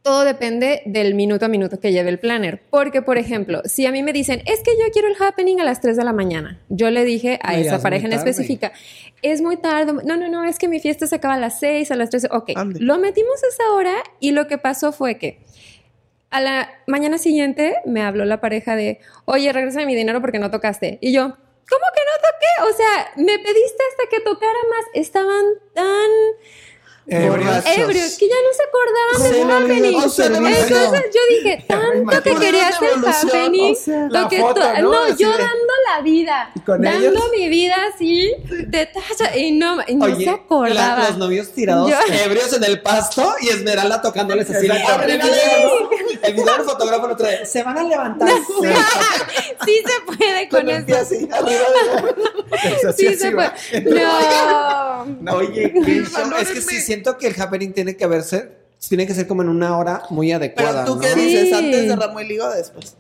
Todo 0.10 0.26
depende 0.26 0.82
del 0.88 1.14
minuto 1.14 1.46
a 1.46 1.50
minuto 1.50 1.80
que 1.80 1.92
lleve 1.92 2.10
el 2.10 2.18
planner. 2.18 2.64
Porque, 2.72 3.04
por 3.04 3.20
ejemplo, 3.20 3.62
si 3.66 3.86
a 3.86 3.92
mí 3.92 4.02
me 4.02 4.12
dicen, 4.12 4.42
es 4.48 4.64
que 4.64 4.72
yo 4.72 4.92
quiero 4.92 5.08
el 5.08 5.14
happening 5.20 5.60
a 5.60 5.64
las 5.64 5.82
3 5.82 5.96
de 5.96 6.04
la 6.04 6.14
mañana, 6.14 6.60
yo 6.68 6.90
le 6.90 7.06
dije 7.06 7.38
a 7.44 7.60
esa 7.60 7.76
es 7.76 7.82
pareja 7.84 8.08
en 8.08 8.14
específica, 8.14 8.72
es 9.22 9.44
muy 9.44 9.58
tarde. 9.58 9.94
No, 10.04 10.18
no, 10.18 10.28
no, 10.28 10.46
es 10.46 10.58
que 10.58 10.68
mi 10.68 10.80
fiesta 10.80 11.06
se 11.06 11.18
acaba 11.18 11.36
a 11.36 11.38
las 11.38 11.60
6, 11.60 11.92
a 11.92 11.96
las 11.96 12.10
13. 12.10 12.30
Ok, 12.32 12.50
lo 12.80 12.98
metimos 12.98 13.44
a 13.44 13.48
esa 13.50 13.72
hora 13.72 13.94
y 14.20 14.32
lo 14.32 14.48
que 14.48 14.58
pasó 14.58 14.92
fue 14.92 15.20
que 15.20 15.42
a 16.32 16.42
la 16.42 16.72
mañana 16.88 17.20
siguiente 17.20 17.76
me 17.86 18.02
habló 18.02 18.26
la 18.26 18.42
pareja 18.42 18.76
de, 18.76 19.02
oye, 19.26 19.54
regresa 19.54 19.86
mi 19.86 19.94
dinero 19.94 20.22
porque 20.22 20.40
no 20.40 20.50
tocaste. 20.50 20.98
Y 21.02 21.12
yo, 21.12 21.22
¿cómo 21.22 21.86
que 21.94 22.02
no 22.08 22.16
toqué? 22.32 22.74
O 22.74 22.76
sea, 22.76 23.12
me 23.16 23.38
pediste 23.38 23.84
hasta 23.92 24.10
que 24.10 24.22
tocara 24.22 24.60
más. 24.72 24.86
Estaban 24.96 25.46
tan 25.76 26.10
Ebrios. 27.12 27.66
ebrios 27.66 28.18
que 28.18 28.28
ya 28.28 28.36
no 28.36 28.54
se 28.56 28.64
acordaban 28.64 29.22
Se 29.22 29.38
del 29.38 29.52
happening. 29.52 30.00
Entonces 30.00 31.06
yo 31.14 31.22
dije, 31.36 31.66
tanto 31.68 32.24
que 32.24 32.36
querías 32.36 32.76
el 32.82 33.06
happening, 33.06 33.72
o 33.74 33.76
sea, 33.76 34.08
lo 34.10 34.30
que 34.30 34.40
foto, 34.40 34.62
¿no? 34.82 35.08
yo 35.18 35.32
de- 35.32 35.38
dando 35.38 35.74
la 35.96 36.02
vida, 36.02 36.52
¿Y 36.56 36.60
con 36.62 36.82
dando 36.82 37.08
ellos? 37.10 37.24
mi 37.36 37.50
vida 37.50 37.76
así, 37.94 38.34
de 38.68 38.86
tacha, 38.86 39.36
y 39.36 39.52
no, 39.52 39.78
y 39.88 39.96
no 39.96 40.06
Oye, 40.06 40.24
se 40.24 40.30
acordaba. 40.30 41.00
la- 41.00 41.10
los 41.10 41.18
novios 41.18 41.52
tirados 41.52 41.90
Yo- 41.90 41.98
ebrios 42.26 42.54
en 42.54 42.64
el 42.64 42.82
pasto 42.82 43.34
y 43.42 43.50
Esmeralda 43.50 44.02
tocándoles 44.02 44.50
así. 44.50 44.68
el 44.68 46.34
video, 46.34 46.64
fotógrafo 46.66 47.08
lo 47.08 47.16
trae. 47.16 47.46
Se 47.46 47.64
van 47.64 47.78
a 47.78 47.84
levantar. 47.84 48.30
sí 49.66 49.82
se 49.86 50.02
puede 50.18 50.50
con 50.50 50.60
Con 50.62 50.70
eso. 50.70 50.96
así, 50.98 51.28
arriba 51.32 51.66
de 52.52 52.90
Sí 52.98 53.08
así, 53.08 53.16
se 53.18 53.32
puede. 53.32 53.50
No. 53.90 54.10
Oye, 55.34 55.74
qué 55.86 56.04
show. 56.04 56.12
Valórenme. 56.14 56.42
Es 56.42 56.50
que 56.52 56.62
sí 56.62 56.82
siento 56.82 57.18
que 57.18 57.28
el 57.28 57.42
happening 57.42 57.72
tiene 57.74 57.96
que 57.96 58.08
verse, 58.08 58.52
tiene 58.88 59.06
que 59.08 59.14
ser 59.14 59.28
como 59.28 59.42
en 59.42 59.50
una 59.50 59.78
hora 59.78 60.04
muy 60.10 60.32
adecuada. 60.32 60.84
Pero 60.84 60.86
tú 60.86 60.96
¿no? 60.96 61.02
qué 61.02 61.10
Sí. 61.14 61.20
dices, 61.26 61.54
antes 61.54 61.88
de 61.88 61.96
Ramo 61.96 62.20
y 62.22 62.28
Liga 62.28 62.48
o 62.48 62.52
después. 62.52 62.96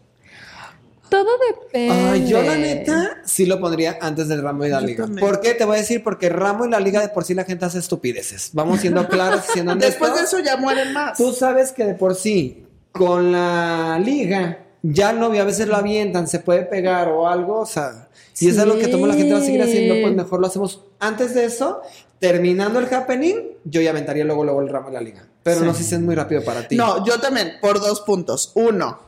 Todo 1.09 1.25
depende. 1.63 1.91
Ay, 1.91 2.27
yo 2.27 2.39
la 2.43 2.55
neta 2.55 3.17
sí 3.25 3.47
lo 3.47 3.59
pondría 3.59 3.97
antes 3.99 4.27
del 4.27 4.43
ramo 4.43 4.63
y 4.65 4.69
la 4.69 4.79
Yo 4.81 4.85
liga. 4.85 5.05
también. 5.05 5.25
¿Por 5.27 5.41
qué? 5.41 5.55
Te 5.55 5.65
voy 5.65 5.77
a 5.77 5.79
decir, 5.79 6.03
porque 6.03 6.29
ramo 6.29 6.67
y 6.67 6.69
la 6.69 6.79
liga 6.79 7.01
de 7.01 7.09
por 7.09 7.23
sí 7.23 7.33
la 7.33 7.45
gente 7.45 7.65
hace 7.65 7.79
estupideces. 7.79 8.51
Vamos 8.53 8.81
siendo 8.81 9.07
claros 9.07 9.41
siendo 9.51 9.71
honestos. 9.71 9.91
Después 9.99 10.13
de 10.13 10.21
eso 10.27 10.38
ya 10.39 10.57
mueren 10.57 10.93
más. 10.93 11.17
Tú 11.17 11.33
sabes 11.33 11.71
que 11.71 11.83
de 11.83 11.95
por 11.95 12.13
sí, 12.13 12.63
con 12.91 13.31
la 13.31 13.99
liga, 14.05 14.59
ya 14.81 15.11
el 15.11 15.19
novio 15.19 15.41
a 15.41 15.45
veces 15.45 15.67
lo 15.67 15.75
avientan, 15.75 16.27
se 16.27 16.39
puede 16.39 16.63
pegar 16.63 17.09
o 17.09 17.27
algo, 17.27 17.59
o 17.59 17.65
sea, 17.65 18.09
si 18.33 18.47
es 18.49 18.57
algo 18.59 18.77
que 18.77 18.87
tomo 18.87 19.07
la 19.07 19.13
gente 19.15 19.33
va 19.33 19.39
a 19.39 19.43
seguir 19.43 19.61
haciendo, 19.61 19.95
pues 20.01 20.15
mejor 20.15 20.39
lo 20.39 20.47
hacemos 20.47 20.83
antes 20.99 21.33
de 21.33 21.45
eso. 21.45 21.81
Terminando 22.19 22.79
el 22.79 22.93
happening, 22.93 23.35
yo 23.63 23.79
ya 23.81 23.91
aventaría 23.91 24.25
luego, 24.25 24.43
luego 24.43 24.61
el 24.61 24.67
ramo 24.69 24.89
y 24.89 24.93
la 24.93 25.01
liga. 25.01 25.25
Pero 25.43 25.61
no 25.61 25.73
sé 25.73 25.83
si 25.83 25.95
es 25.95 26.01
muy 26.01 26.15
rápido 26.15 26.43
para 26.43 26.67
ti. 26.67 26.75
No, 26.75 27.05
yo 27.05 27.19
también, 27.19 27.53
por 27.61 27.79
dos 27.79 28.01
puntos. 28.01 28.51
Uno, 28.55 28.99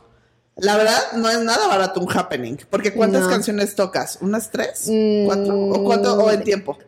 la 0.56 0.76
verdad 0.78 0.98
no 1.16 1.28
es 1.28 1.38
nada 1.40 1.66
barato 1.68 2.00
un 2.00 2.08
happening. 2.10 2.56
Porque 2.70 2.94
¿cuántas 2.94 3.24
No. 3.24 3.28
canciones 3.28 3.74
tocas? 3.74 4.18
¿Unas 4.22 4.50
tres? 4.50 4.86
Mm. 4.88 5.26
¿Cuatro? 5.26 5.54
¿O 5.60 5.84
cuánto? 5.84 6.14
¿O 6.24 6.30
en 6.30 6.42
tiempo? 6.42 6.78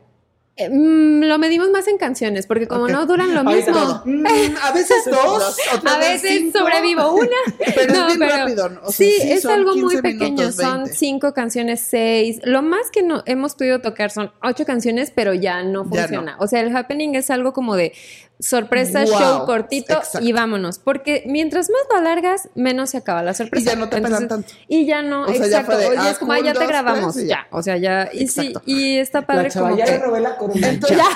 Eh, 0.57 0.69
mm, 0.71 1.25
lo 1.25 1.37
medimos 1.39 1.69
más 1.71 1.89
en 1.89 1.99
canciones, 1.99 2.47
porque 2.47 2.69
como 2.69 2.87
no 2.87 3.07
duran 3.07 3.35
lo 3.35 3.43
mismo. 3.43 4.03
mm, 4.05 4.25
a 4.63 4.71
veces 4.73 5.05
dos, 5.11 5.57
A 5.85 5.99
veces 5.99 6.31
cinco. 6.39 6.59
sobrevivo 6.61 7.13
una. 7.13 7.37
Pero 7.75 7.93
es 7.93 8.07
bien 8.17 8.21
rápido, 8.31 8.69
¿no? 8.69 8.81
O 8.85 8.93
sea, 8.93 8.93
sí, 8.93 9.13
sí 9.21 9.33
es 9.33 9.45
algo 9.47 9.73
muy 9.75 9.95
15 9.97 10.03
pequeño. 10.03 10.31
minutos, 10.37 10.55
son 10.55 10.75
20. 10.85 10.95
cinco 10.95 11.35
canciones, 11.35 11.81
seis. 11.81 12.41
Lo 12.45 12.63
más 12.63 12.91
que 12.93 13.03
no 13.03 13.25
hemos 13.27 13.57
podido 13.57 13.81
tocar 13.81 14.13
son 14.13 14.31
ocho 14.43 14.65
canciones, 14.65 15.11
pero 15.11 15.35
ya 15.35 15.65
no 15.65 15.83
Ya 15.91 16.03
funciona. 16.03 16.37
O 16.39 16.47
sea, 16.47 16.61
el 16.61 16.75
happening 16.77 17.15
es 17.17 17.31
algo 17.31 17.53
como 17.53 17.75
de 17.75 17.93
sorpresa, 18.41 19.05
Wow, 19.05 19.19
show 19.19 19.47
cortito 19.47 19.95
exacto. 19.95 20.21
y 20.27 20.33
vámonos. 20.33 20.79
Porque 20.79 21.23
mientras 21.27 21.71
más 21.71 21.81
lo 21.91 21.97
alargas, 21.99 22.49
menos 22.55 22.91
se 22.91 22.99
acaba 22.99 23.23
la 23.23 23.35
sorpresa. 23.35 23.63
Y 23.63 23.75
ya 23.75 23.77
no 23.77 23.89
te 23.89 24.01
pelan 24.01 24.29
tanto. 24.29 24.53
Y 24.69 24.87
ya 24.87 25.03
no, 25.03 25.23
O 25.23 25.27
sea, 25.29 25.37
ya 25.39 25.45
exacto. 25.47 25.73
fue 25.73 25.77
de, 25.81 25.87
Oye, 25.89 25.99
ah, 26.01 26.11
es 26.11 26.19
como, 26.19 26.33
ah, 26.33 26.41
ya 26.41 26.53
te 26.53 26.67
grabamos. 26.67 27.15
ya. 27.17 27.23
ya. 27.27 27.47
O 27.51 27.63
sea, 27.63 27.77
ya. 27.77 28.09
Y 28.13 28.29
sí, 28.29 28.53
y 28.67 28.99
está 28.99 29.23
padre 29.23 29.45
La 29.45 29.51
chava 29.51 29.69
como 29.71 29.79
ya 29.79 29.85
que- 29.87 29.93
le 29.93 29.99
robé 29.99 30.21
la 30.21 30.37
corona. 30.37 30.69
Entonces, 30.69 30.99
Ya. 30.99 31.09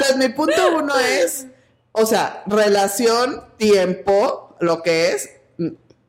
Entonces, 0.00 0.16
mi 0.16 0.34
punto 0.34 0.76
uno 0.76 0.98
es, 0.98 1.46
o 1.92 2.04
sea, 2.06 2.42
relación, 2.46 3.42
tiempo, 3.56 4.56
lo 4.60 4.82
que 4.82 5.12
es, 5.12 5.30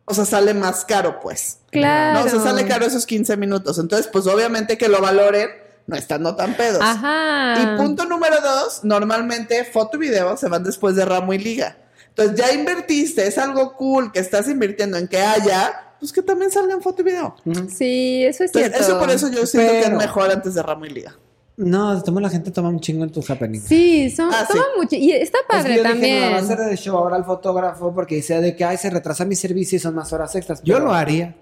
o 0.06 0.14
sea, 0.14 0.26
sale 0.26 0.54
más 0.54 0.86
caro, 0.86 1.20
pues. 1.20 1.60
Claro. 1.72 2.20
No, 2.20 2.26
o 2.26 2.30
sea, 2.30 2.40
sale 2.40 2.66
caro 2.68 2.86
esos 2.86 3.06
15 3.06 3.38
minutos. 3.38 3.80
Entonces, 3.80 4.08
pues 4.12 4.28
obviamente 4.28 4.78
que 4.78 4.88
lo 4.88 5.02
valoren, 5.02 5.50
no 5.88 5.96
estando 5.96 6.36
tan 6.36 6.56
pedos. 6.56 6.80
Ajá. 6.82 7.56
Y 7.62 7.78
punto 7.78 8.06
número 8.06 8.38
dos, 8.42 8.84
normalmente 8.84 9.64
foto 9.66 9.98
y 9.98 10.00
video 10.02 10.36
se 10.38 10.48
van 10.50 10.64
después 10.64 10.96
de 10.96 11.06
ramo 11.06 11.34
y 11.34 11.38
liga. 11.40 11.78
Entonces 12.10 12.38
ya 12.38 12.52
invertiste, 12.54 13.28
es 13.28 13.38
algo 13.38 13.74
cool 13.76 14.12
que 14.12 14.20
estás 14.20 14.48
invirtiendo 14.48 14.98
en 14.98 15.08
que 15.08 15.18
haya, 15.20 15.94
pues 16.00 16.14
que 16.14 16.22
también 16.22 16.50
salgan 16.50 16.82
foto 16.82 17.02
y 17.02 17.06
video. 17.06 17.36
Sí, 17.76 18.24
eso 18.24 18.44
es 18.46 18.50
Entonces, 18.50 18.72
cierto. 18.72 18.78
eso 18.80 19.00
por 19.00 19.10
eso 19.12 19.30
yo 19.30 19.46
siento 19.46 19.72
que 19.74 19.80
es 19.82 19.92
mejor 19.92 20.32
antes 20.32 20.54
de 20.56 20.64
ramo 20.64 20.86
y 20.86 20.90
liga. 20.90 21.16
No, 21.58 22.02
toma 22.04 22.20
la 22.20 22.30
gente 22.30 22.52
toma 22.52 22.68
un 22.68 22.82
chingo 22.82 23.06
en 23.06 23.12
tu 23.12 23.24
happening. 23.26 23.62
Sí, 23.62 24.10
son, 24.10 24.30
Ah, 24.34 24.46
toma 24.48 24.62
sí. 24.64 24.70
mucho. 24.82 24.96
Y 24.98 25.12
está 25.14 25.38
Es 25.40 25.44
que 25.44 25.48
padre 25.58 25.76
yo 25.78 25.84
dije, 25.84 25.90
también. 25.94 26.26
no, 26.26 26.32
va 26.32 26.38
a 26.38 26.44
ser 26.44 26.58
de 26.58 26.76
show 26.76 26.98
ahora 26.98 27.16
el 27.16 27.24
fotógrafo 27.24 27.94
porque 27.94 28.16
dice 28.16 28.42
de 28.42 28.56
que 28.58 28.66
ay, 28.66 28.76
se 28.78 28.90
retrasa 28.90 29.24
mi 29.24 29.36
servicio 29.38 29.78
y 29.78 29.80
son 29.80 29.96
más 29.96 30.12
horas 30.12 30.36
extras. 30.36 30.62
Yo 30.64 30.80
lo 30.80 30.94
haría. 30.94 31.36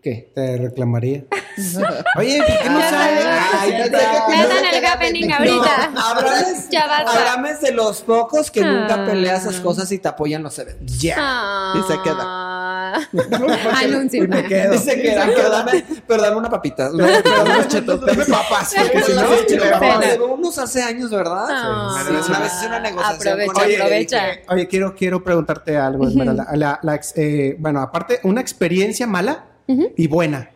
¿Qué? 0.00 0.30
Te 0.34 0.56
reclamaría. 0.58 1.24
Oye, 2.18 2.38
¿por 2.38 2.58
qué 2.58 2.70
no 2.70 2.80
sale? 2.80 3.20
Ay, 3.60 3.70
sé 3.84 3.90
tienes 3.90 4.72
el 4.74 4.84
happening 4.86 5.30
ahorita. 5.32 5.90
No, 5.94 6.00
háblame, 6.00 7.54
de 7.60 7.72
los 7.72 8.02
pocos 8.02 8.50
que 8.50 8.62
nunca 8.62 8.94
Ah. 8.94 9.06
pelean 9.06 9.36
esas 9.36 9.56
cosas 9.60 9.90
y 9.92 9.98
te 9.98 10.08
apoyan 10.08 10.42
los 10.42 10.58
eventos. 10.58 10.98
Ya. 10.98 11.72
Y 11.74 11.82
se 11.82 12.00
queda. 12.02 12.18
Ah, 12.20 13.00
anuncio. 13.82 14.24
Y 14.24 14.28
me 14.28 14.44
quedo. 14.44 14.72
Dice 14.72 15.00
que 15.00 15.12
era, 15.12 15.26
pero 16.06 16.22
dame, 16.22 16.36
una 16.36 16.50
papita. 16.50 16.90
Dame, 16.90 17.22
dame 17.22 17.50
unos 17.54 17.68
chetos. 17.68 18.00
Dame 18.00 18.24
papas, 18.24 18.74
Porque 18.76 19.02
si 19.02 19.12
no, 19.14 19.22
no, 19.22 20.16
no, 20.28 20.34
unos 20.34 20.58
hace 20.58 20.82
años, 20.82 21.10
¿verdad? 21.10 21.46
Ah, 21.50 22.04
una 22.08 22.38
vez 22.40 22.52
hice 22.54 22.66
una 22.66 22.80
negociación 22.80 23.40
aprovecha. 23.40 24.22
Oye, 24.48 24.68
quiero, 24.68 24.94
quiero 24.94 25.22
preguntarte 25.22 25.76
algo, 25.76 26.06
Esmeralda. 26.08 26.46
La- 26.54 27.00
eh, 27.16 27.56
bueno, 27.58 27.80
aparte, 27.80 28.20
una 28.24 28.40
experiencia 28.40 29.06
mala 29.06 29.46
y 29.66 30.06
buena. 30.06 30.50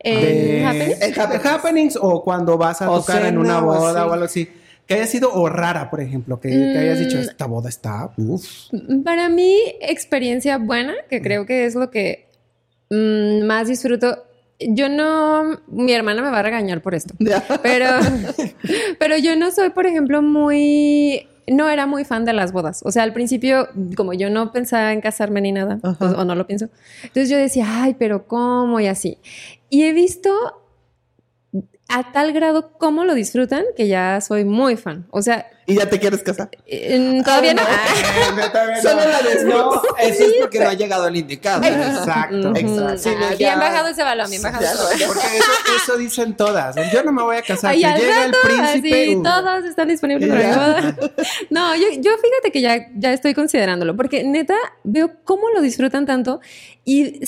¿En 0.00 0.20
de, 0.20 0.64
Happening? 0.64 0.92
En 1.00 1.12
de 1.14 1.20
happenings. 1.20 1.46
happenings 1.46 1.98
o 2.00 2.22
cuando 2.22 2.56
vas 2.58 2.80
a 2.82 2.90
O 2.90 3.00
tocar 3.00 3.18
en 3.22 3.28
cena 3.28 3.40
una 3.40 3.58
o 3.62 3.64
boda 3.66 4.00
así. 4.02 4.08
o 4.08 4.12
algo 4.12 4.24
así. 4.24 4.48
Que 4.86 4.94
haya 4.94 5.06
sido 5.06 5.32
o 5.34 5.48
rara, 5.50 5.90
por 5.90 6.00
ejemplo, 6.00 6.40
que, 6.40 6.48
que 6.48 6.78
hayas 6.78 6.98
dicho, 6.98 7.18
Mm. 7.18 7.20
esta 7.20 7.46
boda 7.46 7.68
está, 7.68 8.10
uff. 8.16 8.46
Para 9.04 9.28
mí, 9.28 9.54
experiencia 9.82 10.56
buena, 10.58 10.94
que 11.10 11.20
creo 11.20 11.44
que 11.44 11.66
es 11.66 11.74
lo 11.74 11.90
que 11.90 12.26
mm, 12.90 13.44
más 13.44 13.68
disfruto. 13.68 14.24
Yo 14.60 14.88
no, 14.88 15.60
mi 15.68 15.92
hermana 15.92 16.22
me 16.22 16.30
va 16.30 16.38
a 16.38 16.42
regañar 16.42 16.80
por 16.82 16.94
esto, 16.94 17.14
pero, 17.62 17.86
pero 18.98 19.16
yo 19.18 19.36
no 19.36 19.50
soy, 19.52 19.70
por 19.70 19.86
ejemplo, 19.86 20.20
muy, 20.22 21.28
no 21.46 21.68
era 21.68 21.86
muy 21.86 22.04
fan 22.04 22.24
de 22.24 22.32
las 22.32 22.50
bodas. 22.52 22.80
O 22.84 22.90
sea, 22.90 23.02
al 23.04 23.12
principio, 23.12 23.68
como 23.96 24.14
yo 24.14 24.30
no 24.30 24.50
pensaba 24.52 24.92
en 24.92 25.00
casarme 25.00 25.40
ni 25.42 25.52
nada, 25.52 25.78
pues, 25.98 26.12
o 26.12 26.24
no 26.24 26.34
lo 26.34 26.46
pienso, 26.46 26.70
entonces 27.02 27.28
yo 27.28 27.36
decía, 27.36 27.66
ay, 27.82 27.94
pero 27.98 28.26
¿cómo? 28.26 28.80
Y 28.80 28.86
así. 28.88 29.18
Y 29.70 29.82
he 29.82 29.92
visto 29.92 30.57
a 31.90 32.12
tal 32.12 32.32
grado 32.32 32.72
cómo 32.78 33.04
lo 33.04 33.14
disfrutan 33.14 33.64
que 33.76 33.88
ya 33.88 34.20
soy 34.20 34.44
muy 34.44 34.76
fan. 34.76 35.06
O 35.10 35.22
sea, 35.22 35.46
Y 35.66 35.76
ya 35.76 35.88
te 35.88 35.98
quieres 35.98 36.22
casar. 36.22 36.50
eh, 36.66 37.20
todavía 37.24 37.54
no. 37.54 37.62
Solo 38.82 39.00
la 39.04 39.22
de 39.22 39.44
No, 39.44 39.82
eso 39.98 40.24
es 40.24 40.32
porque 40.40 40.60
no 40.60 40.68
ha 40.68 40.74
llegado 40.74 41.08
el 41.08 41.16
indicado. 41.16 41.62
Exacto, 41.64 42.52
exacto. 42.54 43.10
Ah, 43.30 43.34
Bien 43.38 43.58
bajado 43.58 43.88
ese 43.88 44.02
balón, 44.02 44.28
bien 44.28 44.42
bajado. 44.42 44.66
Porque 45.06 45.26
eso, 45.38 45.50
eso 45.82 45.96
dicen 45.96 46.36
todas. 46.36 46.76
Yo 46.92 47.02
no 47.04 47.12
me 47.12 47.22
voy 47.22 47.36
a 47.36 47.42
casar. 47.42 47.74
Que 47.74 47.86
al 47.86 47.98
llega 47.98 48.24
el 48.26 48.32
príncipe. 48.42 49.16
uh, 49.16 49.22
todos 49.22 49.64
están 49.64 49.88
disponibles 49.88 50.28
para. 50.28 50.96
No, 51.50 51.74
yo, 51.74 51.86
yo 51.98 52.10
fíjate 52.18 52.52
que 52.52 52.60
ya, 52.60 52.86
ya 52.96 53.12
estoy 53.12 53.32
considerándolo, 53.34 53.96
porque 53.96 54.24
neta 54.24 54.54
veo 54.84 55.10
cómo 55.24 55.48
lo 55.50 55.60
disfrutan 55.62 56.04
tanto 56.04 56.40
y 56.84 57.22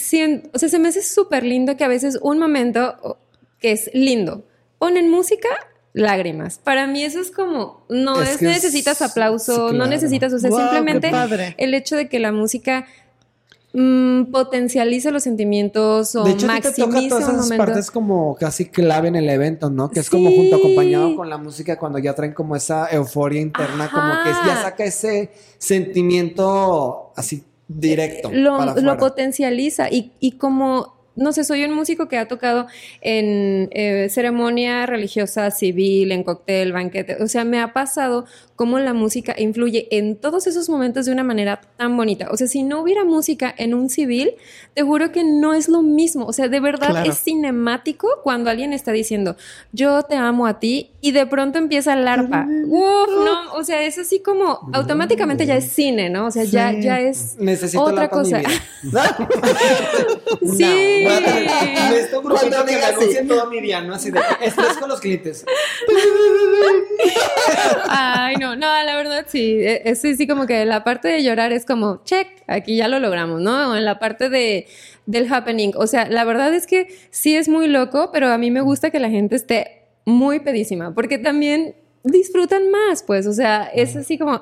o 0.53 0.59
sea, 0.59 0.69
se 0.69 0.79
me 0.79 0.89
hace 0.89 1.03
súper 1.03 1.45
lindo 1.45 1.77
que 1.77 1.85
a 1.85 1.89
veces 1.89 2.19
un 2.21 2.39
momento 2.39 3.19
que 3.59 3.73
es 3.73 3.91
lindo, 3.93 4.45
ponen 4.81 5.09
música, 5.11 5.49
lágrimas. 5.93 6.59
Para 6.59 6.89
mí 6.89 7.05
eso 7.05 7.21
es 7.21 7.31
como, 7.31 7.85
no 7.89 8.21
Es 8.21 8.31
es, 8.31 8.37
que 8.39 8.47
es- 8.47 8.53
necesitas 8.55 9.01
aplauso, 9.03 9.73
no 9.73 9.87
necesitas, 9.87 10.33
o 10.33 10.39
sea, 10.41 10.51
simplemente 10.51 11.13
el 11.59 11.75
hecho 11.75 11.95
de 11.97 12.09
que 12.09 12.19
la 12.19 12.33
música 12.33 12.87
mm, 13.73 14.25
potencializa 14.33 15.11
los 15.13 15.23
sentimientos 15.23 16.15
o 16.17 16.25
De 16.25 16.33
hecho, 16.33 16.51
a 16.51 16.57
ti 16.57 16.61
te 16.63 16.71
toca 16.73 16.87
maximiza 16.87 17.09
todas 17.19 17.29
esas 17.35 17.43
momento. 17.45 17.65
partes 17.67 17.91
como 17.91 18.35
casi 18.37 18.67
clave 18.69 19.09
en 19.09 19.17
el 19.17 19.29
evento, 19.29 19.69
¿no? 19.71 19.91
Que 19.91 20.01
es 20.01 20.11
como 20.11 20.31
junto 20.33 20.57
acompañado 20.57 21.15
con 21.17 21.29
la 21.31 21.37
música 21.39 21.79
cuando 21.79 21.99
ya 21.99 22.15
traen 22.15 22.33
como 22.33 22.57
esa 22.57 22.89
euforia 22.91 23.41
interna, 23.41 23.89
como 23.93 24.13
que 24.25 24.31
ya 24.47 24.63
saca 24.63 24.83
ese 24.85 25.31
sentimiento 25.59 27.13
así 27.17 27.45
directo. 27.69 28.31
lo, 28.33 28.57
para 28.59 28.65
lo 28.67 28.71
afuera. 28.73 28.97
potencializa 28.97 29.89
y, 29.91 30.13
y 30.21 30.33
como 30.33 31.00
no 31.17 31.33
sé, 31.33 31.45
soy 31.45 31.65
un 31.65 31.75
músico 31.75 32.09
que 32.09 32.19
ha 32.19 32.29
tocado 32.29 32.67
en 33.01 33.69
eh, 33.73 34.09
ceremonia 34.11 34.87
religiosa, 34.87 35.51
civil, 35.51 36.13
en 36.13 36.23
cóctel, 36.23 36.73
banquete. 36.73 37.23
O 37.23 37.29
sea, 37.29 37.45
me 37.45 37.61
ha 37.61 37.73
pasado 37.73 38.27
cómo 38.61 38.79
la 38.79 38.93
música 38.93 39.35
influye 39.39 39.89
en 39.91 40.17
todos 40.17 40.47
esos 40.47 40.69
momentos 40.69 41.07
de 41.07 41.13
una 41.13 41.25
manera 41.25 41.63
tan 41.79 41.97
bonita. 41.97 42.29
O 42.31 42.37
sea, 42.37 42.47
si 42.47 42.63
no 42.63 42.83
hubiera 42.83 43.05
música 43.07 43.55
en 43.57 43.73
un 43.73 43.89
civil, 43.89 44.35
te 44.75 44.83
juro 44.83 45.13
que 45.13 45.25
no 45.25 45.55
es 45.55 45.71
lo 45.71 45.81
mismo. 45.81 46.27
O 46.27 46.35
sea, 46.35 46.49
de 46.49 46.61
verdad 46.61 46.91
Claro. 46.91 47.11
es 47.11 47.21
cinemático 47.21 48.07
cuando 48.23 48.51
alguien 48.51 48.75
está 48.75 48.93
diciendo, 48.93 49.35
yo 49.73 50.03
te 50.03 50.17
amo 50.17 50.47
a 50.47 50.61
ti, 50.61 50.91
y 51.01 51.13
de 51.13 51.25
pronto 51.27 51.59
empieza 51.59 51.95
el 51.95 52.07
arpa. 52.07 52.47
Uf, 52.67 53.09
no, 53.25 53.55
o 53.55 53.65
sea, 53.65 53.83
es 53.83 53.97
así 53.97 54.21
como 54.21 54.69
automáticamente 54.75 55.47
ya 55.47 55.57
es 55.57 55.73
cine, 55.73 56.11
¿no? 56.11 56.27
O 56.27 56.31
sea, 56.31 56.45
ya, 56.45 56.71
Sí. 56.73 56.83
ya 56.83 57.01
es 57.01 57.37
Necesito 57.39 57.83
otra 57.83 58.03
la 58.03 58.09
cosa. 58.11 58.41
vida. 58.41 58.51
Sí. 60.57 61.05
Necesito 61.07 62.21
Cuando 62.23 62.65
que 62.67 63.23
me 63.23 63.27
todo 63.27 63.47
mi 63.49 63.61
día, 63.63 63.81
¿no? 63.81 63.95
Así 63.95 64.11
de 64.11 64.21
estrés 64.43 64.77
con 64.79 64.91
los 64.91 65.01
clientes. 65.01 65.47
Ay, 67.89 68.37
no, 68.37 68.50
no, 68.57 68.83
la 68.85 68.97
verdad 68.97 69.27
sí. 69.29 69.59
E- 69.61 69.83
Es 69.85 70.01
sí, 70.01 70.27
como 70.27 70.47
que 70.47 70.65
la 70.65 70.85
parte 70.85 71.09
de 71.09 71.23
llorar 71.23 71.53
es 71.53 71.65
como, 71.65 72.03
check, 72.05 72.29
aquí 72.47 72.77
ya 72.77 72.89
lo 72.89 72.99
logramos, 73.01 73.41
¿no? 73.41 73.71
O 73.73 73.77
en 73.77 73.85
la 73.85 73.99
parte 73.99 74.29
de, 74.29 74.67
del 75.07 75.33
happening. 75.33 75.73
O 75.77 75.87
sea, 75.87 76.09
la 76.09 76.25
verdad 76.25 76.53
es 76.55 76.67
que 76.67 76.89
sí 77.11 77.37
es 77.37 77.49
muy 77.49 77.69
loco, 77.69 78.11
pero 78.13 78.29
a 78.29 78.39
mí 78.39 78.51
me 78.51 78.61
gusta 78.61 78.91
que 78.91 79.01
la 79.01 79.11
gente 79.11 79.37
esté 79.37 79.83
muy 80.05 80.41
pedísima, 80.41 80.95
porque 80.95 81.19
también 81.19 81.75
disfrutan 82.03 82.71
más, 82.71 83.03
pues, 83.03 83.27
o 83.27 83.33
sea, 83.35 83.71
es 83.75 83.95
así 83.95 84.17
como, 84.17 84.33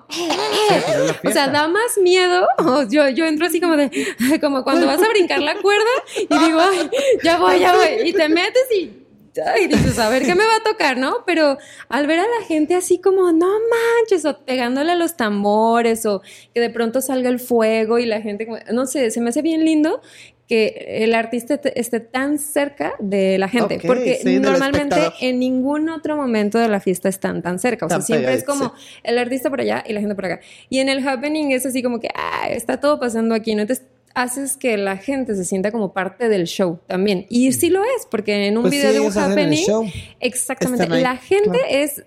o 1.25 1.31
sea, 1.33 1.49
da 1.49 1.67
más 1.69 1.99
miedo. 2.01 2.47
O 2.59 2.83
yo, 2.89 3.09
yo 3.09 3.25
entro 3.25 3.47
así 3.47 3.61
como 3.61 3.77
de, 3.77 3.91
como 4.41 4.63
cuando 4.65 4.87
vas 4.87 5.03
a 5.03 5.09
brincar 5.09 5.41
la 5.41 5.57
cuerda 5.61 5.85
y 6.17 6.39
digo, 6.39 6.61
ay, 6.61 6.91
ya 7.23 7.39
voy, 7.39 7.59
ya 7.61 7.75
voy. 7.75 8.09
Y 8.09 8.13
te 8.13 8.29
metes 8.29 8.63
y, 8.77 8.98
ay, 9.47 9.66
dices, 9.68 9.99
a 9.99 10.09
ver 10.11 10.22
qué 10.24 10.34
me 10.34 10.45
va 10.45 10.57
a 10.57 10.62
tocar, 10.70 10.97
¿no? 10.97 11.24
Pero 11.26 11.59
al 11.89 12.07
ver 12.07 12.20
a 12.20 12.22
la 12.22 12.47
gente 12.47 12.74
así 12.74 12.99
como, 12.99 13.32
no 13.32 13.47
manches, 13.47 14.24
o 14.24 14.39
pegándole 14.45 14.93
a 14.93 14.97
los 14.97 15.16
tambores, 15.16 16.07
o 16.07 16.22
que 16.55 16.61
de 16.61 16.70
pronto 16.70 17.01
salga 17.01 17.28
el 17.28 17.41
fuego 17.41 17.99
y 17.99 18.07
la 18.07 18.20
gente, 18.20 18.47
como- 18.47 18.59
no 18.72 18.86
sé, 18.86 19.11
se 19.11 19.20
me 19.20 19.30
hace 19.30 19.43
bien 19.43 19.64
lindo 19.64 20.01
que 20.49 21.03
el 21.05 21.14
artista 21.14 21.61
esté 21.74 22.01
tan 22.01 22.39
cerca 22.39 22.95
de 23.01 23.36
la 23.36 23.49
gente, 23.51 23.78
porque 23.86 24.14
sí, 24.22 24.39
normalmente 24.41 24.95
en 25.20 25.39
ningún 25.39 25.91
otro 25.91 26.16
momento 26.16 26.59
de 26.59 26.68
la 26.68 26.80
fiesta 26.80 27.11
están 27.11 27.43
tan 27.43 27.59
cerca, 27.59 27.84
o 27.84 27.89
sea, 27.91 27.99
Tan 27.99 28.07
siempre 28.07 28.32
es 28.32 28.45
como 28.45 28.72
el 29.03 29.18
artista 29.18 29.51
por 29.51 29.61
allá 29.61 29.84
y 29.86 29.93
la 29.93 30.01
gente 30.01 30.14
por 30.14 30.24
acá. 30.24 30.41
Y 30.70 30.78
en 30.78 30.89
el 30.89 31.07
happening 31.07 31.51
es 31.53 31.66
así 31.66 31.82
como 31.82 32.01
que, 32.01 32.09
ah, 32.14 32.49
está 32.49 32.80
todo 32.80 32.99
pasando 32.99 33.34
aquí, 33.34 33.55
¿no? 33.55 33.61
Entonces 33.61 33.84
haces 34.23 34.57
que 34.57 34.77
la 34.77 34.97
gente 34.97 35.35
se 35.35 35.45
sienta 35.45 35.71
como 35.71 35.93
parte 35.93 36.29
del 36.29 36.47
show 36.47 36.81
también. 36.87 37.27
Y 37.29 37.53
sí 37.53 37.71
lo 37.71 37.83
es, 37.85 38.07
porque 38.11 38.47
en 38.47 38.57
un 38.57 38.62
Pues 38.62 38.73
video 38.73 38.89
sí, 38.91 38.95
de 38.95 39.01
un 39.01 39.19
happening, 39.19 39.64
show. 39.64 39.87
exactamente, 40.21 40.89
la 40.89 41.16
gente 41.16 41.51
claro. 41.51 41.66
es 41.69 42.05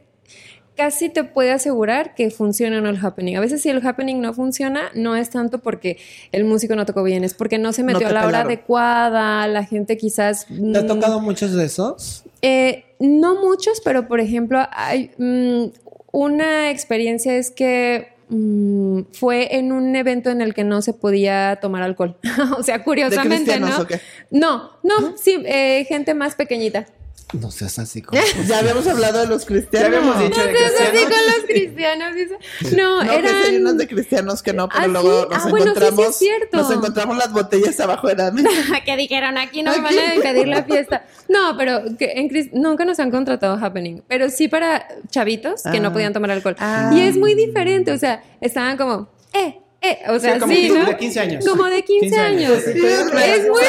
casi 0.75 1.09
te 1.09 1.23
puede 1.23 1.51
asegurar 1.51 2.15
que 2.15 2.31
funciona 2.31 2.79
o 2.79 2.81
no 2.81 2.89
el 2.89 2.97
happening. 3.03 3.35
A 3.35 3.39
veces 3.39 3.61
si 3.61 3.69
el 3.69 3.85
happening 3.85 4.19
no 4.19 4.33
funciona, 4.33 4.89
no 4.95 5.15
es 5.15 5.29
tanto 5.29 5.59
porque 5.59 5.97
el 6.31 6.43
músico 6.43 6.75
no 6.75 6.85
tocó 6.85 7.03
bien, 7.03 7.23
es 7.23 7.33
porque 7.33 7.59
no 7.59 7.71
se 7.71 7.83
metió 7.83 8.07
a 8.07 8.11
la 8.11 8.25
hora 8.25 8.41
adecuada, 8.41 9.47
la 9.47 9.63
gente 9.63 9.97
quizás... 9.97 10.47
¿Te 10.47 10.79
ha 10.79 10.83
mm, 10.83 10.87
tocado 10.87 11.19
muchos 11.19 11.53
de 11.53 11.65
esos? 11.65 12.23
eh, 12.41 12.85
no 12.99 13.39
muchos, 13.41 13.81
pero 13.83 14.07
por 14.07 14.19
ejemplo, 14.19 14.59
hay 14.71 15.11
mm, 15.17 15.65
una 16.11 16.71
experiencia 16.71 17.35
es 17.35 17.51
que 17.51 18.10
mm, 18.31 19.01
fue 19.13 19.57
en 19.57 19.71
un 19.71 19.95
evento 19.95 20.29
en 20.31 20.41
el 20.41 20.53
que 20.53 20.63
no 20.63 20.81
se 20.81 20.93
podía 20.93 21.59
tomar 21.61 21.83
alcohol. 21.83 22.17
o 22.57 22.63
sea, 22.63 22.79
¿De 22.79 22.83
curiosamente, 22.83 23.59
¿no? 23.59 23.81
o 23.81 23.85
qué? 23.85 24.01
No, 24.31 24.71
no, 24.81 25.15
sí, 25.17 25.43
eh, 25.45 25.85
gente 25.87 26.13
más 26.13 26.35
pequeñita. 26.35 26.87
No 27.33 27.49
seas 27.51 27.79
así 27.79 28.01
como... 28.01 28.21
Ya 28.47 28.59
habíamos 28.59 28.85
hablado 28.87 29.21
de 29.21 29.27
los 29.27 29.41
Ya 29.43 29.47
cristianos. 29.47 29.87
habíamos 29.87 30.19
dicho 30.19 30.41
de 30.45 30.51
No 30.51 30.57
seas 30.59 30.71
así 30.73 30.81
cristianos. 30.91 31.15
con 31.15 31.25
los 31.35 31.45
cristianos. 31.45 32.15
dice. 32.15 32.75
No, 32.75 33.03
No, 33.03 33.09
que 33.11 33.19
sí 33.19 33.27
hay 33.35 33.45
eran... 33.55 33.61
unos 33.61 33.77
de 33.77 33.87
cristianos 33.87 34.43
que 34.43 34.53
no, 34.53 34.67
pero 34.69 34.83
Ah, 34.83 34.87
luego 34.87 35.21
sí. 35.23 35.27
nos 35.29 35.45
Ah, 35.45 35.49
bueno, 35.49 35.65
sí, 35.65 35.71
sí 35.71 35.77
es 35.77 35.87
encontramos. 35.87 36.15
cierto. 36.17 36.57
Nos 36.57 36.71
encontramos 36.71 37.17
las 37.17 37.31
botellas 37.33 37.79
abajo 37.79 38.07
de 38.07 38.15
la 38.15 38.31
mesa. 38.31 38.49
que 38.85 38.97
dijeron 38.97 39.37
aquí 39.37 39.63
nos 39.63 39.75
Aquí. 39.77 39.83
van 39.83 39.97
a 40.11 40.15
impedir 40.15 40.47
la 40.47 40.63
fiesta. 40.63 41.05
No, 41.29 41.55
pero 41.57 41.81
que 41.97 42.11
en 42.15 42.29
Cris- 42.29 42.49
nunca 42.53 42.83
nos 42.85 42.99
han 42.99 43.11
contratado 43.11 43.55
Happening, 43.63 44.03
pero 44.07 44.29
sí 44.29 44.47
para 44.47 44.87
chavitos 45.09 45.63
que 45.63 45.77
Ah. 45.77 45.79
no 45.81 45.93
podían 45.93 46.13
tomar 46.13 46.31
alcohol. 46.31 46.55
Ah. 46.59 46.91
Y 46.93 47.01
es 47.01 47.15
muy 47.17 47.33
diferente, 47.35 47.91
o 47.91 47.97
sea, 47.97 48.23
estaban 48.41 48.75
como, 48.77 49.09
eh, 49.33 49.57
eh, 49.81 49.99
o 50.09 50.19
sea, 50.19 50.33
Sí, 50.35 50.39
como 50.39 50.53
sí, 50.53 50.69
¿no? 50.69 50.85
de 50.85 50.97
15 50.97 51.19
años. 51.19 51.45
Como 51.47 51.63
de 51.65 51.83
15, 51.83 52.05
15 52.07 52.19
años. 52.19 52.51
años. 52.51 52.67
Es 52.67 53.47
muy... 53.47 53.61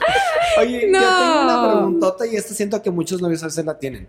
Oye, 0.60 0.88
No. 0.88 1.00
yo 1.00 1.08
tengo 1.08 1.42
una 1.42 1.72
preguntota 1.72 2.26
y 2.26 2.36
esta 2.36 2.54
siento 2.54 2.80
que 2.82 2.90
muchos 2.90 3.20
novios 3.20 3.42
a 3.42 3.46
veces 3.46 3.64
la 3.64 3.78
tienen. 3.78 4.08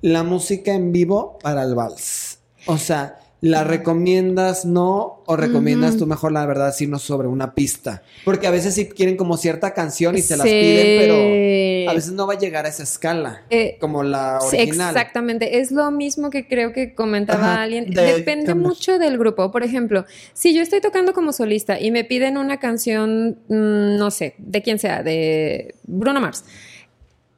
La 0.00 0.22
música 0.22 0.72
en 0.72 0.92
vivo 0.92 1.38
para 1.42 1.62
el 1.62 1.74
vals. 1.74 2.38
O 2.66 2.78
sea, 2.78 3.18
¿la 3.42 3.64
recomiendas 3.64 4.64
no 4.64 5.20
o 5.26 5.36
recomiendas 5.36 5.96
tú 5.96 6.06
mejor 6.06 6.30
la 6.30 6.46
verdad 6.46 6.72
no 6.86 7.00
sobre 7.00 7.26
una 7.26 7.54
pista? 7.54 8.02
Porque 8.24 8.46
a 8.46 8.52
veces 8.52 8.72
sí 8.74 8.88
quieren 8.88 9.16
como 9.16 9.36
cierta 9.36 9.74
canción 9.74 10.16
y 10.16 10.22
se 10.22 10.36
las 10.36 10.46
Sí. 10.46 10.54
piden, 10.60 11.00
pero 11.00 11.90
a 11.90 11.94
veces 11.94 12.12
no 12.12 12.28
va 12.28 12.34
a 12.34 12.38
llegar 12.38 12.66
a 12.66 12.68
esa 12.68 12.84
escala 12.84 13.42
Eh, 13.50 13.78
como 13.80 14.04
la 14.04 14.38
original. 14.38 14.90
Exactamente, 14.90 15.58
es 15.58 15.72
lo 15.72 15.90
mismo 15.90 16.30
que 16.30 16.46
creo 16.46 16.72
que 16.72 16.94
comentaba 16.94 17.54
Ajá, 17.54 17.62
alguien. 17.62 17.90
de 17.90 18.14
Depende 18.14 18.54
mucho 18.54 19.00
del 19.00 19.18
grupo. 19.18 19.50
Por 19.50 19.64
ejemplo, 19.64 20.06
si 20.34 20.54
yo 20.54 20.62
estoy 20.62 20.80
tocando 20.80 21.12
como 21.12 21.32
solista 21.32 21.80
y 21.80 21.90
me 21.90 22.04
piden 22.04 22.38
una 22.38 22.60
canción, 22.60 23.38
mm, 23.48 23.96
no 23.98 24.12
sé, 24.12 24.34
de 24.38 24.62
quién 24.62 24.78
sea, 24.78 25.02
de 25.02 25.74
Bruno 25.82 26.20
Mars, 26.20 26.44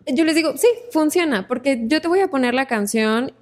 yo 0.07 0.23
les 0.25 0.35
digo, 0.35 0.55
sí, 0.59 0.69
funciona, 0.93 1.49
porque 1.49 1.81
yo 1.87 2.03
te 2.03 2.09
voy 2.09 2.21
a 2.21 2.29
poner 2.29 2.53
la 2.53 2.67
canción 2.67 3.33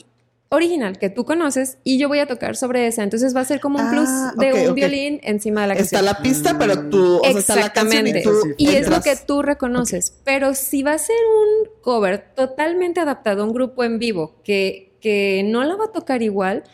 original 0.53 0.99
que 0.99 1.11
tú 1.11 1.25
conoces 1.25 1.79
y 1.83 1.99
yo 1.99 2.09
voy 2.09 2.19
a 2.21 2.27
tocar 2.27 2.57
sobre 2.57 2.87
esa. 2.87 3.03
Entonces 3.03 3.35
va 3.35 3.41
a 3.41 3.45
ser 3.45 3.59
como 3.59 3.79
un 3.81 3.91
plus 3.91 4.09
Ah, 4.09 4.33
de 4.37 4.69
un 4.69 4.75
violín 4.75 5.19
encima 5.23 5.63
de 5.63 5.69
la 5.69 5.75
Está 5.75 5.99
canción. 5.99 6.05
la 6.05 6.23
pista, 6.23 6.59
pero 6.59 6.89
tú, 6.91 7.17
o 7.17 7.23
sea, 7.25 7.39
está 7.39 7.57
la 7.57 7.73
canción 7.73 8.07
y 8.07 8.11
Exactamente. 8.11 8.53
tú 8.53 8.55
Y 8.59 8.69
es 8.77 8.89
lo 8.89 9.01
que 9.01 9.17
tú 9.17 9.43
reconoces. 9.43 10.15
Pero 10.25 10.55
si 10.55 10.83
va 10.83 10.93
a 10.93 10.99
ser 10.99 11.17
un 11.17 11.71
cover 11.83 12.33
totalmente 12.37 13.01
adaptado 13.01 13.43
a 13.43 13.47
un 13.47 13.53
grupo 13.53 13.83
en 13.83 13.99
vivo 13.99 14.37
que, 14.45 14.93
que 15.01 15.43
no 15.45 15.65
la 15.65 15.75
va 15.77 15.87
a 15.87 15.93
tocar 15.93 16.23
igual, 16.23 16.65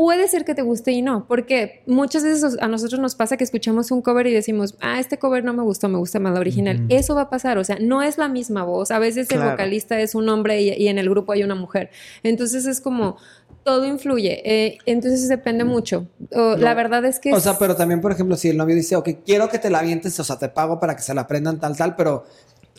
puede 0.00 0.28
ser 0.28 0.46
que 0.46 0.54
te 0.54 0.62
guste 0.62 0.92
y 0.92 1.02
no. 1.02 1.26
Porque 1.28 1.82
muchas 1.86 2.22
veces 2.24 2.56
a 2.58 2.68
nosotros 2.68 2.98
nos 3.00 3.14
pasa 3.14 3.36
que 3.36 3.44
escuchamos 3.44 3.90
un 3.90 4.00
cover 4.00 4.26
y 4.26 4.32
decimos, 4.32 4.74
ah, 4.80 4.98
este 4.98 5.18
cover 5.18 5.44
no 5.44 5.52
me 5.52 5.62
gustó, 5.62 5.90
me 5.90 5.98
gusta 5.98 6.18
más 6.18 6.32
la 6.32 6.40
original. 6.40 6.86
Eso 6.88 7.14
va 7.14 7.22
a 7.22 7.28
pasar. 7.30 7.58
O 7.58 7.64
sea, 7.64 7.76
no 7.78 8.02
es 8.02 8.16
la 8.16 8.28
misma 8.28 8.64
voz. 8.64 8.90
A 8.92 8.98
veces 8.98 9.30
el 9.30 9.40
vocalista 9.40 10.00
es 10.00 10.14
un 10.14 10.26
hombre 10.30 10.62
y, 10.62 10.70
y 10.72 10.88
en 10.88 10.98
el 10.98 11.10
grupo 11.10 11.32
hay 11.32 11.42
una 11.42 11.54
mujer. 11.54 11.90
Entonces 12.22 12.64
es 12.64 12.80
como. 12.80 13.18
Todo 13.62 13.84
influye, 13.84 14.40
eh, 14.50 14.78
entonces 14.86 15.28
depende 15.28 15.64
mucho. 15.64 16.06
O, 16.34 16.56
La 16.56 16.72
verdad 16.72 17.04
es 17.04 17.20
que 17.20 17.30
O 17.34 17.40
sea, 17.40 17.58
pero 17.58 17.76
también, 17.76 18.00
por 18.00 18.10
ejemplo, 18.10 18.34
si 18.38 18.48
el 18.48 18.56
novio 18.56 18.74
dice, 18.74 18.96
ok, 18.96 19.10
quiero 19.26 19.50
que 19.50 19.58
te 19.58 19.68
la 19.68 19.80
avientes, 19.80 20.18
o 20.18 20.24
sea, 20.24 20.38
te 20.38 20.48
pago 20.48 20.80
para 20.80 20.96
que 20.96 21.02
se 21.02 21.12
la 21.12 21.20
aprendan 21.22 21.60
tal, 21.60 21.76
tal, 21.76 21.94
pero, 21.94 22.24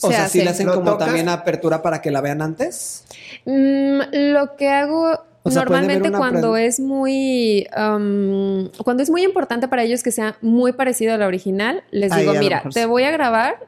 o 0.02 0.08
Se 0.10 0.16
sea, 0.16 0.28
si 0.28 0.40
hace. 0.40 0.44
le 0.44 0.50
hacen 0.50 0.66
¿Lo 0.66 0.74
como 0.74 0.94
tocas? 0.94 1.06
también 1.06 1.30
apertura 1.30 1.84
para 1.84 2.02
que 2.02 2.10
la 2.10 2.20
vean 2.22 2.42
antes. 2.42 3.04
Mm, 3.46 4.00
lo 4.34 4.56
que 4.56 4.70
hago 4.70 5.20
O 5.44 5.52
sea, 5.52 5.64
normalmente 5.64 6.12
cuando 6.12 6.56
es 6.56 6.80
muy 6.80 7.68
cuando 7.72 9.04
es 9.04 9.10
muy 9.10 9.24
importante 9.24 9.68
para 9.68 9.84
ellos 9.84 10.04
que 10.04 10.12
sea 10.12 10.36
muy 10.42 10.74
parecido 10.74 11.14
a 11.14 11.18
la 11.18 11.28
original, 11.28 11.84
les 11.92 12.12
Ahí 12.12 12.22
digo, 12.22 12.34
mira, 12.36 12.64
te 12.74 12.86
voy 12.86 13.04
a 13.04 13.12
grabar 13.12 13.68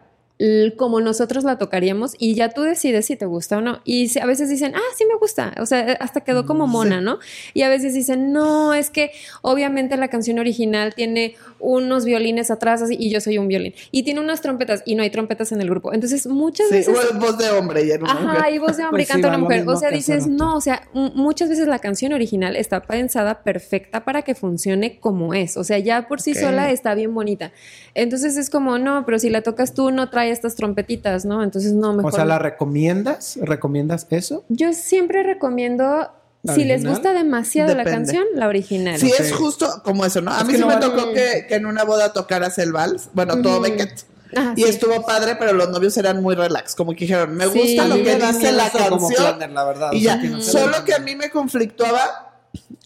como 0.78 1.00
nosotros 1.02 1.44
la 1.44 1.58
tocaríamos 1.58 2.16
y 2.18 2.36
ya 2.36 2.50
tú 2.50 2.62
decides 2.64 3.06
si 3.06 3.16
te 3.16 3.26
gusta 3.26 3.58
o 3.58 3.62
no. 3.62 3.80
Y 3.86 4.10
si- 4.10 4.20
a 4.20 4.26
veces 4.26 4.50
dicen, 4.50 4.74
ah, 4.76 4.80
sí 4.98 5.06
me 5.06 5.16
gusta, 5.18 5.54
o 5.60 5.66
sea, 5.66 5.98
hasta 6.00 6.22
quedó 6.22 6.44
Mm, 6.44 6.48
como 6.48 6.68
mona, 6.68 7.02
¿no? 7.02 7.20
Y 7.54 7.62
a 7.62 7.70
veces 7.70 7.94
dicen, 7.94 8.34
no, 8.34 8.74
es 8.74 8.90
que 8.90 9.12
obviamente 9.42 9.96
la 9.98 10.08
canción 10.10 10.40
original 10.40 10.94
tiene 10.96 11.36
unos 11.60 12.04
violines 12.06 12.52
atrás 12.52 12.82
así, 12.82 12.96
y 13.00 13.10
yo 13.10 13.22
soy 13.22 13.38
un 13.38 13.48
violín. 13.48 13.74
Y 13.92 14.04
tiene 14.04 14.20
unas 14.20 14.42
trompetas 14.42 14.84
y 14.86 14.96
no 14.96 15.04
hay 15.04 15.10
trompetas 15.10 15.52
en 15.52 15.62
el 15.62 15.70
grupo. 15.70 15.94
Entonces 15.94 16.28
muchas 16.28 16.68
Sí, 16.68 16.76
veces... 16.76 16.98
o 17.14 17.18
voz 17.20 17.38
de 17.38 17.50
hombre 17.52 17.84
y 17.86 17.92
una 17.92 18.12
Ajá, 18.12 18.34
mujer. 18.40 18.54
y 18.54 18.58
voz 18.60 18.78
de 18.78 18.84
hombre 18.84 19.04
Pues 19.04 19.04
y 19.04 19.06
sí, 19.06 19.12
canta 19.14 19.28
una 19.30 19.38
lo 19.38 19.44
mujer. 19.44 19.64
O 19.68 19.78
sea, 19.78 19.92
dices, 19.92 20.28
no, 20.28 20.56
o 20.58 20.62
sea, 20.62 20.88
muchas 20.94 21.50
veces 21.50 21.68
la 21.68 21.80
canción 21.80 22.12
original 22.14 22.56
está 22.56 22.82
pensada 22.82 23.44
perfecta 23.44 24.04
para 24.04 24.24
que 24.24 24.36
funcione 24.36 25.00
como 25.00 25.34
es. 25.34 25.56
O 25.58 25.64
sea, 25.64 25.80
ya 25.80 26.08
por 26.08 26.20
sí 26.20 26.34
sola 26.36 26.70
está 26.72 26.96
bien 26.96 27.14
bonita. 27.14 27.52
Entonces 27.96 28.36
es 28.38 28.50
como, 28.50 28.78
no, 28.78 29.06
pero 29.06 29.20
si 29.20 29.30
la 29.30 29.42
tocas 29.42 29.74
tú, 29.74 29.92
no 29.92 30.10
trae 30.10 30.33
estas 30.34 30.56
trompetitas, 30.56 31.24
¿no? 31.26 31.42
Entonces 31.44 31.72
no, 31.74 31.94
mejor. 31.94 32.12
O 32.12 32.16
sea. 32.16 32.26
¿la 32.26 32.40
recomiendas? 32.40 33.38
¿Recomiendas 33.42 34.08
eso? 34.10 34.44
Yo 34.50 34.74
siempre 34.74 35.24
recomiendo, 35.24 36.10
¿La 36.44 36.56
si 36.56 36.66
les 36.66 36.86
gusta 36.86 37.14
demasiado 37.14 37.74
la 37.76 37.84
canción, 37.86 38.26
la 38.36 38.48
original. 38.48 39.00
Sí, 39.00 39.12
es 39.18 39.32
justo 39.32 39.82
como 39.84 40.06
eso, 40.06 40.20
¿no? 40.22 40.32
A 40.32 40.40
Es 40.42 40.46
mí 40.46 40.54
sí 40.56 40.60
no 40.60 40.68
me 40.68 40.76
vale- 40.76 40.86
tocó 40.88 41.14
que, 41.14 41.46
que 41.48 41.56
en 41.56 41.66
una 41.66 41.84
boda 41.86 42.12
tocaras 42.12 42.58
el 42.58 42.72
vals, 42.74 43.10
bueno, 43.14 43.42
todo. 43.42 43.62
Beckett. 43.62 44.06
Ajá, 44.36 44.54
Y 44.58 44.64
sí. 44.64 44.70
estuvo 44.70 45.06
padre, 45.06 45.36
pero 45.38 45.54
los 45.54 45.70
novios 45.70 45.96
eran 45.96 46.22
muy 46.24 46.34
relax, 46.34 46.74
como 46.74 46.94
que 46.94 47.02
dijeron, 47.02 47.36
me 47.36 47.46
gusta 47.46 47.88
lo 47.88 47.96
que 47.96 48.16
dice 48.16 48.52
la 48.52 48.70
canción. 48.72 49.14
planner, 49.38 49.52
la 49.52 49.64
verdad. 49.64 49.92
Y 49.94 49.98
o 49.98 50.00
sea, 50.02 50.16
ya, 50.16 50.22
que 50.22 50.28
no 50.30 50.42
solo 50.42 50.80
lo- 50.80 50.84
que 50.86 50.94
a 50.96 51.00
mí 51.00 51.16
me 51.16 51.30
conflictuaba 51.30 52.33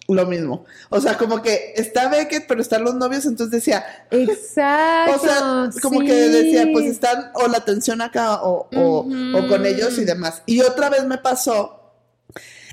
lo 0.08 0.26
mismo. 0.26 0.66
O 0.90 1.02
sea, 1.02 1.18
como 1.18 1.42
que 1.42 1.74
está 1.76 2.08
Beckett, 2.10 2.46
pero 2.48 2.62
están 2.62 2.84
los 2.84 2.96
novios, 2.96 3.26
entonces 3.26 3.52
decía, 3.52 3.84
Exacto. 4.12 5.16
o 5.16 5.20
sea, 5.20 5.82
como 5.82 6.00
sí. 6.02 6.06
que 6.08 6.14
decía, 6.14 6.68
pues 6.72 6.86
están 6.86 7.32
o 7.36 7.48
la 7.48 7.58
atención 7.58 8.02
acá 8.02 8.42
o, 8.44 8.68
o- 8.74 9.48
con 9.50 9.66
ellos 9.66 9.98
y 9.98 10.06
demás. 10.06 10.44
Y 10.46 10.62
otra 10.62 10.90
vez 10.90 11.06
me 11.06 11.18
pasó, 11.18 11.94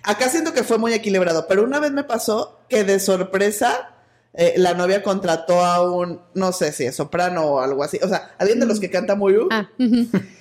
acá 0.03 0.29
siento 0.29 0.53
que 0.53 0.63
fue 0.63 0.79
muy 0.79 0.93
equilibrado, 0.95 1.47
pero 1.49 1.65
una 1.65 1.81
vez 1.81 1.91
me 1.93 2.05
pasó 2.05 2.61
que 2.69 2.85
de 2.85 3.01
sorpresa 3.01 3.91
eh, 4.35 4.55
la 4.57 4.75
novia 4.75 5.03
contrató 5.03 5.65
a 5.65 5.83
un, 5.93 6.21
no 6.35 6.53
sé 6.53 6.73
si 6.73 6.85
es 6.85 6.97
soprano 6.97 7.43
o 7.47 7.61
algo 7.61 7.83
así, 7.85 7.99
o 8.03 8.09
sea, 8.09 8.33
alguien 8.39 8.61
de 8.61 8.67
los 8.67 8.81
que 8.81 8.91
canta 8.91 9.15
muy 9.17 9.37
uh, 9.37 9.49
Ah, 9.51 9.69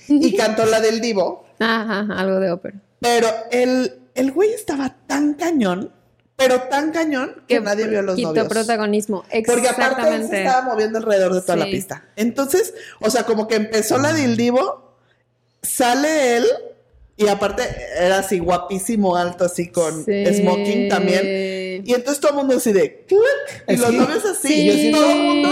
y 0.08 0.36
cantó 0.36 0.66
la 0.66 0.80
del 0.82 1.00
divo, 1.02 1.46
Ajá, 1.60 2.00
ajá, 2.02 2.14
algo 2.20 2.40
de 2.40 2.52
ópera. 2.52 2.76
pero 3.00 3.28
el, 3.52 4.02
el 4.16 4.32
güey 4.32 4.52
estaba 4.54 4.96
tan 5.08 5.34
cañón, 5.36 5.92
pero 6.36 6.64
tan 6.64 6.92
cañón 6.92 7.44
que, 7.48 7.60
nadie 7.60 7.88
vio 7.88 8.02
los 8.02 8.16
quitó 8.16 8.30
novios. 8.30 8.48
protagonismo. 8.48 9.24
Porque 9.46 9.70
aparte 9.70 10.16
él 10.16 10.28
se 10.28 10.44
estaba 10.44 10.62
moviendo 10.64 10.98
alrededor 11.00 11.34
de 11.34 11.42
toda 11.42 11.56
la 11.58 11.66
pista. 11.66 12.06
Entonces, 12.16 12.74
o 13.00 13.10
sea, 13.10 13.24
como 13.24 13.48
que 13.48 13.56
empezó 13.56 13.98
la 13.98 14.14
del 14.14 14.36
Divo, 14.36 14.98
sale 15.62 16.38
él, 16.38 16.46
y 17.16 17.28
aparte 17.28 17.64
era 17.98 18.20
así 18.20 18.40
guapísimo, 18.40 19.16
alto, 19.16 19.46
así 19.46 19.68
con 19.70 20.04
Sí. 20.04 20.26
smoking 20.34 20.90
también. 20.90 21.22
Y 21.84 21.94
entonces 21.94 22.20
todo 22.22 22.32
el 22.32 22.38
mundo 22.38 22.58
así 22.58 22.72
de 22.74 23.06
¡clac! 23.08 23.64
Y 23.68 23.76
los 23.78 23.94
novios 23.94 24.26
así, 24.26 24.48
Sí, 24.48 24.88
y 24.90 24.92
todo 24.92 25.12
el 25.12 25.18
mundo 25.20 25.50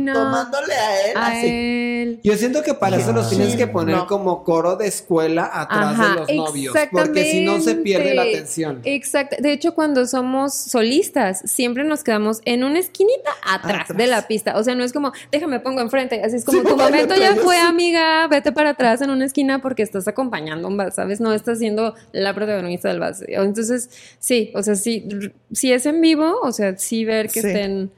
no. 0.00 0.12
tomándole 0.12 0.74
a 0.74 1.06
él 1.10 1.16
a 1.16 1.26
así. 1.28 1.46
él. 1.46 2.20
Yo 2.22 2.36
siento 2.36 2.62
que 2.62 2.74
para 2.74 2.96
eso 2.96 3.12
los 3.12 3.28
Sí. 3.28 3.36
tienes 3.36 3.56
que 3.56 3.66
poner 3.66 3.96
No. 3.96 4.06
como 4.06 4.44
coro 4.44 4.76
de 4.76 4.86
escuela 4.86 5.50
atrás 5.52 5.94
Ajá, 5.98 6.08
de 6.08 6.14
los 6.36 6.48
novios. 6.48 6.74
Porque 6.90 7.24
si 7.30 7.44
no 7.44 7.60
se 7.60 7.74
pierde 7.76 8.14
la 8.14 8.22
atención. 8.22 8.80
Exacto. 8.84 9.36
De 9.40 9.52
hecho, 9.52 9.74
cuando 9.74 10.06
somos 10.06 10.54
solistas, 10.54 11.40
siempre 11.44 11.84
nos 11.84 12.04
quedamos 12.04 12.40
en 12.44 12.64
una 12.64 12.78
esquinita 12.78 13.30
atrás, 13.42 13.82
Atrás. 13.82 13.98
de 13.98 14.06
la 14.06 14.26
pista. 14.26 14.56
O 14.58 14.62
sea, 14.64 14.74
no 14.74 14.84
es 14.84 14.92
como, 14.92 15.12
déjame 15.32 15.60
pongo 15.60 15.80
enfrente. 15.80 16.22
Así 16.22 16.36
es 16.36 16.44
como, 16.44 16.60
Sí, 16.62 16.66
tu 16.68 16.76
momento 16.76 17.14
ya 17.16 17.34
fue, 17.36 17.56
sí. 17.56 17.62
amiga, 17.62 18.26
vete 18.28 18.52
para 18.52 18.70
atrás 18.70 19.00
en 19.00 19.10
una 19.10 19.24
esquina 19.24 19.60
porque 19.62 19.82
estás 19.82 20.06
acompañando 20.08 20.68
un 20.68 20.76
vals, 20.76 20.94
¿sabes? 20.94 21.20
No 21.20 21.32
estás 21.32 21.58
siendo 21.58 21.94
la 22.12 22.34
protagonista 22.34 22.88
del 22.88 23.00
vals. 23.00 23.22
Entonces, 23.26 23.88
sí, 24.18 24.52
o 24.54 24.62
sea, 24.62 24.74
sí, 24.76 25.06
si 25.52 25.72
es 25.74 25.86
en 25.86 26.00
vivo, 26.00 26.40
o 26.42 26.52
sea, 26.52 26.76
sí 26.78 27.04
ver 27.04 27.28
que 27.28 27.40
Sí. 27.42 27.46
estén 27.48 27.90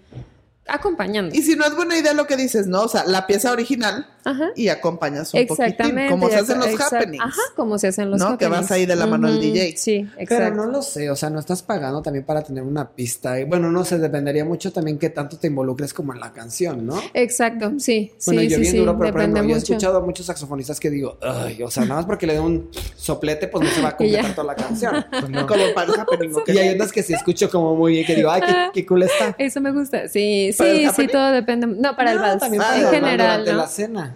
acompañando. 0.67 1.35
Y 1.35 1.43
si 1.43 1.55
no 1.57 1.65
es 1.65 1.75
buena 1.77 1.97
idea 1.97 2.13
lo 2.13 2.27
que 2.27 2.37
dices, 2.37 2.67
¿no? 2.67 2.83
O 2.83 2.89
sea, 2.89 3.05
la 3.07 3.27
pieza 3.27 3.53
original 3.53 4.07
Ajá. 4.27 4.51
y 4.57 4.69
acompañas 4.69 5.33
un 5.33 5.41
Exactamente. 5.41 5.85
poquitín, 5.85 6.09
como 6.11 6.29
se 6.29 6.37
hacen 6.37 6.59
los 6.59 6.69
exact- 6.69 6.97
happenings. 6.97 7.25
Ajá, 7.25 7.41
como 7.55 7.79
se 7.79 7.87
hacen 7.89 8.11
los 8.11 8.19
¿No? 8.21 8.37
Que 8.37 8.45
happenings. 8.47 8.61
vas 8.63 8.71
ahí 8.73 8.85
de 8.87 8.97
la 8.97 9.07
mano 9.07 9.29
del 9.29 9.37
Ujú, 9.39 9.47
DJ. 9.53 9.77
Sí, 9.77 10.09
Pero 10.17 10.23
exacto. 10.23 10.55
no 10.57 10.67
lo 10.71 10.83
sé, 10.83 11.11
o 11.11 11.17
sea, 11.17 11.31
no 11.31 11.39
estás 11.39 11.63
pagando 11.63 12.03
también 12.03 12.25
para 12.25 12.43
tener 12.43 12.63
una 12.65 12.91
pista. 12.91 13.37
Bueno, 13.47 13.71
no 13.71 13.85
sé, 13.85 13.99
dependería 13.99 14.45
mucho 14.45 14.73
también 14.73 14.99
qué 14.99 15.11
tanto 15.11 15.39
te 15.39 15.47
involucres 15.47 15.95
como 15.95 16.13
en 16.13 16.21
la 16.21 16.33
canción, 16.33 16.85
¿no? 16.87 17.01
Exacto, 17.15 17.73
sí, 17.79 18.13
Bueno, 18.27 18.41
sí, 18.43 18.49
yo 18.49 18.57
sí, 18.57 18.61
bien 18.63 18.73
sí, 18.73 18.79
duro, 18.79 18.93
pero 18.99 19.13
por 19.13 19.21
depende 19.21 19.39
ejemplo, 19.41 19.51
yo 19.51 19.55
he 19.55 19.59
escuchado 19.59 19.99
a 19.99 20.01
muchos 20.01 20.27
saxofonistas 20.27 20.81
que 20.81 20.91
digo, 20.91 21.19
ay, 21.23 21.63
o 21.63 21.71
sea, 21.71 21.85
nada 21.85 21.97
más 21.97 22.07
porque 22.07 22.27
le 22.27 22.35
dé 22.35 22.41
un 22.41 22.69
soplete, 22.97 23.49
pues 23.49 23.65
no 23.65 23.71
se 23.71 23.81
va 23.81 23.91
a 23.91 23.97
completar 23.97 24.35
toda 24.35 24.47
la 24.49 24.55
canción. 24.57 25.05
Pues 25.11 25.31
no. 25.31 25.47
Como 25.47 25.63
para 25.75 25.93
el 25.95 26.01
happening, 26.01 26.35
¿ok? 26.37 26.49
Y 26.49 26.59
hay 26.59 26.75
otras 26.75 26.91
que 26.93 27.03
sí 27.03 27.13
escucho 27.15 27.49
como 27.51 27.75
muy 27.77 27.93
bien, 27.93 28.07
que 28.07 28.15
digo, 28.17 28.31
ay, 28.31 28.43
qué, 28.45 28.55
qué 28.75 28.87
cool 28.87 29.03
está. 29.05 29.35
Eso 29.39 29.61
me 29.61 29.71
gusta, 29.73 30.09
sí, 30.09 30.51
¿Para 30.59 30.71
el 30.71 30.77
sí, 30.79 30.89
sí, 30.97 31.07
todo 31.09 31.31
depende. 31.31 31.67
No, 31.67 31.95
para 31.97 32.11
el 32.13 32.17
No, 32.19 32.23
vals, 32.23 32.41
también 32.41 32.63
Ah, 32.63 32.67
para 32.67 32.79
en 32.81 32.85
el- 32.87 32.91
general, 32.95 33.17
durante 33.45 33.53
¿no? 33.53 33.59
la 33.59 33.67
cena. 33.69 34.16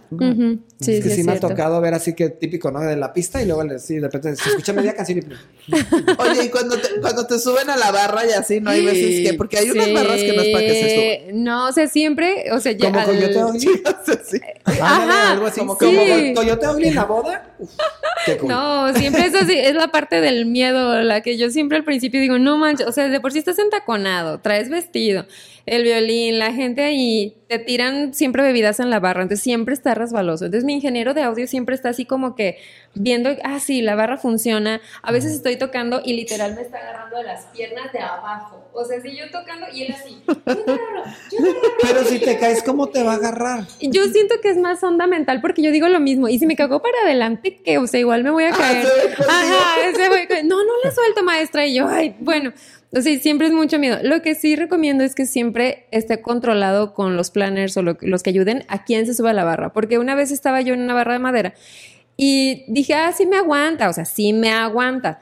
Sí, 0.80 0.92
es 0.94 1.03
que 1.05 1.09
sí, 1.11 1.14
sí, 1.14 1.20
es 1.20 1.26
me 1.26 1.32
ha 1.32 1.40
tocado 1.40 1.80
ver 1.80 1.94
así 1.94 2.14
que 2.14 2.30
típico, 2.30 2.70
¿no? 2.70 2.80
De 2.80 2.96
la 2.96 3.12
pista 3.12 3.40
y 3.42 3.46
luego 3.46 3.62
le- 3.64 3.78
sí, 3.78 3.96
de 3.96 4.09
repente 4.09 4.34
se 4.36 4.48
escucha 4.48 4.72
media 4.72 4.94
canción 4.94 5.18
y 5.18 5.22
Oye, 6.18 6.44
y 6.46 6.48
cuando 6.48 6.76
te, 6.78 6.88
cuando 7.01 7.26
te 7.26 7.38
suben 7.38 7.70
a 7.70 7.76
la 7.76 7.92
barra 7.92 8.26
y 8.26 8.30
así, 8.32 8.61
no 8.61 8.70
hay 8.70 8.84
veces 8.84 9.28
que, 9.28 9.34
porque 9.36 9.59
hay 9.59 9.70
unas 9.70 9.86
Sí. 9.86 9.92
barras 9.94 10.16
que 10.16 10.32
no 10.32 10.42
es 10.42 10.48
para 10.48 10.64
que 10.66 10.74
se 10.74 10.94
suban. 11.28 11.44
No, 11.44 11.68
o 11.68 11.72
sea, 11.72 11.86
siempre, 11.86 12.46
o 12.53 12.59
sea, 12.61 12.72
ya 12.72 12.86
como 12.88 12.98
al- 13.01 13.07
Coyote 13.07 13.44
Ugly. 13.44 13.66
Sí. 14.30 14.38
Ándale, 14.80 15.12
algo 15.32 15.46
así. 15.46 15.61
como. 15.61 15.76
Coyote 15.76 16.68
Ugly 16.68 16.88
en 16.88 16.94
la 16.94 17.05
boda. 17.05 17.55
Uf, 17.59 17.70
qué 18.26 18.36
cool. 18.36 18.48
No, 18.48 18.92
siempre 18.94 19.26
es 19.26 19.34
así, 19.34 19.55
es 19.57 19.74
la 19.74 19.88
parte 19.88 20.20
del 20.20 20.46
miedo, 20.46 21.01
la 21.03 21.20
que 21.22 21.36
yo 21.36 21.51
siempre 21.51 21.76
al 21.78 21.84
principio 21.84 22.20
digo, 22.20 22.38
no 22.38 22.59
manches, 22.59 22.86
o 22.86 22.92
sea, 22.92 23.09
de 23.09 23.20
por 23.20 23.32
sí 23.32 23.38
estás 23.38 23.59
entaconado, 23.59 24.38
traes 24.40 24.68
vestido, 24.70 25.26
el 25.70 25.84
violín, 25.84 26.40
la 26.40 26.52
gente 26.52 26.82
ahí, 26.82 27.36
te 27.46 27.60
tiran 27.60 28.12
siempre 28.12 28.42
bebidas 28.42 28.80
en 28.80 28.90
la 28.90 28.98
barra, 28.98 29.22
entonces 29.22 29.42
siempre 29.44 29.72
está 29.72 29.94
resbaloso. 29.94 30.44
Entonces 30.46 30.64
mi 30.64 30.74
ingeniero 30.74 31.14
de 31.14 31.22
audio 31.22 31.46
siempre 31.46 31.76
está 31.76 31.90
así 31.90 32.04
como 32.04 32.34
que 32.34 32.58
viendo, 32.94 33.30
ah, 33.44 33.60
sí, 33.60 33.80
la 33.80 33.94
barra 33.94 34.16
funciona. 34.18 34.80
A 35.02 35.12
veces 35.12 35.30
estoy 35.32 35.56
tocando 35.56 36.02
y 36.04 36.14
literal 36.14 36.56
me 36.56 36.62
está 36.62 36.78
agarrando 36.78 37.18
de 37.18 37.22
las 37.22 37.44
piernas 37.46 37.92
de 37.92 38.00
abajo. 38.00 38.68
O 38.72 38.84
sea, 38.84 39.00
si 39.00 39.16
yo 39.16 39.30
tocando 39.30 39.66
y 39.72 39.84
él 39.84 39.94
así, 39.96 40.20
yo 40.26 40.36
te 40.36 40.50
agarro, 40.72 41.04
yo 41.30 41.38
te 41.38 41.50
agarro. 41.50 41.62
Pero 41.82 42.04
si 42.04 42.18
te 42.18 42.36
caes, 42.38 42.64
¿cómo 42.64 42.88
te 42.88 43.04
va 43.04 43.12
a 43.12 43.16
agarrar? 43.16 43.64
Y 43.78 43.90
Yo 43.92 44.04
siento 44.06 44.34
que 44.42 44.50
es 44.50 44.56
más 44.56 44.82
onda 44.82 45.06
mental 45.06 45.40
porque 45.40 45.62
yo 45.62 45.70
digo 45.70 45.86
lo 45.88 46.00
mismo. 46.00 46.28
Y 46.28 46.40
si 46.40 46.46
me 46.46 46.56
cago 46.56 46.82
para 46.82 46.98
adelante, 47.04 47.60
que, 47.64 47.78
o 47.78 47.86
sea, 47.86 48.00
igual 48.00 48.24
me 48.24 48.30
voy 48.30 48.44
a 48.44 48.48
Ah, 48.50 48.58
caer. 48.58 48.86
Ajá, 49.28 49.88
ese 49.88 50.08
güey, 50.08 50.26
que, 50.26 50.42
no, 50.42 50.56
no 50.64 50.72
la 50.82 50.90
suelto, 50.90 51.22
maestra. 51.22 51.64
Y 51.64 51.76
yo, 51.76 51.86
ay, 51.88 52.16
bueno. 52.18 52.52
O 52.93 53.01
sea, 53.01 53.18
siempre 53.20 53.47
es 53.47 53.53
mucho 53.53 53.78
miedo. 53.78 53.99
Lo 54.03 54.20
que 54.22 54.34
sí 54.34 54.57
recomiendo 54.57 55.05
es 55.05 55.14
que 55.14 55.24
siempre 55.26 55.86
esté 55.93 56.20
controlado 56.22 56.93
con 56.93 57.16
los 57.16 57.30
planners 57.30 57.76
o 57.76 57.82
lo- 57.82 57.97
los 58.01 58.22
que 58.22 58.30
ayuden 58.30 58.64
a 58.68 58.84
quién 58.84 59.07
se 59.07 59.14
sube 59.14 59.30
a 59.30 59.32
la 59.32 59.45
barra. 59.45 59.72
Porque 59.72 59.99
una 59.99 60.14
vez 60.16 60.30
estaba 60.32 60.61
yo 60.61 60.74
en 60.74 60.80
una 60.82 60.95
barra 60.95 61.12
de 61.12 61.18
madera 61.20 61.55
y 62.16 62.64
dije, 62.68 62.95
ah, 62.95 63.12
sí 63.12 63.26
me 63.26 63.36
aguanta. 63.36 63.88
O 63.88 63.93
sea, 63.93 64.05
sí 64.05 64.32
me 64.32 64.51
aguanta. 64.51 65.20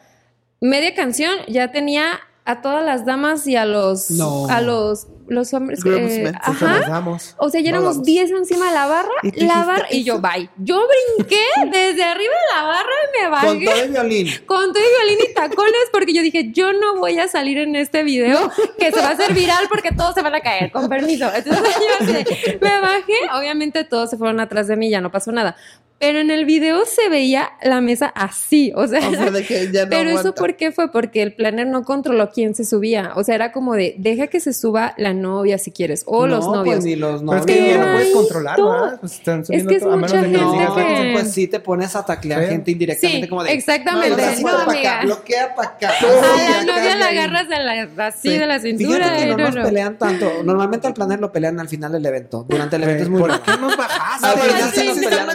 Media 0.61 0.95
canción 0.95 1.31
ya 1.47 1.71
tenía 1.71 2.19
a 2.49 2.63
todas 2.63 2.83
las 2.85 3.05
damas 3.05 3.47
y 3.47 3.57
a 3.57 3.65
los 3.67 4.11
No. 4.11 4.47
a 4.49 4.61
los 4.63 5.07
los 5.29 5.53
hombres 5.53 5.81
eh, 5.85 6.33
ajá. 6.41 7.03
O 7.37 7.51
sea, 7.51 7.61
ya 7.61 7.69
éramos 7.69 7.97
vamos. 7.97 8.03
10 8.07 8.31
encima 8.31 8.69
de 8.69 8.73
la 8.73 8.87
barra, 8.87 9.11
la 9.35 9.63
barra, 9.67 9.87
y 9.91 10.03
yo, 10.03 10.21
bye. 10.21 10.49
Yo 10.57 10.81
brinqué 11.19 11.37
desde 11.71 12.03
arriba 12.03 12.33
de 12.33 12.57
la 12.57 12.63
barra 12.63 12.89
y 12.89 13.19
me 13.19 13.23
Con 13.25 13.31
bajé 13.33 13.65
todo 13.67 13.83
el 13.85 13.91
violín. 13.91 14.29
con 14.47 14.73
todo 14.73 14.83
y 14.83 15.07
violín 15.07 15.27
y 15.31 15.35
tacones 15.35 15.75
porque 15.93 16.15
yo 16.15 16.23
dije, 16.23 16.51
yo 16.53 16.73
no 16.73 16.97
voy 16.97 17.19
a 17.19 17.29
salir 17.29 17.59
en 17.59 17.77
este 17.77 18.05
video 18.05 18.51
que 18.79 18.91
se 18.91 18.99
va 19.01 19.09
a 19.09 19.13
hacer 19.13 19.35
viral 19.35 19.67
porque 19.69 19.93
todos 19.93 20.15
se 20.15 20.23
van 20.23 20.35
a 20.35 20.41
caer, 20.41 20.73
con 20.73 20.89
permiso. 20.89 21.31
Entonces 21.35 21.63
yo 21.79 21.87
así 22.07 22.13
de- 22.15 22.59
me 22.63 22.81
bajé, 22.81 23.13
obviamente 23.39 23.85
todos 23.85 24.09
se 24.09 24.17
fueron 24.17 24.41
atrás 24.41 24.67
de 24.67 24.77
mí, 24.79 24.89
ya 24.89 25.03
no 25.03 25.11
pasó 25.13 25.31
nada. 25.31 25.57
Pero 26.01 26.21
en 26.21 26.31
el 26.31 26.45
video 26.45 26.85
se 26.87 27.09
veía 27.09 27.51
la 27.61 27.81
mesa 27.81 28.07
así, 28.15 28.73
o 28.77 28.87
sea, 28.87 29.01
O 29.09 29.11
sea, 29.11 29.31
de 29.33 29.45
que 29.45 29.73
ya 29.73 29.83
no 29.85 29.91
pero 29.91 30.11
eso 30.11 30.19
aguanta. 30.21 30.39
por 30.41 30.57
qué 30.57 30.71
fue 30.71 30.93
porque 30.93 31.23
el 31.23 31.35
planner 31.35 31.67
no 31.67 31.83
controló 31.83 32.31
quién 32.31 32.55
se 32.55 32.65
subía, 32.65 33.13
o 33.17 33.25
sea, 33.25 33.35
era 33.35 33.51
como 33.51 33.75
de 33.75 33.97
deja 33.99 34.29
que 34.29 34.39
se 34.39 34.53
suba 34.53 34.95
la 34.97 35.13
novia 35.13 35.59
si 35.59 35.73
quieres 35.73 36.05
o 36.07 36.29
los 36.29 36.47
No, 36.47 36.55
novios. 36.57 36.77
Pues 36.77 36.85
ni 36.85 36.95
los 36.95 37.21
Pero 37.21 37.25
novios. 37.25 37.47
es 37.47 37.53
que 37.57 37.69
ya 37.69 37.79
no 37.79 37.93
puedes 37.93 38.07
Ay, 38.07 38.13
controlar. 38.13 38.57
¿verdad? 38.63 39.01
Pues 39.01 39.13
están 39.15 39.45
subiendo 39.45 39.69
que 39.71 39.75
es 39.77 39.83
todo, 39.83 39.93
a 39.93 39.97
menos 39.97 40.13
mucha 40.13 40.23
de 40.23 40.31
que 40.31 40.39
No, 40.39 40.53
gente 40.53 40.59
digas, 40.59 40.77
que- 40.87 41.01
"Oye, 41.03 41.13
pues 41.15 41.33
sí 41.33 41.49
te 41.49 41.61
pones 41.61 41.97
a 41.97 42.07
taclear 42.07 42.43
Sí. 42.45 42.49
gente 42.51 42.71
indirectamente 42.71 43.23
Sí, 43.23 43.29
como 43.29 43.43
de 43.43 43.53
exactamente. 43.55 44.11
No, 44.11 44.17
no, 44.17 44.23
No, 44.23 44.33
no, 44.39 44.43
para 44.43 44.61
acá, 44.61 44.71
amiga. 44.71 45.01
bloquea 45.03 45.55
para 45.57 45.69
acá. 45.71 45.91
A 45.99 46.65
la 46.65 46.65
novia 46.77 46.95
la 46.97 47.07
agarras 47.09 47.49
de 47.49 47.59
la, 47.59 48.07
así 48.07 48.29
Sí. 48.31 48.39
de 48.39 48.47
la 48.47 48.61
cintura. 48.61 48.99
Fíjate 49.05 49.19
que 49.19 49.27
no 49.31 49.37
no, 49.37 49.45
nos 49.47 49.55
no. 49.57 49.63
pelean 49.65 49.99
tanto. 49.99 50.31
Normalmente 50.45 50.87
al 50.87 50.95
planner 50.95 51.19
lo 51.19 51.33
pelean 51.33 51.59
al 51.59 51.69
final 51.69 51.91
del 51.91 52.07
evento. 52.07 52.47
Durante 52.49 52.77
el 52.77 52.85
evento 52.85 53.03
es 53.03 53.09
muy 53.09 53.21
¿Por 53.21 53.43
qué 53.43 53.51
nos 53.61 53.77
bajaste? 53.77 54.27
Al 54.27 54.33
Ah, 54.39 54.41
final 54.41 54.71
sí, 54.73 54.87
nos 54.87 54.99
pelean 54.99 55.29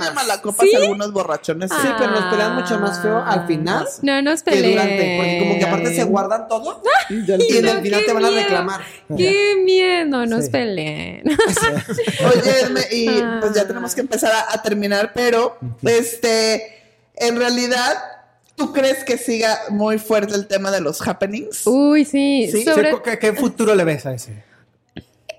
¿Sí? 0.61 0.75
algunos 0.75 1.11
borrachones. 1.13 1.69
Sí, 1.71 1.87
pero 1.97 2.11
nos 2.11 2.25
pelean 2.31 2.55
mucho 2.55 2.79
más 2.79 3.01
feo 3.01 3.17
al 3.17 3.39
Ah. 3.39 3.45
final 3.47 3.87
No 4.01 4.21
nos 4.21 4.43
que 4.43 4.51
pelean. 4.51 4.71
durante. 4.71 5.15
Porque 5.17 5.39
como 5.39 5.57
que 5.59 5.63
aparte 5.65 5.95
se 5.95 6.03
guardan 6.03 6.47
todo 6.47 6.81
y 7.09 7.57
en 7.57 7.67
el 7.67 7.81
final 7.81 8.01
te 8.05 8.13
van 8.13 8.25
a 8.25 8.29
reclamar. 8.29 8.81
Qué 9.17 9.55
miedo, 9.63 10.05
no 10.05 10.25
nos 10.25 10.45
Sí. 10.45 10.51
peleen. 10.51 11.23
Oye, 11.27 12.85
y 12.95 13.07
Ah. 13.21 13.37
pues 13.41 13.53
ya 13.53 13.67
tenemos 13.67 13.93
que 13.95 14.01
empezar 14.01 14.31
a, 14.31 14.53
a 14.53 14.61
terminar, 14.61 15.11
pero 15.13 15.57
este, 15.83 16.81
en 17.15 17.37
realidad, 17.37 17.93
¿tú 18.55 18.71
crees 18.73 19.03
que 19.03 19.17
siga 19.17 19.57
muy 19.69 19.97
fuerte 19.99 20.33
el 20.35 20.47
tema 20.47 20.71
de 20.71 20.81
los 20.81 21.05
happenings? 21.07 21.65
Uy, 21.65 22.05
sí. 22.05 22.47
Sí, 22.51 22.63
Sobre 22.63 22.91
Sí, 22.91 22.97
¿qué, 23.03 23.19
qué 23.19 23.33
futuro 23.33 23.75
le 23.75 23.83
ves 23.83 24.05
a 24.05 24.13
ese? 24.13 24.43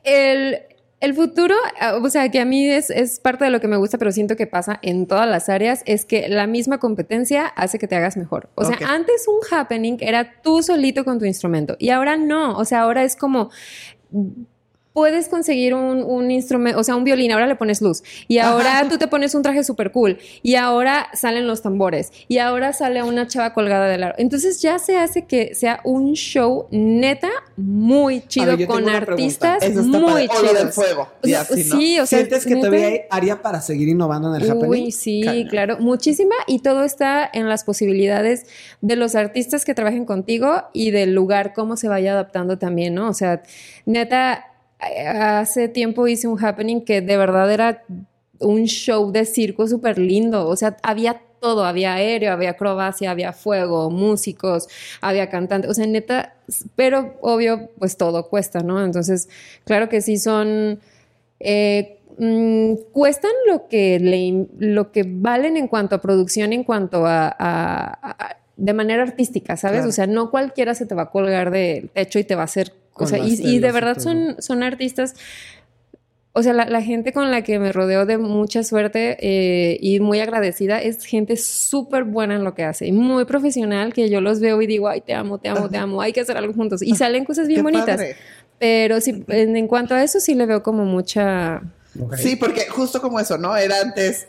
el, 0.05 0.61
el 1.05 1.15
futuro, 1.15 1.55
ah, 1.81 1.99
o 2.03 2.09
sea, 2.09 2.31
que 2.31 2.41
a 2.41 2.45
mí 2.45 2.67
es, 2.67 2.89
es 2.89 3.21
parte 3.21 3.45
de 3.45 3.51
lo 3.51 3.61
que 3.61 3.69
me 3.69 3.77
gusta, 3.77 3.99
pero 3.99 4.11
siento 4.11 4.37
que 4.37 4.47
pasa 4.47 4.79
en 4.81 5.07
todas 5.07 5.29
las 5.29 5.51
áreas, 5.51 5.83
es 5.85 6.07
que 6.07 6.29
la 6.29 6.47
misma 6.47 6.79
competencia 6.79 7.47
hace 7.47 7.79
que 7.79 7.87
te 7.87 7.95
hagas 7.95 8.17
mejor. 8.17 8.49
O 8.55 8.65
sea, 8.65 8.79
antes 8.89 9.27
un 9.29 9.41
happening 9.51 9.99
era 10.01 10.41
tú 10.41 10.63
solito 10.63 11.05
con 11.05 11.19
tu 11.19 11.27
instrumento 11.27 11.77
y 11.79 11.91
ahora 11.91 12.17
no. 12.17 12.57
O 12.57 12.65
sea, 12.65 12.81
ahora 12.81 13.05
es 13.05 13.17
como 13.17 13.51
puedes 14.95 15.29
conseguir 15.29 15.75
un, 15.75 16.05
un 16.05 16.31
instrumento, 16.31 16.79
o 16.79 16.85
sea, 16.85 16.95
un 16.95 17.03
violín, 17.03 17.33
ahora 17.33 17.49
le 17.49 17.57
pones 17.57 17.83
luz. 17.83 18.05
Y 18.29 18.39
ahora 18.39 18.87
tú 18.89 18.97
te 18.97 19.09
pones 19.09 19.35
un 19.35 19.43
traje 19.43 19.65
súper 19.65 19.91
cool. 19.91 20.19
Y 20.43 20.55
ahora 20.55 21.09
salen 21.15 21.49
los 21.49 21.63
tambores. 21.63 22.13
Y 22.29 22.39
ahora 22.39 22.73
sale 22.73 23.03
una 23.03 23.27
chava 23.27 23.53
colgada 23.55 23.89
del 23.89 24.05
aro. 24.05 24.15
Entonces 24.19 24.63
ya 24.63 24.79
se 24.79 24.97
hace 24.97 25.27
que 25.27 25.57
sea 25.57 25.81
un 25.83 26.13
show 26.15 26.69
neta 26.71 27.29
muy 27.57 28.21
chido 28.29 28.57
con 28.69 28.89
artistas 28.89 29.69
muy 29.69 30.29
padre. 30.29 30.29
O 30.39 30.43
del 30.45 30.59
chidos. 30.59 30.75
fuego. 30.77 31.09
O 31.23 31.27
sea, 31.27 31.41
así, 31.41 31.65
¿no? 31.65 31.77
Sí, 31.77 31.99
o 31.99 32.07
sea, 32.07 32.19
¿Sientes 32.21 32.45
que 32.47 32.55
neta- 32.55 32.67
todavía 32.69 32.87
hay 32.87 33.01
área 33.11 33.43
para 33.43 33.61
seguir 33.61 33.89
innovando 33.89 34.33
en 34.35 34.43
el 34.43 34.49
happening? 34.49 34.71
Uy, 34.71 34.93
sí, 34.93 35.45
claro, 35.51 35.77
muchísima 35.81 36.37
y 36.47 36.61
todo 36.61 36.85
está 36.85 37.29
en 37.33 37.49
las 37.49 37.65
posibilidades 37.65 38.47
de 38.81 38.95
los 38.95 39.17
artistas 39.17 39.65
que 39.65 39.75
trabajen 39.75 40.05
contigo 40.05 40.63
y 40.73 40.93
del 40.93 41.15
lugar, 41.17 41.53
cómo 41.53 41.77
se 41.77 41.89
vaya 41.89 42.13
adaptando 42.13 42.59
también, 42.59 42.95
¿no? 42.95 43.09
O 43.09 43.13
sea, 43.15 43.43
neta, 43.87 44.45
hace 44.81 45.69
tiempo 45.69 46.07
hice 46.09 46.29
un 46.29 46.43
happening 46.45 46.81
que 46.85 47.01
de 47.01 47.17
verdad 47.17 47.51
era 47.53 47.83
un 48.41 48.65
show 48.65 49.11
de 49.13 49.25
circo 49.25 49.67
súper 49.69 49.99
lindo, 49.99 50.49
o 50.49 50.57
sea, 50.57 50.77
había 50.83 51.21
todo, 51.41 51.65
había 51.65 51.95
aéreo, 51.95 52.33
había 52.33 52.51
acrobacia, 52.51 53.11
había 53.11 53.33
fuego, 53.33 53.91
músicos, 53.91 54.67
había 55.01 55.29
cantantes, 55.31 55.71
o 55.71 55.75
sea, 55.75 55.87
neta, 55.87 56.35
pero 56.75 57.17
obvio, 57.21 57.71
pues 57.79 57.97
todo 57.97 58.29
cuesta, 58.29 58.61
¿no? 58.61 58.83
Entonces, 58.85 59.29
claro 59.65 59.89
que 59.89 60.01
sí 60.01 60.17
son... 60.19 60.81
eh, 61.41 61.99
mm, 62.19 62.75
cuestan 62.93 63.33
lo 63.47 63.69
que, 63.69 63.99
le, 64.01 64.47
lo 64.59 64.91
que 64.91 65.05
valen 65.07 65.57
en 65.57 65.69
cuanto 65.69 65.95
a 65.97 66.01
producción, 66.01 66.53
en 66.53 66.65
cuanto 66.65 67.07
a, 67.07 67.27
a- 67.29 67.99
a- 68.03 68.37
de 68.57 68.73
manera 68.73 69.03
artística, 69.03 69.57
¿sabes? 69.57 69.79
Claro. 69.79 69.89
O 69.89 69.93
sea, 69.93 70.07
no 70.07 70.31
cualquiera 70.31 70.75
se 70.75 70.87
te 70.87 70.95
va 70.95 71.03
a 71.05 71.11
colgar 71.11 71.51
del 71.51 71.91
techo 71.91 72.19
y 72.21 72.25
te 72.25 72.37
va 72.37 72.43
a 72.43 72.45
hacer, 72.45 72.73
o 72.95 73.07
sea, 73.07 73.19
y, 73.19 73.33
y 73.35 73.59
de 73.59 73.69
y 73.69 73.73
verdad 73.73 73.99
son, 73.99 74.37
son 74.41 74.63
artistas. 74.63 75.15
O 76.37 76.43
sea, 76.43 76.53
la, 76.53 76.65
la 76.67 76.83
gente 76.83 77.13
con 77.13 77.31
la 77.31 77.43
que 77.43 77.61
me 77.61 77.71
rodeo 77.71 78.07
de 78.07 78.19
mucha 78.19 78.65
suerte 78.65 79.17
eh, 79.21 79.79
y 79.81 80.01
muy 80.01 80.19
agradecida 80.19 80.83
es 80.83 81.05
gente 81.05 81.37
súper 81.37 82.03
buena 82.03 82.35
en 82.35 82.43
lo 82.43 82.55
que 82.55 82.65
hace 82.65 82.87
y 82.87 82.93
muy 82.93 83.25
profesional 83.25 83.93
que 83.95 84.11
yo 84.11 84.21
los 84.21 84.41
veo 84.41 84.61
y 84.61 84.67
digo, 84.67 84.89
ay, 84.89 85.01
te 85.01 85.15
amo, 85.15 85.39
te 85.39 85.49
amo, 85.49 85.69
te 85.69 85.77
amo, 85.77 86.01
hay 86.03 86.13
que 86.13 86.21
hacer 86.21 86.37
algo 86.37 86.53
juntos. 86.53 86.83
Y 86.83 86.97
salen 86.97 87.25
cosas 87.25 87.47
bien 87.47 87.59
Qué 87.59 87.63
bonitas. 87.63 87.87
padre. 87.97 88.17
Pero 88.59 89.01
sí, 89.01 89.25
en, 89.29 89.57
en 89.57 89.69
cuanto 89.69 89.95
a 89.95 90.03
eso 90.03 90.19
sí 90.19 90.35
le 90.35 90.47
veo 90.47 90.63
como 90.63 90.85
mucha... 90.85 91.63
Sí, 92.17 92.35
porque 92.35 92.67
justo 92.69 93.01
como 93.01 93.21
eso, 93.21 93.39
¿no? 93.39 93.57
Era 93.57 93.81
antes 93.81 94.27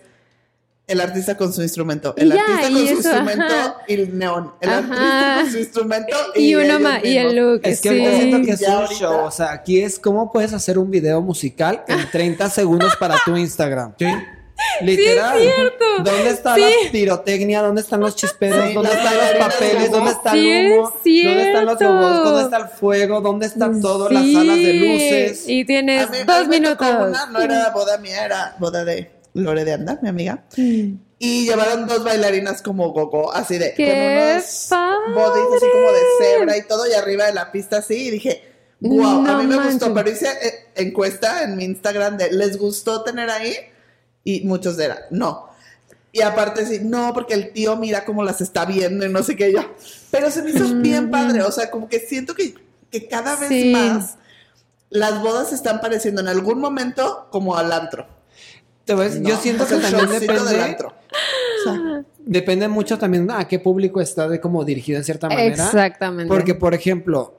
el 0.88 1.02
artista 1.02 1.36
con 1.36 1.52
su 1.52 1.62
instrumento, 1.64 2.14
el 2.18 2.32
ya, 2.32 2.42
artista 2.42 2.62
con 2.70 2.88
su 2.88 2.94
instrumento 2.94 3.44
ajá. 3.46 3.76
y 3.88 3.94
el 3.96 4.18
neón, 4.18 4.54
el 4.62 4.70
Ajá. 4.70 4.78
artista 4.80 5.38
con 5.42 5.52
su 5.52 5.58
instrumento 5.58 6.18
y, 6.36 6.42
Y, 6.52 6.56
uno 6.56 6.80
más, 6.80 7.04
y 7.04 7.18
el 7.18 7.36
look. 7.36 7.62
Es 7.64 7.82
que 7.82 7.90
sí. 7.90 8.00
ahorita 8.00 8.18
siento 8.18 8.46
que 8.46 8.52
es 8.52 8.60
Ya 8.60 8.70
un 8.70 8.76
ahorita- 8.84 8.96
show. 9.00 9.26
O 9.26 9.32
sea, 9.32 9.52
aquí 9.52 9.82
es 9.82 9.98
cómo 10.00 10.32
puedes 10.32 10.54
hacer 10.54 10.78
un 10.78 10.92
video 10.92 11.22
musical 11.22 11.84
en 11.88 12.08
30 12.12 12.50
segundos 12.50 12.96
para 12.98 13.16
tu 13.26 13.36
Instagram. 13.36 13.94
Sí. 13.98 14.06
Literal. 14.82 15.38
Sí, 15.38 15.48
es 15.48 15.56
cierto. 15.56 15.86
¿Dónde 16.04 16.30
está 16.30 16.56
Sí. 16.56 16.62
la 16.62 16.92
pirotecnia? 16.92 17.62
¿Dónde 17.62 17.82
están 17.82 18.00
los 18.00 18.16
chisperos? 18.16 18.74
¿Dónde 18.74 18.90
están 18.92 19.14
los 19.16 19.48
papeles? 19.48 19.84
de 19.84 19.90
¿Dónde 19.90 20.12
está 20.12 20.34
el 20.34 20.72
humo? 20.72 20.94
es 21.04 21.24
¿Dónde 21.26 21.48
están 21.48 21.66
los 21.66 21.78
globos? 21.78 22.24
¿Dónde 22.24 22.42
está 22.44 22.58
el 22.58 22.68
fuego? 22.70 23.22
¿Dónde 23.22 23.46
están 23.48 23.82
todas 23.82 24.12
las 24.14 24.24
salas 24.32 24.56
de 24.56 24.74
luces? 24.74 25.44
Y 25.50 25.66
tienes 25.66 26.08
A 26.08 26.10
mí- 26.12 26.18
a 26.20 26.26
dos 26.40 26.48
mí 26.48 26.60
me 26.62 26.68
tocó 26.70 26.86
minutos. 26.86 27.10
una, 27.10 27.26
no 27.28 27.42
era 27.42 27.70
boda 27.72 27.98
mía, 27.98 28.24
era 28.26 28.56
boda 28.60 28.86
de 28.86 29.12
Lore 29.36 29.64
de 29.66 29.74
Anda, 29.74 30.00
mi 30.02 30.10
amiga. 30.10 30.44
Mm. 30.58 30.94
Y 31.20 31.46
llevaron 31.46 31.88
dos 31.88 32.04
bailarinas 32.04 32.62
como 32.62 32.92
gogo, 32.92 33.32
así 33.34 33.58
de 33.58 33.74
¡Qué 33.74 33.88
con 33.88 34.34
unos 34.36 34.68
padre! 34.70 35.14
bodies 35.14 35.56
así 35.58 35.66
como 35.72 35.92
de 35.92 36.02
cebra 36.20 36.58
y 36.58 36.64
todo, 36.68 36.88
y 36.90 36.94
arriba 36.94 37.26
de 37.26 37.34
la 37.34 37.52
pista 37.52 37.78
así, 37.78 38.08
y 38.08 38.12
dije, 38.12 38.44
wow, 38.82 39.22
No 39.22 39.32
a 39.32 39.38
mí 39.38 39.48
me 39.48 39.56
manches. 39.56 39.76
gustó, 39.76 39.94
pero 39.94 40.10
hice 40.10 40.28
eh, 40.28 40.54
encuesta 40.76 41.44
en 41.44 41.56
mi 41.56 41.64
Instagram 41.66 42.18
de 42.18 42.32
¿les 42.32 42.58
gustó 42.58 43.04
tener 43.04 43.30
ahí? 43.30 43.56
Y 44.24 44.42
muchos 44.42 44.78
eran, 44.80 44.98
no. 45.12 45.48
Y 46.12 46.22
aparte 46.22 46.66
sí, 46.66 46.80
no, 46.84 47.14
porque 47.14 47.34
el 47.34 47.52
tío 47.54 47.76
mira 47.78 48.06
cómo 48.06 48.24
las 48.24 48.42
está 48.42 48.66
viendo 48.66 49.06
y 49.06 49.10
no 49.10 49.22
sé 49.24 49.36
qué 49.36 49.52
yo. 49.54 49.60
Pero 50.12 50.32
se 50.32 50.42
me 50.44 50.52
hizo 50.52 50.66
bien 50.76 51.12
padre, 51.12 51.44
o 51.44 51.52
sea, 51.52 51.70
como 51.72 51.88
que 51.90 52.00
siento 52.00 52.36
que, 52.36 52.56
que 52.92 53.08
cada 53.08 53.36
vez 53.36 53.50
Sí. 53.50 53.72
más 53.74 54.16
las 54.90 55.22
bodas 55.22 55.50
se 55.50 55.56
están 55.56 55.82
pareciendo 55.82 56.22
en 56.22 56.28
algún 56.30 56.60
momento 56.60 57.28
como 57.32 57.58
al 57.58 57.72
antro. 57.72 58.08
Te 58.86 58.94
ves, 58.96 59.22
yo 59.22 59.36
siento 59.38 59.66
que 59.68 59.76
también 59.80 60.10
del 60.10 60.20
depende, 60.22 60.62
antro. 60.62 60.90
O 60.90 61.64
sea, 61.64 62.04
depende 62.20 62.68
mucho 62.68 62.98
también 62.98 63.30
a 63.32 63.48
qué 63.48 63.60
público 63.60 64.00
está 64.00 64.28
de 64.30 64.40
como 64.40 64.64
dirigido 64.64 64.98
en 65.00 65.04
cierta 65.04 65.28
manera. 65.28 65.48
Exactamente. 65.66 66.28
Porque, 66.32 66.54
por 66.56 66.74
ejemplo, 66.74 67.34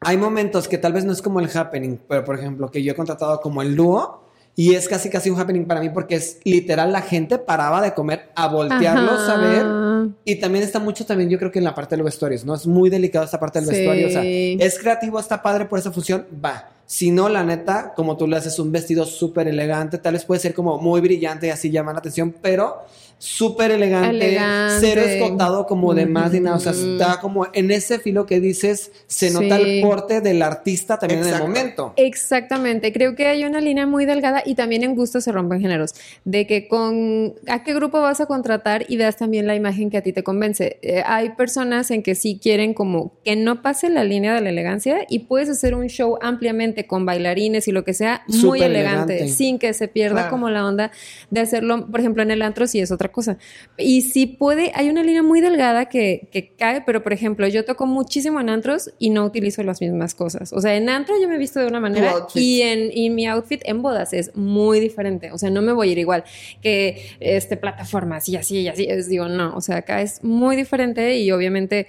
hay 0.00 0.16
momentos 0.16 0.68
que 0.68 0.78
tal 0.78 0.92
vez 0.92 1.04
no 1.04 1.12
es 1.12 1.20
como 1.22 1.40
el 1.40 1.50
happening, 1.54 1.98
pero 2.08 2.24
por 2.24 2.38
ejemplo, 2.38 2.70
que 2.70 2.82
yo 2.82 2.92
he 2.92 2.94
contratado 2.94 3.40
como 3.40 3.62
el 3.62 3.76
dúo 3.76 4.24
y 4.56 4.74
es 4.74 4.88
casi 4.88 5.08
casi 5.10 5.30
un 5.30 5.38
happening 5.38 5.66
para 5.66 5.80
mí 5.80 5.90
porque 5.90 6.16
es 6.16 6.38
literal 6.44 6.90
la 6.92 7.02
gente 7.02 7.38
paraba 7.38 7.80
de 7.80 7.94
comer 7.94 8.30
a 8.34 8.48
voltearlos 8.48 9.20
Ajá. 9.28 9.34
a 9.34 9.36
ver. 9.36 10.08
Y 10.24 10.36
también 10.36 10.64
está 10.64 10.78
mucho 10.80 11.04
también, 11.04 11.28
yo 11.30 11.38
creo 11.38 11.50
que 11.52 11.58
en 11.58 11.64
la 11.64 11.74
parte 11.74 11.94
de 11.94 11.98
los 11.98 12.06
vestuarios, 12.06 12.44
¿no? 12.44 12.54
Es 12.54 12.66
muy 12.66 12.88
delicado 12.90 13.24
esta 13.24 13.38
parte 13.38 13.60
del 13.60 13.68
Sí. 13.68 13.74
vestuario. 13.76 14.06
O 14.08 14.10
sea, 14.10 14.22
es 14.24 14.78
creativo, 14.78 15.20
está 15.20 15.42
padre 15.42 15.66
por 15.66 15.78
esa 15.78 15.92
función, 15.92 16.26
va. 16.44 16.70
Si 16.90 17.10
no, 17.10 17.28
la 17.28 17.44
neta, 17.44 17.92
como 17.94 18.16
tú 18.16 18.26
le 18.26 18.38
haces 18.38 18.58
un 18.58 18.72
vestido 18.72 19.04
súper 19.04 19.46
elegante, 19.46 19.98
tal 19.98 20.14
vez 20.14 20.24
puede 20.24 20.40
ser 20.40 20.54
como 20.54 20.78
muy 20.78 21.02
brillante 21.02 21.46
y 21.46 21.50
así 21.50 21.70
llama 21.70 21.92
la 21.92 21.98
atención, 21.98 22.34
pero 22.40 22.78
súper 23.20 23.72
elegante, 23.72 24.10
Elegante. 24.28 24.76
cero 24.78 25.00
escotado 25.02 25.66
como 25.66 25.92
de 25.92 26.06
más 26.06 26.32
ni 26.32 26.38
nada. 26.38 26.56
O 26.56 26.60
sea, 26.60 26.70
está 26.70 27.18
como 27.20 27.48
en 27.52 27.72
ese 27.72 27.98
filo 27.98 28.26
que 28.26 28.38
dices, 28.38 28.92
se 29.08 29.32
nota 29.32 29.56
Sí. 29.58 29.62
el 29.64 29.82
porte 29.82 30.20
del 30.20 30.40
artista 30.40 30.98
también 31.00 31.18
Exacto. 31.20 31.44
en 31.44 31.50
el 31.50 31.56
momento. 31.58 31.92
Exactamente, 31.96 32.92
creo 32.92 33.16
que 33.16 33.26
hay 33.26 33.44
una 33.44 33.60
línea 33.60 33.86
muy 33.88 34.04
delgada 34.06 34.42
y 34.46 34.54
también 34.54 34.84
en 34.84 34.94
gusto 34.94 35.20
se 35.20 35.32
rompen 35.32 35.60
géneros, 35.60 35.94
de 36.24 36.46
que 36.46 36.68
con 36.68 37.34
a 37.48 37.64
qué 37.64 37.74
grupo 37.74 38.00
vas 38.00 38.20
a 38.20 38.26
contratar 38.26 38.86
y 38.88 38.96
veas 38.96 39.16
también 39.16 39.48
la 39.48 39.56
imagen 39.56 39.90
que 39.90 39.96
a 39.96 40.02
ti 40.02 40.12
te 40.12 40.22
convence. 40.22 40.78
Eh, 40.82 41.02
hay 41.04 41.30
personas 41.30 41.90
en 41.90 42.04
que 42.04 42.14
sí 42.14 42.38
quieren 42.40 42.72
como 42.72 43.14
que 43.24 43.34
no 43.34 43.62
pase 43.62 43.90
la 43.90 44.04
línea 44.04 44.32
de 44.32 44.42
la 44.42 44.50
elegancia 44.50 44.98
y 45.08 45.20
puedes 45.20 45.48
hacer 45.48 45.74
un 45.74 45.88
show 45.88 46.18
ampliamente 46.22 46.77
con 46.86 47.04
bailarines 47.06 47.66
y 47.68 47.72
lo 47.72 47.84
que 47.84 47.94
sea, 47.94 48.22
muy 48.28 48.62
elegante, 48.62 49.14
elegante. 49.14 49.28
sin 49.28 49.58
que 49.58 49.72
se 49.74 49.88
pierda 49.88 50.14
Claro. 50.16 50.30
como 50.30 50.50
la 50.50 50.64
onda 50.64 50.90
de 51.30 51.40
hacerlo, 51.40 51.86
por 51.90 52.00
ejemplo, 52.00 52.22
en 52.22 52.30
el 52.30 52.42
antro 52.42 52.66
sí 52.66 52.80
es 52.80 52.90
otra 52.92 53.10
cosa. 53.10 53.38
Y 53.76 54.02
sí 54.02 54.26
puede, 54.26 54.72
hay 54.74 54.88
una 54.88 55.02
línea 55.02 55.22
muy 55.22 55.40
delgada 55.40 55.86
que, 55.86 56.28
que 56.32 56.52
cae, 56.56 56.82
pero 56.86 57.02
por 57.02 57.12
ejemplo, 57.12 57.46
yo 57.48 57.64
toco 57.64 57.86
muchísimo 57.86 58.40
en 58.40 58.48
antros 58.50 58.90
y 58.98 59.10
no 59.10 59.24
utilizo 59.24 59.62
las 59.62 59.80
mismas 59.80 60.14
cosas. 60.14 60.52
O 60.52 60.60
sea, 60.60 60.76
en 60.76 60.88
antro 60.88 61.14
yo 61.20 61.28
me 61.28 61.34
he 61.34 61.38
visto 61.38 61.60
de 61.60 61.66
una 61.66 61.80
manera 61.80 62.14
y 62.34 62.62
en 62.62 62.90
y 62.92 63.10
mi 63.10 63.26
outfit 63.26 63.62
en 63.64 63.82
bodas 63.82 64.12
es 64.12 64.34
muy 64.36 64.80
diferente. 64.80 65.32
O 65.32 65.38
sea, 65.38 65.50
no 65.50 65.62
me 65.62 65.72
voy 65.72 65.88
a 65.88 65.92
ir 65.92 65.98
igual 65.98 66.24
que 66.62 67.16
este 67.20 67.56
plataformas 67.56 68.28
y 68.28 68.36
así 68.36 68.60
y 68.60 68.68
así. 68.68 68.86
Es, 68.88 69.08
digo, 69.08 69.28
no, 69.28 69.54
o 69.56 69.60
sea, 69.60 69.76
acá 69.78 70.02
es 70.02 70.22
muy 70.24 70.56
diferente 70.56 71.18
y 71.18 71.30
obviamente 71.32 71.86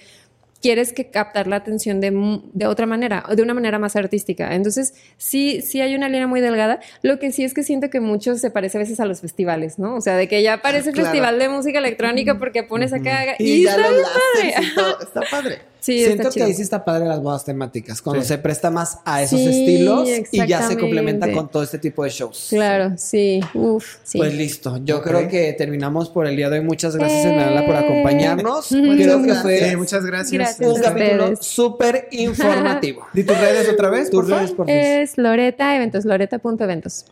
quieres 0.62 0.94
que 0.94 1.10
captar 1.10 1.48
la 1.48 1.56
atención 1.58 2.02
de, 2.02 2.12
de 2.54 2.66
otra 2.68 2.86
manera, 2.86 3.24
de 3.36 3.42
una 3.42 3.54
manera 3.54 3.80
más 3.80 3.96
artística. 3.96 4.54
Entonces, 4.56 4.94
sí, 5.18 5.62
sí 5.62 5.82
hay 5.82 5.96
una 5.96 6.10
línea 6.10 6.28
muy 6.28 6.42
delgada. 6.42 6.80
Lo 7.02 7.20
que 7.20 7.32
sí 7.32 7.44
es 7.44 7.54
que 7.54 7.64
siento 7.64 7.90
que 7.90 8.00
mucho 8.00 8.36
se 8.36 8.52
parece 8.52 8.78
a 8.78 8.82
veces 8.82 9.00
a 9.00 9.06
los 9.06 9.22
festivales, 9.22 9.80
¿no? 9.80 9.96
O 9.96 10.02
sea, 10.02 10.16
de 10.18 10.28
que 10.28 10.44
ya 10.44 10.62
parece 10.62 10.92
Claro. 10.92 11.10
festival 11.10 11.40
de 11.40 11.50
música 11.50 11.80
electrónica 11.80 12.38
porque 12.38 12.64
pones 12.64 12.92
acá 12.94 13.36
Y, 13.40 13.44
y, 13.52 13.64
ya 13.64 13.72
está 13.72 13.84
padre. 13.88 14.54
Está 15.02 15.22
padre. 15.32 15.69
Sí, 15.82 16.00
Siento 16.00 16.24
está 16.24 16.24
que 16.30 16.34
chido. 16.34 16.46
ahí 16.48 16.54
sí 16.54 16.62
está 16.62 16.84
padre 16.84 17.06
las 17.08 17.22
bodas 17.22 17.46
temáticas, 17.46 18.02
cuando 18.02 18.22
Sí. 18.22 18.28
se 18.28 18.38
presta 18.38 18.70
más 18.70 18.98
a 19.06 19.24
esos 19.24 19.40
Sí, 19.40 19.48
estilos 19.48 20.10
y 20.32 20.46
ya 20.48 20.68
se 20.68 20.78
complementa 20.78 21.32
con 21.32 21.50
todo 21.50 21.64
este 21.64 21.80
tipo 21.80 22.04
de 22.04 22.10
shows. 22.10 22.48
Claro, 22.50 22.94
sí. 22.98 23.40
Uf, 23.54 23.96
sí. 24.04 24.18
Pues 24.18 24.34
listo, 24.34 24.78
yo 24.84 25.02
creo 25.02 25.28
que 25.28 25.54
terminamos 25.54 26.10
por 26.10 26.26
el 26.28 26.36
día 26.36 26.50
de 26.50 26.60
hoy. 26.60 26.66
Muchas 26.66 26.96
gracias, 26.96 27.26
Eh. 27.26 27.64
Por 27.66 27.76
acompañarnos. 27.76 28.72
Muchas 28.72 28.96
Creo 29.06 29.18
que 29.22 29.24
gracias. 29.26 29.42
fue 29.42 29.70
Sí, 29.70 29.76
muchas 29.76 30.06
gracias. 30.06 30.32
Gracias. 30.34 30.70
un 30.70 30.82
capítulo 30.82 31.36
súper 31.38 32.08
informativo. 32.12 33.06
¿Di 33.14 33.24
tus 33.24 33.38
redes 33.40 33.70
otra 33.70 33.90
vez? 33.90 34.10
Tus 34.10 34.22
por 34.26 34.30
redes, 34.30 34.52
por 34.52 34.68
favor. 34.68 34.72
Es 34.82 35.18
Loreta 35.18 35.76
Eventos, 35.76 36.06
loreta.eventos. 36.06 37.06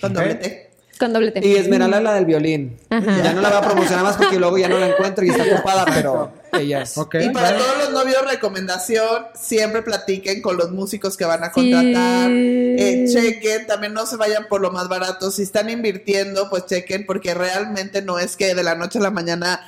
Con 0.00 0.12
doble. 0.14 0.73
Con 0.98 1.12
doble 1.12 1.32
T. 1.32 1.46
Y 1.46 1.56
Esmeralda 1.56 1.98
es 1.98 2.02
la 2.04 2.14
del 2.14 2.24
violín. 2.24 2.78
Ajá. 2.88 3.22
Ya 3.22 3.32
no 3.32 3.40
la 3.40 3.48
voy 3.48 3.58
a 3.58 3.60
promocionar 3.62 4.04
más 4.04 4.16
porque 4.16 4.38
luego 4.38 4.56
ya 4.58 4.68
no 4.68 4.78
la 4.78 4.88
encuentro 4.88 5.24
y 5.24 5.30
está 5.30 5.42
ocupada, 5.44 5.84
pero 5.92 6.32
ella 6.52 6.82
es. 6.82 6.94
Y 6.96 7.30
para 7.30 7.56
todos 7.56 7.78
los 7.78 7.90
novios, 7.92 8.24
recomendación, 8.30 9.26
siempre 9.34 9.82
platiquen 9.82 10.40
con 10.40 10.56
los 10.56 10.70
músicos 10.70 11.16
que 11.16 11.24
van 11.24 11.42
a 11.42 11.46
Sí. 11.52 11.52
contratar. 11.72 12.30
Eh, 12.30 13.06
chequen, 13.12 13.66
también 13.66 13.92
no 13.92 14.06
se 14.06 14.16
vayan 14.16 14.46
por 14.48 14.60
lo 14.60 14.70
más 14.70 14.88
barato. 14.88 15.30
Si 15.30 15.42
están 15.42 15.68
invirtiendo, 15.68 16.48
pues 16.48 16.66
chequen, 16.66 17.06
porque 17.06 17.34
realmente 17.34 18.00
no 18.02 18.18
es 18.18 18.36
que 18.36 18.54
de 18.54 18.62
la 18.62 18.74
noche 18.76 18.98
a 18.98 19.02
la 19.02 19.10
mañana 19.10 19.60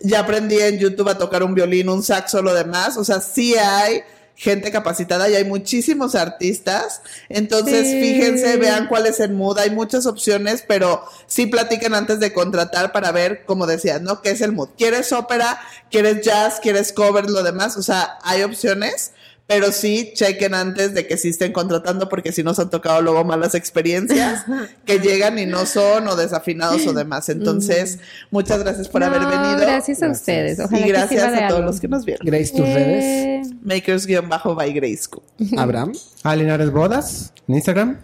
ya 0.00 0.20
aprendí 0.20 0.60
en 0.60 0.78
YouTube 0.78 1.08
a 1.08 1.18
tocar 1.18 1.42
un 1.42 1.54
violín, 1.54 1.88
un 1.88 2.02
saxo, 2.04 2.40
lo 2.40 2.54
demás. 2.54 2.96
O 2.96 3.04
sea, 3.04 3.20
sí 3.20 3.56
hay 3.56 4.02
gente 4.38 4.70
capacitada 4.70 5.28
y 5.28 5.34
hay 5.34 5.44
muchísimos 5.44 6.14
artistas. 6.14 7.02
Entonces, 7.28 7.88
Sí. 7.88 8.00
fíjense, 8.00 8.56
vean 8.56 8.86
cuál 8.86 9.06
es 9.06 9.18
el 9.18 9.32
mood. 9.32 9.58
Hay 9.58 9.70
muchas 9.70 10.06
opciones, 10.06 10.64
pero 10.66 11.04
sí 11.26 11.46
platiquen 11.46 11.92
antes 11.92 12.20
de 12.20 12.32
contratar 12.32 12.92
para 12.92 13.10
ver, 13.10 13.44
como 13.44 13.66
decías, 13.66 14.00
¿no? 14.00 14.22
¿Qué 14.22 14.30
es 14.30 14.40
el 14.40 14.52
mood? 14.52 14.68
¿Quieres 14.78 15.12
ópera? 15.12 15.58
¿Quieres 15.90 16.24
jazz? 16.24 16.60
¿Quieres 16.60 16.92
cover? 16.92 17.28
Lo 17.28 17.42
demás. 17.42 17.76
O 17.76 17.82
sea, 17.82 18.16
hay 18.22 18.44
opciones. 18.44 19.10
Pero 19.48 19.72
sí, 19.72 20.12
chequen 20.14 20.52
antes 20.52 20.92
de 20.92 21.06
que 21.06 21.16
sí 21.16 21.30
estén 21.30 21.52
contratando, 21.52 22.10
porque 22.10 22.32
si 22.32 22.42
nos 22.42 22.58
han 22.58 22.68
tocado 22.68 23.00
luego 23.00 23.24
malas 23.24 23.54
experiencias 23.54 24.44
que 24.84 24.98
llegan 24.98 25.38
y 25.38 25.46
no 25.46 25.64
son, 25.64 26.06
o 26.06 26.16
desafinados 26.16 26.86
o 26.86 26.92
demás. 26.92 27.30
Entonces, 27.30 27.98
muchas 28.30 28.58
gracias 28.62 28.88
por 28.88 29.02
haber 29.02 29.22
venido. 29.22 29.58
Gracias 29.58 30.02
a 30.02 30.10
ustedes. 30.10 30.60
Ojalá 30.60 30.80
y 30.80 30.84
que 30.84 30.88
gracias 30.90 31.24
a 31.24 31.48
todos 31.48 31.52
algo. 31.52 31.60
los 31.62 31.80
que 31.80 31.88
nos 31.88 32.04
vieron. 32.04 32.26
Grace, 32.26 32.52
tus 32.54 32.60
redes. 32.60 33.48
Makers-by 33.62 34.72
Grace. 34.74 35.08
Abraham. 35.56 35.94
A 36.24 36.36
Linares 36.36 36.70
Bodas 36.70 37.32
en 37.48 37.54
Instagram. 37.54 37.98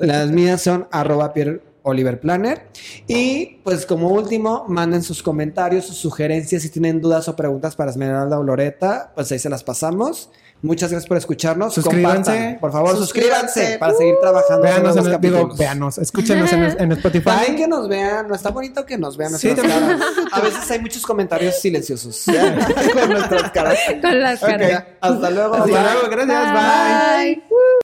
Las 0.00 0.32
mías 0.32 0.60
son 0.60 0.88
arroba 0.90 1.32
Pierre 1.32 1.60
Oliver 1.82 2.18
Planner. 2.18 2.62
Y 3.06 3.58
pues 3.62 3.86
como 3.86 4.08
último, 4.08 4.64
manden 4.66 5.04
sus 5.04 5.22
comentarios, 5.22 5.84
sus 5.84 5.98
sugerencias, 5.98 6.62
si 6.62 6.70
tienen 6.70 7.00
dudas 7.00 7.28
o 7.28 7.36
preguntas 7.36 7.76
para 7.76 7.92
Esmeralda 7.92 8.40
o 8.40 8.42
Loreta, 8.42 9.12
pues 9.14 9.30
ahí 9.30 9.38
se 9.38 9.48
las 9.48 9.62
pasamos. 9.62 10.30
Muchas 10.62 10.90
gracias 10.90 11.06
por 11.06 11.18
escucharnos. 11.18 11.74
Suscríbanse. 11.74 12.30
Compartan, 12.30 12.58
por 12.58 12.72
favor, 12.72 12.96
suscríbanse, 12.96 13.46
Suscríbanse. 13.46 13.78
para 13.78 13.94
seguir 13.94 14.14
trabajando. 14.20 14.66
en 14.66 14.72
Véanos, 14.72 14.96
en 14.96 15.02
digo, 15.02 15.14
capítulos. 15.14 15.58
véanos, 15.58 15.98
escúchenos 15.98 16.52
en, 16.52 16.62
en 16.62 16.68
También 16.78 16.92
Spotify. 16.92 17.54
que 17.56 17.68
nos 17.68 17.86
vean, 17.88 18.28
no 18.28 18.34
está 18.34 18.48
bonito 18.50 18.86
que 18.86 18.96
nos 18.96 19.16
vean 19.18 19.32
Sí, 19.38 19.48
nuestras 19.48 19.68
también. 19.70 19.98
caras. 19.98 20.14
A 20.32 20.40
veces 20.40 20.70
hay 20.70 20.78
muchos 20.80 21.02
comentarios 21.04 21.56
silenciosos. 21.60 22.24
Con 22.94 23.10
nuestras 23.10 23.50
caras. 23.50 23.78
Con 24.00 24.20
las 24.20 24.40
caras. 24.40 24.84
Hasta 25.02 25.30
luego. 25.30 25.54
Hasta 25.54 25.66
bye. 25.66 25.82
luego, 25.82 26.08
gracias, 26.10 26.52
bye. 26.52 27.34
Bye. 27.34 27.64